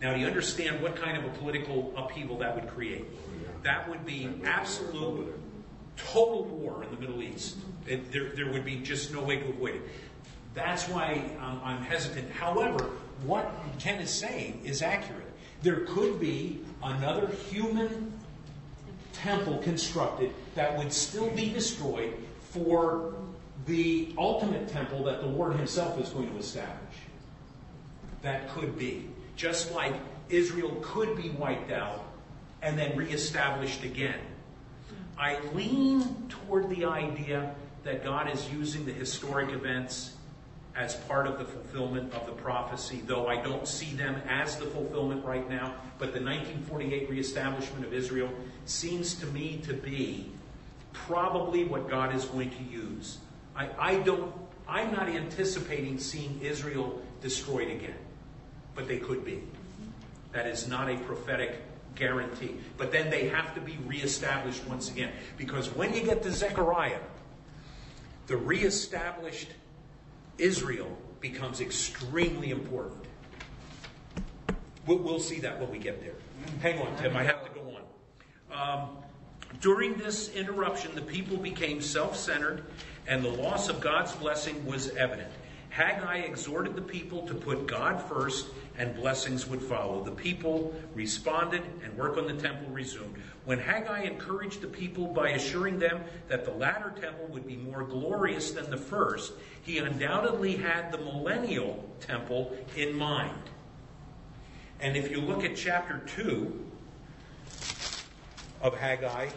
Now, 0.02 0.14
do 0.14 0.20
you 0.20 0.28
understand 0.28 0.82
what 0.82 0.96
kind 0.96 1.18
of 1.18 1.26
a 1.26 1.36
political 1.38 1.94
upheaval 1.96 2.38
that 2.40 2.56
would 2.56 2.68
create? 2.68 3.06
That 3.64 3.90
would 3.90 4.06
be 4.06 4.30
absolute, 4.46 5.34
total 5.96 6.46
war 6.46 6.84
in 6.84 6.92
the 6.92 7.00
Middle 7.00 7.24
East. 7.24 7.58
It, 7.88 8.12
there, 8.12 8.30
there 8.36 8.52
would 8.52 8.66
be 8.66 8.76
just 8.78 9.12
no 9.12 9.24
way 9.24 9.38
to 9.38 9.48
avoid 9.48 9.76
it. 9.76 9.82
That's 10.58 10.90
why 10.90 11.24
I'm, 11.40 11.62
I'm 11.64 11.82
hesitant. 11.84 12.32
However, 12.32 12.90
what 13.24 13.54
Ken 13.78 14.02
is 14.02 14.10
saying 14.10 14.62
is 14.66 14.82
accurate. 14.82 15.32
There 15.62 15.82
could 15.82 16.20
be 16.20 16.62
another 16.82 17.28
human 17.28 18.12
temple 19.14 19.60
constructed 19.60 20.34
that 20.56 20.76
would 20.76 20.92
still 20.92 21.30
be 21.30 21.52
destroyed 21.52 22.16
for 22.40 23.14
the 23.68 24.16
ultimate 24.18 24.68
temple 24.68 25.04
that 25.04 25.22
the 25.22 25.28
Lord 25.28 25.56
Himself 25.56 26.02
is 26.02 26.10
going 26.10 26.32
to 26.32 26.38
establish. 26.40 26.96
That 28.24 28.50
could 28.50 28.80
be. 28.80 29.10
Just 29.36 29.72
like 29.74 29.94
Israel 30.28 30.76
could 30.82 31.16
be 31.16 31.30
wiped 31.30 31.72
out 31.72 32.04
and 32.64 32.80
then 32.80 32.98
reestablished 32.98 33.84
again. 33.84 34.20
I 35.20 35.40
lean 35.54 36.30
toward 36.30 36.68
the 36.72 36.86
idea 36.86 37.54
that 37.84 38.04
God 38.04 38.32
is 38.32 38.50
using 38.50 38.88
the 38.88 38.92
historic 38.92 39.52
events 39.52 40.16
as 40.78 40.96
part 40.96 41.26
of 41.26 41.40
the 41.40 41.46
fulfillment 41.46 42.14
of 42.14 42.26
the 42.28 42.32
prophecy, 42.32 43.02
though 43.06 43.28
I 43.28 43.42
don't 43.42 43.68
see 43.68 43.94
them 43.96 44.22
as 44.30 44.58
the 44.58 44.66
fulfillment 44.68 45.26
right 45.26 45.50
now. 45.50 45.74
But 45.98 46.14
the 46.14 46.22
1948 46.22 47.10
reestablishment 47.10 47.84
of 47.84 47.94
Israel 47.94 48.30
seems 48.66 49.16
to 49.16 49.26
me 49.28 49.60
to 49.66 49.74
be 49.74 50.32
probably 50.94 51.66
what 51.66 51.90
God 51.90 52.16
is 52.16 52.26
going 52.26 52.52
to 52.52 52.64
use. 52.64 53.18
I, 53.56 53.70
I 53.80 53.96
don't, 53.98 54.32
I'm 54.68 54.92
not 54.92 55.10
anticipating 55.10 55.98
seeing 55.98 56.40
Israel 56.42 57.02
destroyed 57.22 57.70
again, 57.70 57.98
but 58.76 58.88
they 58.88 59.00
could 59.00 59.26
be. 59.26 59.42
That 60.32 60.46
is 60.46 60.68
not 60.68 60.90
a 60.90 60.98
prophetic 60.98 61.64
guarantee. 61.96 62.56
But 62.78 62.92
then 62.92 63.10
they 63.10 63.30
have 63.30 63.56
to 63.56 63.62
be 63.62 63.80
reestablished 63.88 64.64
once 64.68 64.92
again. 64.92 65.12
Because 65.38 65.74
when 65.74 65.96
you 65.96 66.04
get 66.04 66.22
to 66.22 66.32
Zechariah, 66.32 67.00
the 68.28 68.38
reestablished 68.38 69.50
Israel 70.38 70.98
becomes 71.20 71.62
extremely 71.62 72.52
important. 72.52 73.04
We'll, 74.86 75.20
see 75.20 75.40
that 75.40 75.60
when 75.60 75.70
we 75.70 75.80
get 75.80 76.02
there. 76.02 76.14
Hang 76.62 76.80
on, 76.80 76.96
Tim, 76.98 77.18
I 77.18 77.24
have 77.24 77.44
to 77.44 77.50
go 77.52 77.76
on. 77.76 78.82
Um, 78.82 78.90
during 79.60 79.96
this 79.96 80.34
interruption, 80.34 80.96
the 80.96 81.02
people 81.02 81.36
became 81.36 81.82
self 81.82 82.16
centered, 82.16 82.64
and 83.06 83.24
the 83.24 83.30
loss 83.30 83.68
of 83.68 83.82
God's 83.82 84.14
blessing 84.14 84.66
was 84.66 84.90
evident. 84.92 85.30
Haggai 85.70 86.20
exhorted 86.20 86.76
the 86.76 86.82
people 86.82 87.28
to 87.28 87.34
put 87.34 87.68
God 87.68 88.02
first, 88.02 88.48
and 88.78 88.96
blessings 88.96 89.48
would 89.48 89.62
follow. 89.62 90.04
The 90.04 90.12
people 90.12 90.74
responded, 90.94 91.64
and 91.84 91.98
work 91.98 92.18
on 92.18 92.28
the 92.28 92.34
temple 92.34 92.70
resumed. 92.70 93.16
When 93.46 93.60
Haggai 93.60 94.04
encouraged 94.04 94.62
the 94.62 94.68
people 94.68 95.08
by 95.08 95.30
assuring 95.30 95.80
them 95.80 96.02
that 96.28 96.46
the 96.46 96.52
latter 96.52 96.94
temple 97.02 97.28
would 97.28 97.48
be 97.48 97.56
more 97.56 97.84
glorious 97.84 98.52
than 98.52 98.70
the 98.70 98.78
first, 98.78 99.34
he 99.64 99.80
undoubtedly 99.80 100.56
had 100.58 100.92
the 100.92 100.98
millennial 101.00 101.90
temple 102.00 102.56
in 102.76 102.94
mind. 102.94 103.32
And 104.80 104.96
if 104.96 105.10
you 105.10 105.22
look 105.22 105.44
at 105.44 105.56
chapter 105.56 106.02
2 106.06 106.66
of 108.62 108.78
Haggai, 108.78 109.30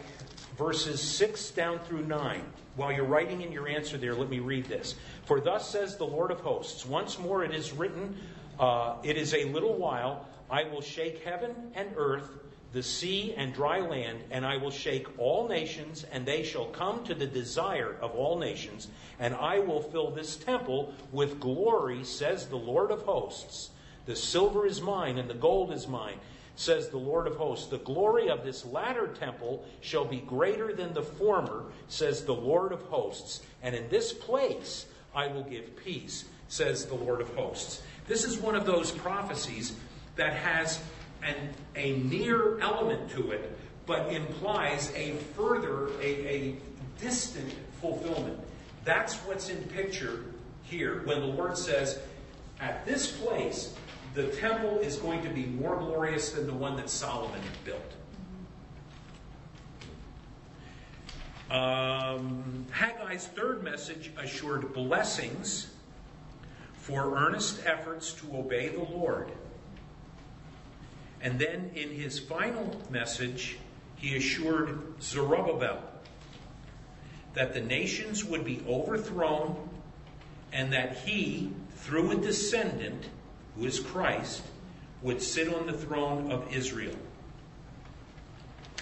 verses 0.57 1.01
6 1.01 1.51
down 1.51 1.79
through 1.79 2.05
9. 2.05 2.41
While 2.75 2.91
you're 2.91 3.05
writing 3.05 3.41
in 3.41 3.51
your 3.51 3.67
answer 3.67 3.97
there, 3.97 4.13
let 4.13 4.29
me 4.29 4.39
read 4.39 4.65
this. 4.65 4.95
For 5.25 5.41
thus 5.41 5.69
says 5.69 5.97
the 5.97 6.05
Lord 6.05 6.31
of 6.31 6.39
hosts, 6.39 6.85
once 6.85 7.17
more 7.19 7.43
it 7.43 7.53
is 7.53 7.71
written, 7.71 8.17
uh, 8.61 8.95
it 9.03 9.17
is 9.17 9.33
a 9.33 9.45
little 9.45 9.73
while, 9.73 10.27
I 10.49 10.63
will 10.63 10.81
shake 10.81 11.23
heaven 11.23 11.55
and 11.73 11.89
earth, 11.97 12.29
the 12.73 12.83
sea 12.83 13.33
and 13.35 13.53
dry 13.53 13.79
land, 13.79 14.19
and 14.29 14.45
I 14.45 14.57
will 14.57 14.71
shake 14.71 15.07
all 15.17 15.47
nations, 15.47 16.05
and 16.11 16.25
they 16.25 16.43
shall 16.43 16.65
come 16.65 17.03
to 17.05 17.15
the 17.15 17.25
desire 17.25 17.97
of 18.01 18.11
all 18.11 18.37
nations, 18.37 18.87
and 19.19 19.33
I 19.35 19.59
will 19.59 19.81
fill 19.81 20.11
this 20.11 20.37
temple 20.37 20.93
with 21.11 21.39
glory, 21.39 22.03
says 22.03 22.47
the 22.47 22.55
Lord 22.55 22.91
of 22.91 23.01
hosts. 23.01 23.71
The 24.05 24.15
silver 24.15 24.65
is 24.65 24.79
mine, 24.79 25.17
and 25.17 25.29
the 25.29 25.33
gold 25.33 25.71
is 25.71 25.87
mine, 25.87 26.19
says 26.55 26.89
the 26.89 26.97
Lord 26.97 27.27
of 27.27 27.35
hosts. 27.37 27.67
The 27.67 27.79
glory 27.79 28.29
of 28.29 28.43
this 28.43 28.63
latter 28.63 29.07
temple 29.07 29.65
shall 29.81 30.05
be 30.05 30.19
greater 30.19 30.73
than 30.73 30.93
the 30.93 31.03
former, 31.03 31.65
says 31.87 32.25
the 32.25 32.35
Lord 32.35 32.71
of 32.71 32.83
hosts. 32.83 33.41
And 33.63 33.75
in 33.75 33.89
this 33.89 34.13
place 34.13 34.85
I 35.15 35.27
will 35.27 35.43
give 35.43 35.75
peace, 35.83 36.25
says 36.47 36.85
the 36.85 36.95
Lord 36.95 37.21
of 37.21 37.33
hosts. 37.35 37.81
This 38.07 38.25
is 38.25 38.37
one 38.37 38.55
of 38.55 38.65
those 38.65 38.91
prophecies 38.91 39.75
that 40.15 40.33
has 40.33 40.81
an, 41.23 41.35
a 41.75 41.97
near 41.99 42.59
element 42.59 43.09
to 43.11 43.31
it, 43.31 43.57
but 43.85 44.11
implies 44.11 44.91
a 44.95 45.13
further, 45.35 45.89
a, 46.01 46.27
a 46.27 46.55
distant 46.99 47.53
fulfillment. 47.79 48.39
That's 48.83 49.15
what's 49.19 49.49
in 49.49 49.63
picture 49.65 50.25
here 50.63 51.01
when 51.05 51.19
the 51.19 51.27
Lord 51.27 51.57
says, 51.57 51.99
at 52.59 52.85
this 52.85 53.11
place, 53.11 53.73
the 54.13 54.27
temple 54.27 54.79
is 54.79 54.97
going 54.97 55.23
to 55.23 55.29
be 55.29 55.45
more 55.45 55.77
glorious 55.77 56.31
than 56.31 56.47
the 56.47 56.53
one 56.53 56.75
that 56.77 56.89
Solomon 56.89 57.41
built. 57.63 57.79
Um, 61.49 62.65
Haggai's 62.71 63.27
third 63.27 63.63
message 63.63 64.11
assured 64.17 64.73
blessings 64.73 65.70
for 66.81 67.15
earnest 67.15 67.61
efforts 67.65 68.11
to 68.11 68.35
obey 68.35 68.69
the 68.69 68.83
Lord. 68.83 69.31
And 71.21 71.37
then 71.37 71.69
in 71.75 71.89
his 71.89 72.17
final 72.17 72.75
message, 72.89 73.57
he 73.97 74.17
assured 74.17 74.79
Zerubbabel 74.99 75.79
that 77.35 77.53
the 77.53 77.61
nations 77.61 78.25
would 78.25 78.43
be 78.43 78.63
overthrown 78.67 79.69
and 80.51 80.73
that 80.73 80.97
he, 80.97 81.51
through 81.75 82.11
a 82.11 82.15
descendant, 82.15 83.05
who 83.55 83.65
is 83.65 83.79
Christ, 83.79 84.41
would 85.03 85.21
sit 85.21 85.53
on 85.53 85.67
the 85.67 85.73
throne 85.73 86.31
of 86.31 86.51
Israel. 86.51 86.95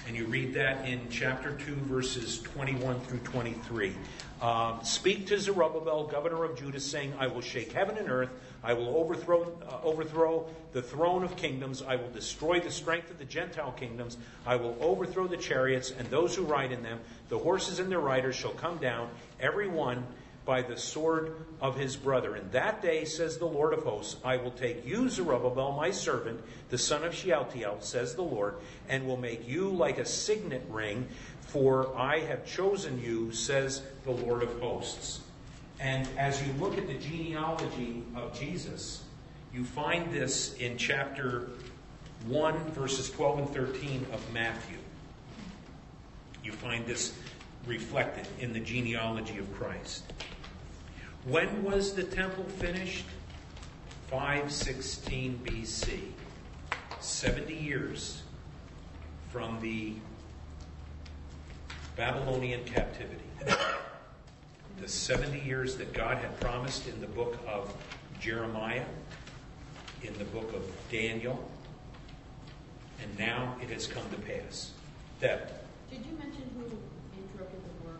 And 0.07 0.15
you 0.15 0.25
read 0.25 0.53
that 0.53 0.87
in 0.87 1.01
chapter 1.09 1.51
2, 1.51 1.75
verses 1.75 2.39
21 2.41 3.01
through 3.01 3.19
23. 3.19 3.93
Um, 4.41 4.79
Speak 4.83 5.27
to 5.27 5.39
Zerubbabel, 5.39 6.05
governor 6.05 6.45
of 6.45 6.57
Judah, 6.57 6.79
saying, 6.79 7.13
I 7.19 7.27
will 7.27 7.41
shake 7.41 7.73
heaven 7.73 7.97
and 7.97 8.09
earth. 8.09 8.29
I 8.63 8.73
will 8.73 8.95
overthrow, 8.95 9.51
uh, 9.67 9.79
overthrow 9.83 10.47
the 10.71 10.81
throne 10.81 11.23
of 11.23 11.35
kingdoms. 11.35 11.81
I 11.81 11.97
will 11.97 12.09
destroy 12.09 12.59
the 12.59 12.71
strength 12.71 13.11
of 13.11 13.17
the 13.17 13.25
Gentile 13.25 13.73
kingdoms. 13.73 14.17
I 14.45 14.55
will 14.55 14.77
overthrow 14.79 15.27
the 15.27 15.37
chariots 15.37 15.91
and 15.91 16.09
those 16.09 16.35
who 16.35 16.43
ride 16.43 16.71
in 16.71 16.83
them. 16.83 16.99
The 17.27 17.37
horses 17.37 17.79
and 17.79 17.91
their 17.91 17.99
riders 17.99 18.35
shall 18.35 18.51
come 18.51 18.77
down, 18.77 19.09
every 19.41 19.67
one 19.67 20.05
by 20.45 20.61
the 20.63 20.77
sword 20.77 21.35
of 21.61 21.77
his 21.77 21.95
brother. 21.95 22.35
In 22.35 22.49
that 22.51 22.81
day, 22.81 23.05
says 23.05 23.37
the 23.37 23.45
Lord 23.45 23.71
of 23.71 23.83
hosts, 23.83 24.15
I 24.23 24.37
will 24.37 24.51
take 24.51 24.83
you, 24.85 25.07
Zerubbabel, 25.07 25.73
my 25.73 25.91
servant, 25.91 26.41
the 26.69 26.77
son 26.77 27.03
of 27.03 27.13
Shealtiel, 27.13 27.77
says 27.81 28.15
the 28.15 28.23
Lord, 28.23 28.55
and 28.87 29.05
will 29.05 29.17
make 29.17 29.47
you 29.47 29.69
like 29.69 29.99
a 29.99 30.05
signet 30.05 30.63
ring, 30.69 31.07
for 31.49 31.97
I 31.97 32.19
have 32.19 32.45
chosen 32.45 33.01
you, 33.01 33.31
says 33.31 33.81
the 34.05 34.11
Lord 34.11 34.43
of 34.43 34.59
hosts. 34.59 35.21
And 35.79 36.07
as 36.17 36.45
you 36.45 36.53
look 36.59 36.77
at 36.77 36.87
the 36.87 36.93
genealogy 36.93 38.03
of 38.15 38.39
Jesus, 38.39 39.03
you 39.51 39.65
find 39.65 40.11
this 40.13 40.53
in 40.55 40.77
chapter 40.77 41.49
1, 42.27 42.55
verses 42.71 43.09
12 43.09 43.39
and 43.39 43.49
13 43.49 44.05
of 44.13 44.33
Matthew. 44.33 44.77
You 46.43 46.51
find 46.51 46.85
this 46.85 47.13
reflected 47.65 48.27
in 48.39 48.53
the 48.53 48.59
genealogy 48.59 49.39
of 49.39 49.51
Christ. 49.55 50.03
When 51.25 51.63
was 51.63 51.93
the 51.93 52.03
temple 52.03 52.43
finished? 52.43 53.05
516 54.11 55.39
BC. 55.43 55.99
70 56.99 57.53
years 57.55 58.23
from 59.31 59.59
the 59.61 59.93
Babylonian 61.99 62.63
captivity. 62.63 63.25
The 64.79 64.87
70 64.87 65.41
years 65.41 65.75
that 65.75 65.91
God 65.91 66.17
had 66.19 66.39
promised 66.39 66.87
in 66.87 67.01
the 67.01 67.07
book 67.07 67.37
of 67.45 67.75
Jeremiah, 68.21 68.85
in 70.01 70.13
the 70.17 70.23
book 70.23 70.53
of 70.53 70.63
Daniel, 70.89 71.37
and 73.03 73.19
now 73.19 73.53
it 73.61 73.69
has 73.69 73.85
come 73.85 74.03
to 74.11 74.15
pass. 74.15 74.71
Deb. 75.19 75.41
Did 75.91 76.05
you 76.05 76.17
mention 76.17 76.43
who 76.55 76.63
interrupted 77.21 77.59
the 77.65 77.85
work? 77.85 77.99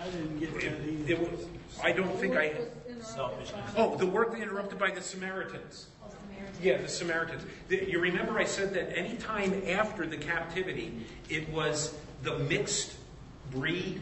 I 0.00 0.08
didn't 0.08 0.40
get 0.40 0.54
that 0.54 0.64
It, 0.64 0.88
either. 0.88 1.12
it 1.12 1.20
was, 1.20 1.46
I 1.82 1.92
don't 1.92 2.18
think 2.18 2.34
I. 2.36 2.54
Selfishness. 3.02 3.72
Oh, 3.76 3.94
the 3.96 4.06
work 4.06 4.32
that 4.32 4.40
interrupted 4.40 4.78
by 4.78 4.90
the 4.90 5.02
Samaritans. 5.02 5.88
Oh, 6.02 6.08
Samaritan. 6.08 6.15
Yeah, 6.62 6.78
the 6.78 6.88
Samaritans. 6.88 7.42
The- 7.68 7.88
You 7.90 8.00
remember 8.00 8.38
I 8.38 8.44
said 8.44 8.72
that 8.74 8.96
any 8.96 9.16
time 9.16 9.62
after 9.68 10.06
the 10.06 10.16
captivity, 10.16 11.06
it 11.28 11.48
was 11.50 11.94
the 12.22 12.38
mixed 12.38 12.94
breed 13.52 14.00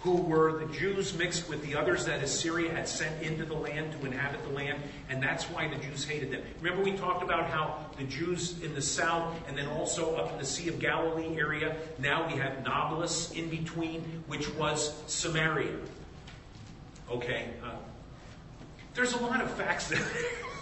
who 0.00 0.14
were 0.22 0.58
the 0.64 0.72
Jews 0.72 1.16
mixed 1.18 1.48
with 1.48 1.60
the 1.62 1.74
others 1.74 2.04
that 2.04 2.22
Assyria 2.22 2.70
had 2.72 2.86
sent 2.86 3.20
into 3.20 3.44
the 3.44 3.54
land 3.54 3.92
to 3.98 4.06
inhabit 4.06 4.40
the 4.44 4.50
land, 4.50 4.80
and 5.08 5.20
that's 5.20 5.44
why 5.46 5.66
the 5.66 5.74
Jews 5.76 6.04
hated 6.04 6.30
them. 6.30 6.42
Remember 6.60 6.84
we 6.84 6.92
talked 6.96 7.24
about 7.24 7.50
how 7.50 7.84
the 7.98 8.04
Jews 8.04 8.62
in 8.62 8.74
the 8.76 8.82
south 8.82 9.34
and 9.48 9.58
then 9.58 9.66
also 9.66 10.14
up 10.14 10.30
in 10.32 10.38
the 10.38 10.44
Sea 10.44 10.68
of 10.68 10.78
Galilee 10.78 11.36
area, 11.36 11.76
now 11.98 12.26
we 12.28 12.34
have 12.34 12.64
Nablus 12.64 13.32
in 13.32 13.50
between, 13.50 14.02
which 14.28 14.48
was 14.54 14.94
Samaria. 15.08 15.74
Okay, 17.10 17.48
uh, 17.64 17.70
there's 18.94 19.14
a 19.14 19.18
lot 19.18 19.40
of 19.40 19.50
facts 19.52 19.88
there. 19.88 20.06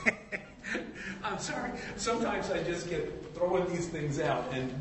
I'm 1.24 1.38
sorry. 1.38 1.70
Sometimes 1.96 2.50
I 2.50 2.62
just 2.62 2.88
get 2.88 3.34
throwing 3.34 3.68
these 3.68 3.88
things 3.88 4.20
out, 4.20 4.44
and 4.52 4.72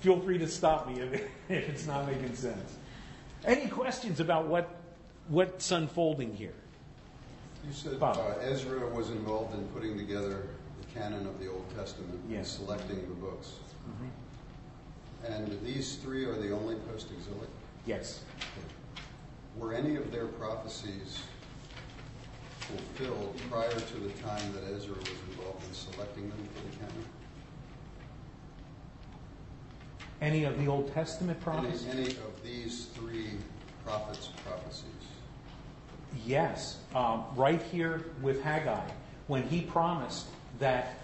feel 0.00 0.20
free 0.20 0.38
to 0.38 0.48
stop 0.48 0.88
me 0.88 1.00
if, 1.00 1.12
if 1.48 1.68
it's 1.68 1.86
not 1.86 2.06
making 2.06 2.34
sense. 2.34 2.76
Any 3.44 3.68
questions 3.68 4.20
about 4.20 4.46
what 4.46 4.80
what's 5.28 5.70
unfolding 5.70 6.34
here? 6.34 6.54
You 7.66 7.72
said 7.72 8.02
uh, 8.02 8.34
Ezra 8.42 8.86
was 8.88 9.10
involved 9.10 9.54
in 9.54 9.66
putting 9.68 9.96
together 9.96 10.48
the 10.80 11.00
canon 11.00 11.26
of 11.26 11.38
the 11.40 11.50
Old 11.50 11.64
Testament, 11.74 12.20
and 12.30 12.46
selecting 12.46 13.00
the 13.08 13.14
books. 13.14 13.54
And 15.26 15.58
these 15.64 15.96
three 15.96 16.26
are 16.26 16.34
the 16.34 16.52
only 16.52 16.74
post-exilic? 16.90 17.48
Yes. 17.86 18.20
Were 19.56 19.72
any 19.72 19.96
of 19.96 20.12
their 20.12 20.26
prophecies 20.26 21.18
fulfilled 22.66 23.40
prior 23.50 23.70
to 23.70 23.96
the 24.00 24.10
time 24.22 24.52
that 24.52 24.64
Ezra 24.74 24.96
was 24.96 25.08
involved 25.30 25.66
in 25.68 25.74
selecting 25.74 26.28
them 26.28 26.48
for 26.54 26.70
the 26.70 26.76
canon? 26.76 27.04
Any 30.20 30.44
of 30.44 30.58
the 30.58 30.68
Old 30.68 30.92
Testament 30.94 31.40
prophets? 31.40 31.86
any 31.90 32.06
of 32.06 32.42
these 32.42 32.86
three 32.94 33.32
prophets' 33.84 34.30
prophecies? 34.44 34.88
Yes, 36.24 36.78
um, 36.94 37.24
right 37.34 37.60
here 37.60 38.06
with 38.22 38.42
Haggai, 38.42 38.88
when 39.26 39.42
he 39.42 39.60
promised 39.60 40.26
that 40.58 40.98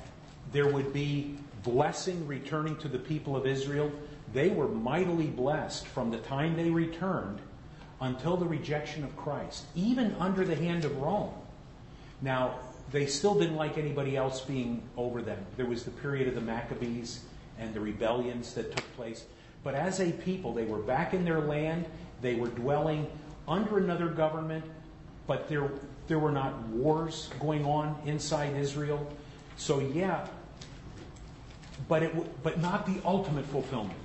there 0.53 0.69
would 0.69 0.93
be 0.93 1.37
blessing 1.63 2.27
returning 2.27 2.77
to 2.77 2.89
the 2.89 2.99
people 2.99 3.37
of 3.37 3.47
Israel, 3.47 3.93
they 4.33 4.49
were 4.49 4.69
mightily 4.69 5.27
blessed 5.27 5.87
from 5.87 6.11
the 6.11 6.19
time 6.19 6.57
they 6.57 6.71
returned 6.71 7.41
until 8.01 8.37
the 8.37 8.47
rejection 8.47 9.05
of 9.05 9.15
Christ, 9.17 9.65
even 9.75 10.15
under 10.19 10.45
the 10.45 10.57
hand 10.57 10.85
of 10.85 10.97
Rome. 10.97 11.33
Now, 12.23 12.59
they 12.91 13.07
still 13.07 13.39
didn't 13.39 13.57
like 13.57 13.79
anybody 13.79 14.16
else 14.16 14.41
being 14.41 14.83
over 14.97 15.23
them. 15.23 15.39
There 15.57 15.66
was 15.66 15.85
the 15.85 15.91
period 15.91 16.29
of 16.29 16.35
the 16.35 16.41
Maccabees 16.41 17.25
and 17.59 17.73
the 17.73 17.81
rebellions 17.81 18.55
that 18.55 18.75
took 18.75 18.97
place. 18.97 19.25
But 19.62 19.75
as 19.75 20.01
a 20.01 20.11
people, 20.11 20.53
they 20.53 20.64
were 20.64 20.79
back 20.79 21.14
in 21.14 21.25
their 21.25 21.41
land. 21.41 21.87
They 22.21 22.35
were 22.35 22.49
dwelling 22.49 23.07
under 23.47 23.79
another 23.79 24.09
government, 24.09 24.64
but 25.27 25.49
there, 25.49 25.71
there 26.09 26.18
were 26.18 26.33
not 26.33 26.59
wars 26.68 27.31
going 27.41 27.64
on 27.64 28.01
inside 28.07 28.57
Israel. 28.57 29.07
So, 29.57 29.81
yeah, 29.81 30.27
but, 31.89 32.03
it, 32.03 32.43
but 32.43 32.61
not 32.61 32.87
the 32.87 33.01
ultimate 33.05 33.45
fulfillment. 33.47 33.99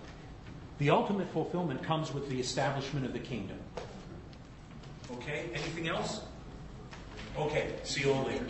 The 0.77 0.89
ultimate 0.89 1.29
fulfillment 1.31 1.83
comes 1.83 2.13
with 2.13 2.29
the 2.29 2.39
establishment 2.39 3.05
of 3.05 3.13
the 3.13 3.19
kingdom. 3.19 3.57
Okay, 5.11 5.45
anything 5.53 5.87
else? 5.87 6.21
Okay, 7.37 7.67
see 7.83 8.01
you 8.01 8.13
all 8.13 8.23
later. 8.23 8.45